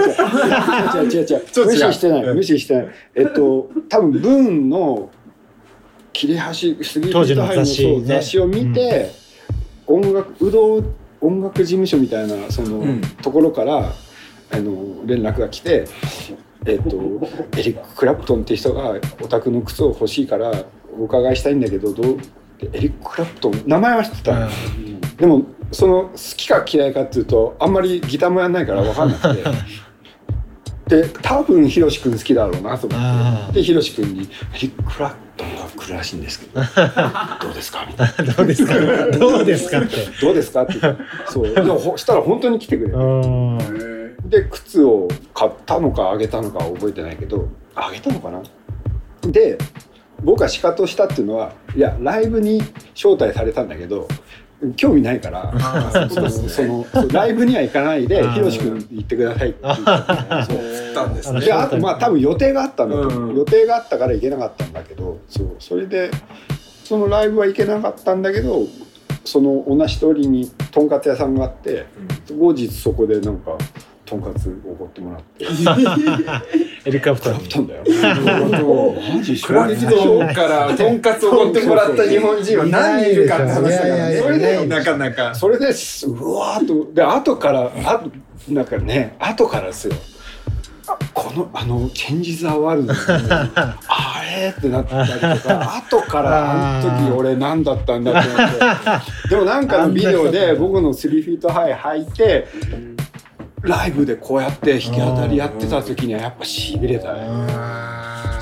[1.04, 2.22] 違う違う違う違う無視してない。
[2.22, 2.88] うん無視してない。
[3.16, 5.10] えっと、多分ブーンの
[6.12, 9.10] 切れ端、杉当時の雑誌ねそう雑誌を見て、
[9.88, 13.00] 音楽、うどん音楽事務所みたいな、その、うん。
[13.00, 13.92] ところから、
[14.50, 15.86] あの、連絡が来て、
[16.66, 16.96] えっと、
[17.58, 20.52] エリック・クラプトンって人がオタクの靴を欲しいから
[20.98, 22.18] お伺いしたいんだけど、どう
[22.72, 24.48] エリック・クラプトン、名前は知ってた。
[25.16, 25.42] でも
[25.72, 29.44] その好きか嫌いかっていうとあんまりギターもやんないから分かんなくて。
[30.86, 33.54] で多分ヒロシ君好きだろうなと思あって。
[33.54, 36.60] でヒロシ君に「エリック・クラプトンが来るらしいんですけど。
[37.42, 38.32] どうですか?」みたいな。
[38.34, 38.74] どうですか？
[39.18, 40.72] どうですかって「どうですか?」って。
[41.28, 41.54] そう。
[41.54, 43.58] でもほしたら本当に来てくれうるん
[44.28, 48.40] で靴を買ったのかあげたのかは覚えてないけどあげたのかな？
[49.30, 49.58] で
[50.22, 52.62] 僕は仕方をしたっていうのはいやライブに
[52.94, 54.08] 招待されたんだけど
[54.76, 55.52] 興味ないから
[56.08, 59.76] そのライブには行かないでひろし君行ってくださいって言っ
[60.94, 61.40] たんですね。
[61.40, 65.56] であとまあ多分予定があったんだと予定があったから行けなかったんだけどそう。
[65.58, 66.10] それで
[66.84, 68.62] そのライブは行けなかったんだけど
[69.24, 71.86] その同じ通りにとんかつ屋さんがあって
[72.38, 73.56] 後日そこでなんか
[74.04, 75.46] とんかつおごってもらって。
[76.86, 77.82] エリカプトン食ったんだよ
[79.16, 85.34] マジクラフトからとんかつをおごってもらった日本人は何人いるかって話だからそれでなかなか。
[85.34, 86.92] それですうわーっと。
[86.92, 88.02] で後からあ
[88.48, 89.94] なんかね後からですよ。
[90.86, 92.98] あこのあのチェンジ・ザ・ワールドの
[93.88, 99.28] あれってなったりとか後からあの時俺何だったんだってなって。
[99.30, 102.46] でもなんかのビデオで僕の3フィートハイ履いて
[103.64, 107.22] ライブでこうやって弾き当たりやってた時にはやっぱしびれたね。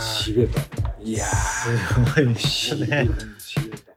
[0.01, 0.61] しびれた。
[1.01, 1.69] いやす
[2.17, 3.09] ごいですね。
[3.39, 3.93] しびれた。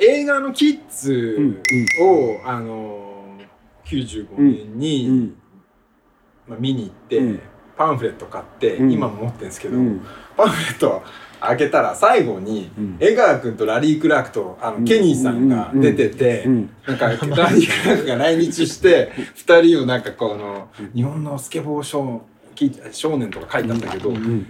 [0.00, 1.62] 映画の「キッズうん
[2.06, 3.38] を」あの
[3.86, 5.34] 95年に、うん。
[6.46, 7.40] まあ、見に行って、うん。
[7.74, 8.92] パンフレット買って、うん。
[8.92, 10.06] 今も持ってるんですけど、うん。
[10.36, 11.02] パンフレット
[11.40, 12.96] 開けたら最後に、うん。
[13.00, 14.84] 江川君とラリー・クラークとあの、うん。
[14.84, 16.70] ケニーさんが出てて、うん。
[16.86, 22.22] なんかラリー・クラークが来日して 二人をなんかこの日本のスケボー少
[22.90, 24.46] 少年とか書いてあったけど、うん。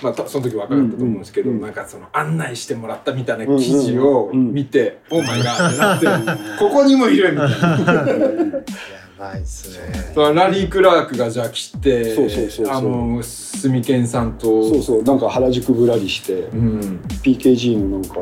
[0.00, 1.60] まあ、たその時若かったと思うんですけど、うん。
[1.60, 8.06] なんかその案内してもらったみたいな記事を見て「オーマイガー」ってなって ここにもいるみたいな。
[9.18, 10.14] やばいっすね。
[10.14, 12.76] ラリー・クラークがじゃあ来てそうそうそうそう。
[12.76, 14.68] あの住健さんと。
[14.68, 18.16] そうそうなんか原宿ぶらりしてうん、PKG のなんか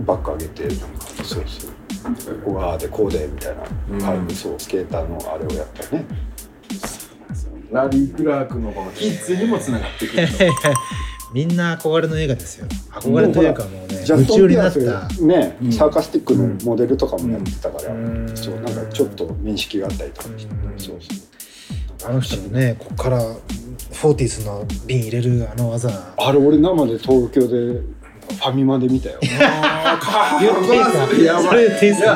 [0.00, 2.52] バッグあげてなんかそうそう。
[2.52, 4.02] うわーでこうでみたいな、うん。
[4.02, 6.04] はいそうスケーターのあれをやったね。
[7.70, 10.28] ラリー・クラークのこのキッズにもつながってくる
[11.34, 12.66] みんな憧れの映画ですよ。
[12.92, 15.72] 憧れというかもうねジャストン・夢中になっピアスたね、うん。
[15.72, 18.36] サーカスティックのモデルとかもやってたから、うん。
[18.36, 20.28] そうなんかちょっと面識があったりとか
[20.78, 21.14] そうそ
[22.06, 22.08] う。
[22.08, 26.14] あの人もねこっからフォーティスの瓶入れるあの技。
[26.16, 27.80] あれ俺生で東京で
[28.28, 29.18] ファミマで見たよ。
[29.22, 30.54] あーか言っ
[31.08, 31.24] ていい。
[31.24, 31.64] やばい。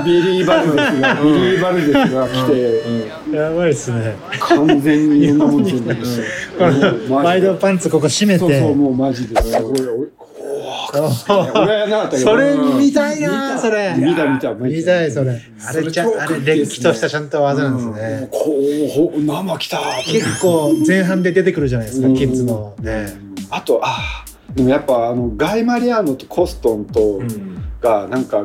[0.05, 4.17] ビリー・バルデスが、ビリー・バルデスが来て、やばいっすね。
[4.41, 6.07] 完全にいろんなもんつんだけど
[6.59, 6.65] こ
[7.09, 8.41] のワイドパンツここ締めて。
[8.41, 9.35] そうそうもうマジで。
[12.19, 13.95] それ見たいなそれ。
[13.97, 15.41] 見た見た見たいそれ。
[15.67, 18.29] あれちゃあれれっきとしたちゃんと技なんですね。
[18.31, 19.79] こうほ生来た。
[20.05, 22.15] 結構前半で出てくるじゃないですかうん。
[22.15, 22.75] キッズの。
[22.81, 23.07] ね。
[23.51, 27.59] あとあでもやっぱあのガイ・マリアーノとコストンとうん。
[27.81, 28.45] がなんか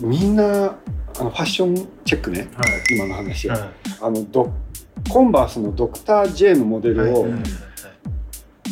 [0.00, 0.76] みんな
[1.18, 2.94] あのファッションチェックねはい。
[2.94, 3.72] 今の話は、は
[4.02, 4.52] あのど
[5.08, 7.26] コンバースのドクター J のモデルを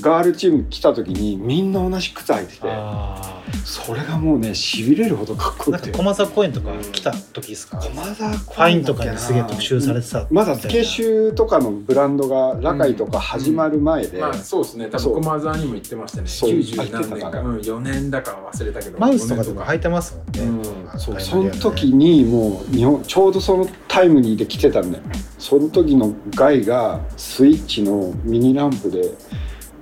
[0.01, 2.61] ガールチーム来た時にみんな同じ靴履いてて。
[2.65, 3.34] あ
[3.65, 5.91] それがもうねしびれるほどかっこよくて。
[5.91, 10.27] 駒沢公園とか来た時ですか、駒沢ファインとかですげえ特集されてた。
[10.31, 14.89] まだスケシュとかのブランドがラカイとか始まる前で、まあそうですね。
[14.91, 16.29] 多分駒沢にも言ってましたね。
[16.29, 16.51] そう。
[16.51, 18.99] 90何年か、たからうん、4年だか忘れたけど。
[18.99, 20.63] マウスとかでも5履いてますもんね、
[20.93, 21.01] うん。
[21.01, 21.17] そう。
[21.17, 25.05] あその時にもう日本ちょうどそのタイムリーで来てたんだよ
[25.39, 29.11] その時のガイがスイッチのミニランプで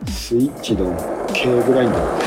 [0.09, 0.97] スイッチの
[1.33, 2.25] K グラインダーで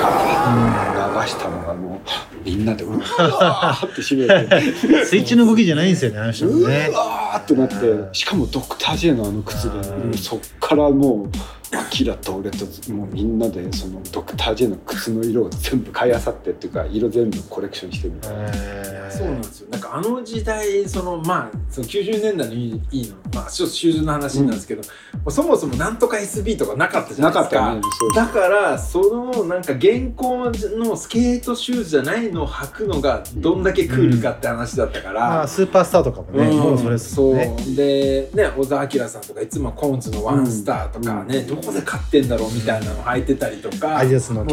[0.00, 0.03] ガーッ
[0.44, 4.60] 流したのがもうみんなでうわーってしびれて。
[5.04, 9.70] スイッチの動きじゃないんですよねあの人もうねわーってなってうんしかもドクター J のあの靴
[10.12, 11.30] でそっからもう
[11.76, 18.42] アキラと俺ともうみんなでそのドクター J の靴の色を全部買いあさってっていうか色全部コレクションしてみたいな。
[18.54, 19.10] えー。
[19.10, 19.68] そうなんですよ。
[19.70, 23.16] なんかあの時代そのまあその90年代のいいいいの。
[23.34, 24.88] まあちょっとシューズの話なんですけど、も
[25.26, 27.60] うそもそもなんとか SB とかなかったじゃなですか。
[27.60, 28.14] ないかったよね。
[28.14, 36.58] だからそのなんか現行のスケートシューズじゃないのを履くのがどんだけクールかって話だったから、まあスーパースターとかもね、うん。
[36.58, 37.54] もうそれですもんね。
[37.56, 37.74] そう。
[37.76, 43.96] でね小沢明さんとかいつもコンバースのワンスターとかね、どこで買ってんだろうみたいなの履いてたりとか、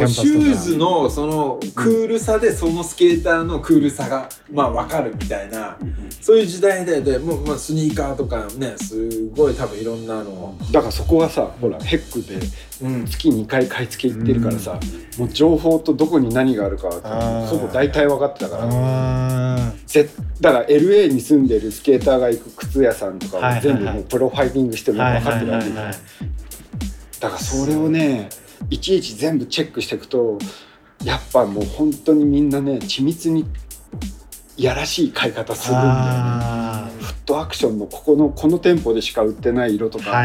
[0.04, 5.76] うシューズのそのクールさでそのスケーターのクールさがまあ分かるみたいな
[6.20, 12.40] そういう時代ででもう、まあ、スニーカーとかねすごい多分いろんなの、だからそこはさほらヘックで
[12.82, 14.78] うん、月2回買い付け行ってるからさ、
[15.16, 16.90] もう情報とどこに何があるか
[17.46, 19.72] ほぼ大体分かってたから。
[20.40, 25.68] だから LA に住んでるスケーターが行く靴屋さんとかを全部もうプロファイリングしてーもう分かってるわけ
[27.22, 28.28] だからそれをね
[28.68, 30.38] いちいち全部チェックしていくと
[31.04, 33.46] やっぱもう本当にみんなね緻密に
[34.56, 36.00] やらしい買い方するんだよね。
[36.00, 40.24] あフットアクションのここのこの店舗でしか売ってない色とか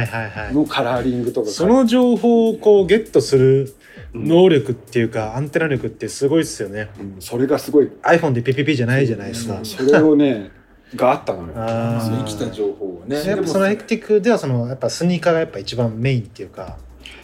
[0.52, 1.50] のカラーリングとか。
[1.50, 3.76] その情報をこうゲットする
[4.14, 6.90] 能力っていうか、アンテナ力ってすごいですよね。
[7.00, 7.90] うんそれがすごい。
[8.04, 10.52] iPhone でピピピじゃないじゃないですか、それをね
[10.96, 11.54] があったのよ。
[11.54, 13.24] 生きた情報をね。
[13.26, 16.78] やっぱそのヘクティックではそのやっぱスニーカーがやっぱ一番メインっていうか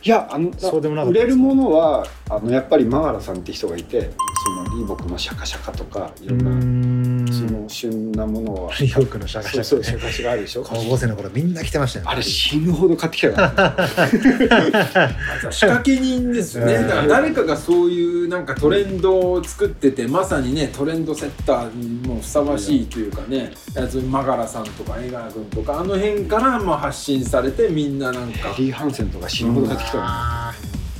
[0.06, 4.12] いやあのそうでもな売れるものはあのやっぱりマガラさんって人がいて
[4.44, 7.12] そのリーボックのシャカシャカとかいうろーん。
[7.12, 7.12] な、
[7.64, 8.73] の旬なものは。
[8.80, 12.06] リヨークのシャカシそうそうシャャカねカシャカあるでしょ高校生の頃みんな着てましたよ。
[12.06, 13.88] ねあれ死ぬほど買ってきたから。
[15.52, 16.76] 仕掛け人ですよね。
[16.76, 16.88] うん。
[16.88, 28.53] だから誰かがそういうなんかトレンドを作っててまさにねトレンドセッターにもふさわしいというかねやつマガラさんとか江川君とかあの辺からまあ発信されてみんななんか。
[28.53, 30.43] ヘリー・ハンセンとか死ぬほど買ってきたからあー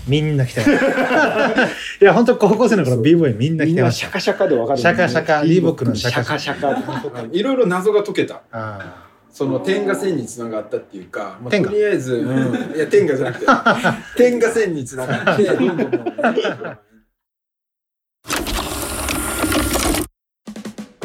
[0.08, 1.70] みんな着てました い
[2.02, 4.80] や本当高校生の頃 b ボーイみんなみん着てましシャカシャカでわかる。
[4.80, 7.28] シャカシャカリーボックのシシャャカカシャカ。
[7.32, 8.42] いろいろ謎が解けた。
[8.52, 13.48] あその点が線につながったっていうか、とりあえず、うん、いや点がじゃなくて。
[14.16, 15.50] 点が線につながって。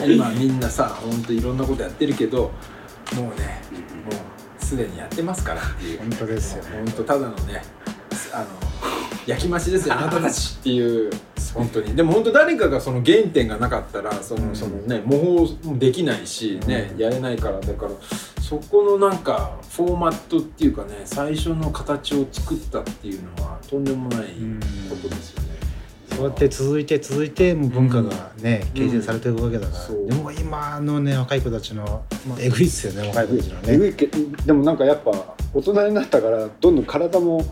[0.06, 2.52] 今みんなさ本当いろんなことやってるけど
[3.16, 3.60] もうね
[4.04, 4.12] も
[4.60, 6.00] うすでにやってますからっていう。
[6.00, 6.70] ー本当ですよね。
[6.84, 7.62] 本当ただのね
[8.32, 8.46] あの
[9.26, 11.10] 焼き増しですよあなたたちっていう。
[11.54, 11.96] 本当に。
[11.96, 17.92] でも本当誰かがその原点がなかったらそのそのね模倣もできないしねやれないからだから
[18.42, 24.28] そこのなんかフォーマットっていうかね最初の形を作ったっていうのはとんでもない
[24.90, 25.48] ことですよね。
[26.14, 28.88] そうやって続いて続いてもう文化がね、うん。
[28.88, 33.72] 形成されていくわけだから、でも今のね若い子たちの、まあ、えぐいっすよね若い子たちのね。
[33.74, 34.06] えぐいけ
[34.44, 35.12] でもなんかやっぱ
[35.54, 37.44] 大人になったからどんどん体も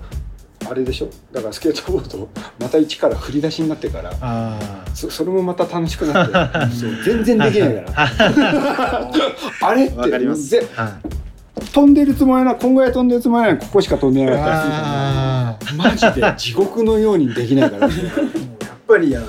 [0.70, 1.08] あれでしょ？
[1.32, 2.28] だからスケートボード
[2.58, 4.58] また一から振り出しになってからあ
[4.94, 9.10] そそれもまた楽しくなって そう全然できないから。
[9.68, 9.86] あれ？
[9.86, 10.10] って。
[10.10, 10.56] かります。
[10.56, 10.66] はい。
[11.72, 15.48] 飛んでるつもりなこんぐらい飛んでるつもりなここしか飛んでなかったりするから。
[15.48, 15.76] あー。
[15.76, 17.88] マジで地獄のようにできないから。
[17.88, 18.12] も うやっ
[18.86, 19.26] ぱりあの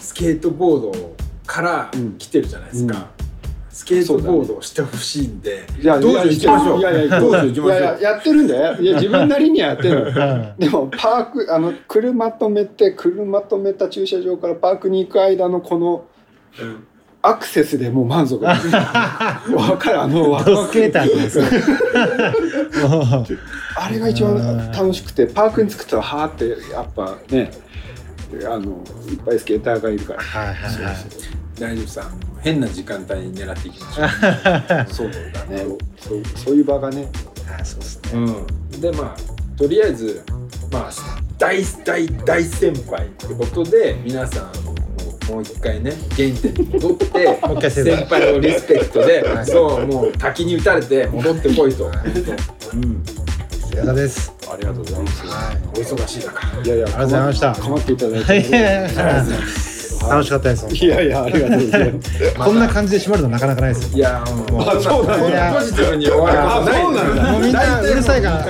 [0.00, 0.92] スケートボード
[1.46, 3.17] から来てるじゃないですか、うん
[3.78, 6.80] スケートボードをしてほしいんで、いや道場行きましょう。
[6.80, 7.68] いやいや道場行きましょう。
[7.68, 8.80] いやいややってるんだよ。
[8.80, 10.12] いや自分なりにはやってる
[10.58, 16.06] でもパークあの車止めて車止めた駐車場からパークに行く間のこの
[17.22, 18.42] アクセスでもう満足。
[18.44, 18.56] わ
[19.78, 20.00] かる？
[20.00, 20.72] あのワクワク
[23.76, 27.52] あれが一番楽しくてパークに着くとはーってやっぱね
[28.44, 30.20] あのいっぱいスケーターがいるから。
[30.20, 30.96] はいはいはい
[31.58, 32.10] 大丈夫さ
[32.40, 34.08] 変な時間帯に狙っていきましょう。
[34.94, 35.64] そうだね。
[36.00, 36.22] そう。
[36.36, 37.08] そういう場がね。
[37.60, 38.10] あそうですね。
[38.14, 40.22] うん、でまあとりあえず
[40.70, 40.90] まあ
[41.38, 44.74] 大大大先輩ってことで皆さんも
[45.28, 48.32] もう一回ね原点に戻って 先輩。
[48.32, 51.90] のリスペクトでそうもう滝に打たれて戻ってこいと、
[52.72, 53.04] うん、
[53.76, 54.32] 矢田です。
[54.50, 55.22] ありがとうございます。
[55.66, 56.62] お忙しい中。
[56.64, 57.54] いやいやありがとうございました。
[57.54, 59.77] 構っていただいはいて
[60.08, 60.66] 楽しかったです。
[60.74, 62.34] いやいやありがとうございます。
[62.34, 63.96] こんな感じで締まるのなかなかないですよ。
[63.98, 68.22] いやもうあそうなんいやポジティブに終わるそうなんだもうみんなうるさい。
[68.22, 68.44] から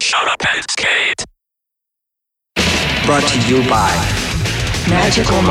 [0.00, 1.24] Shut up and skate.
[3.06, 3.90] Brought to you by
[4.88, 5.42] Magical.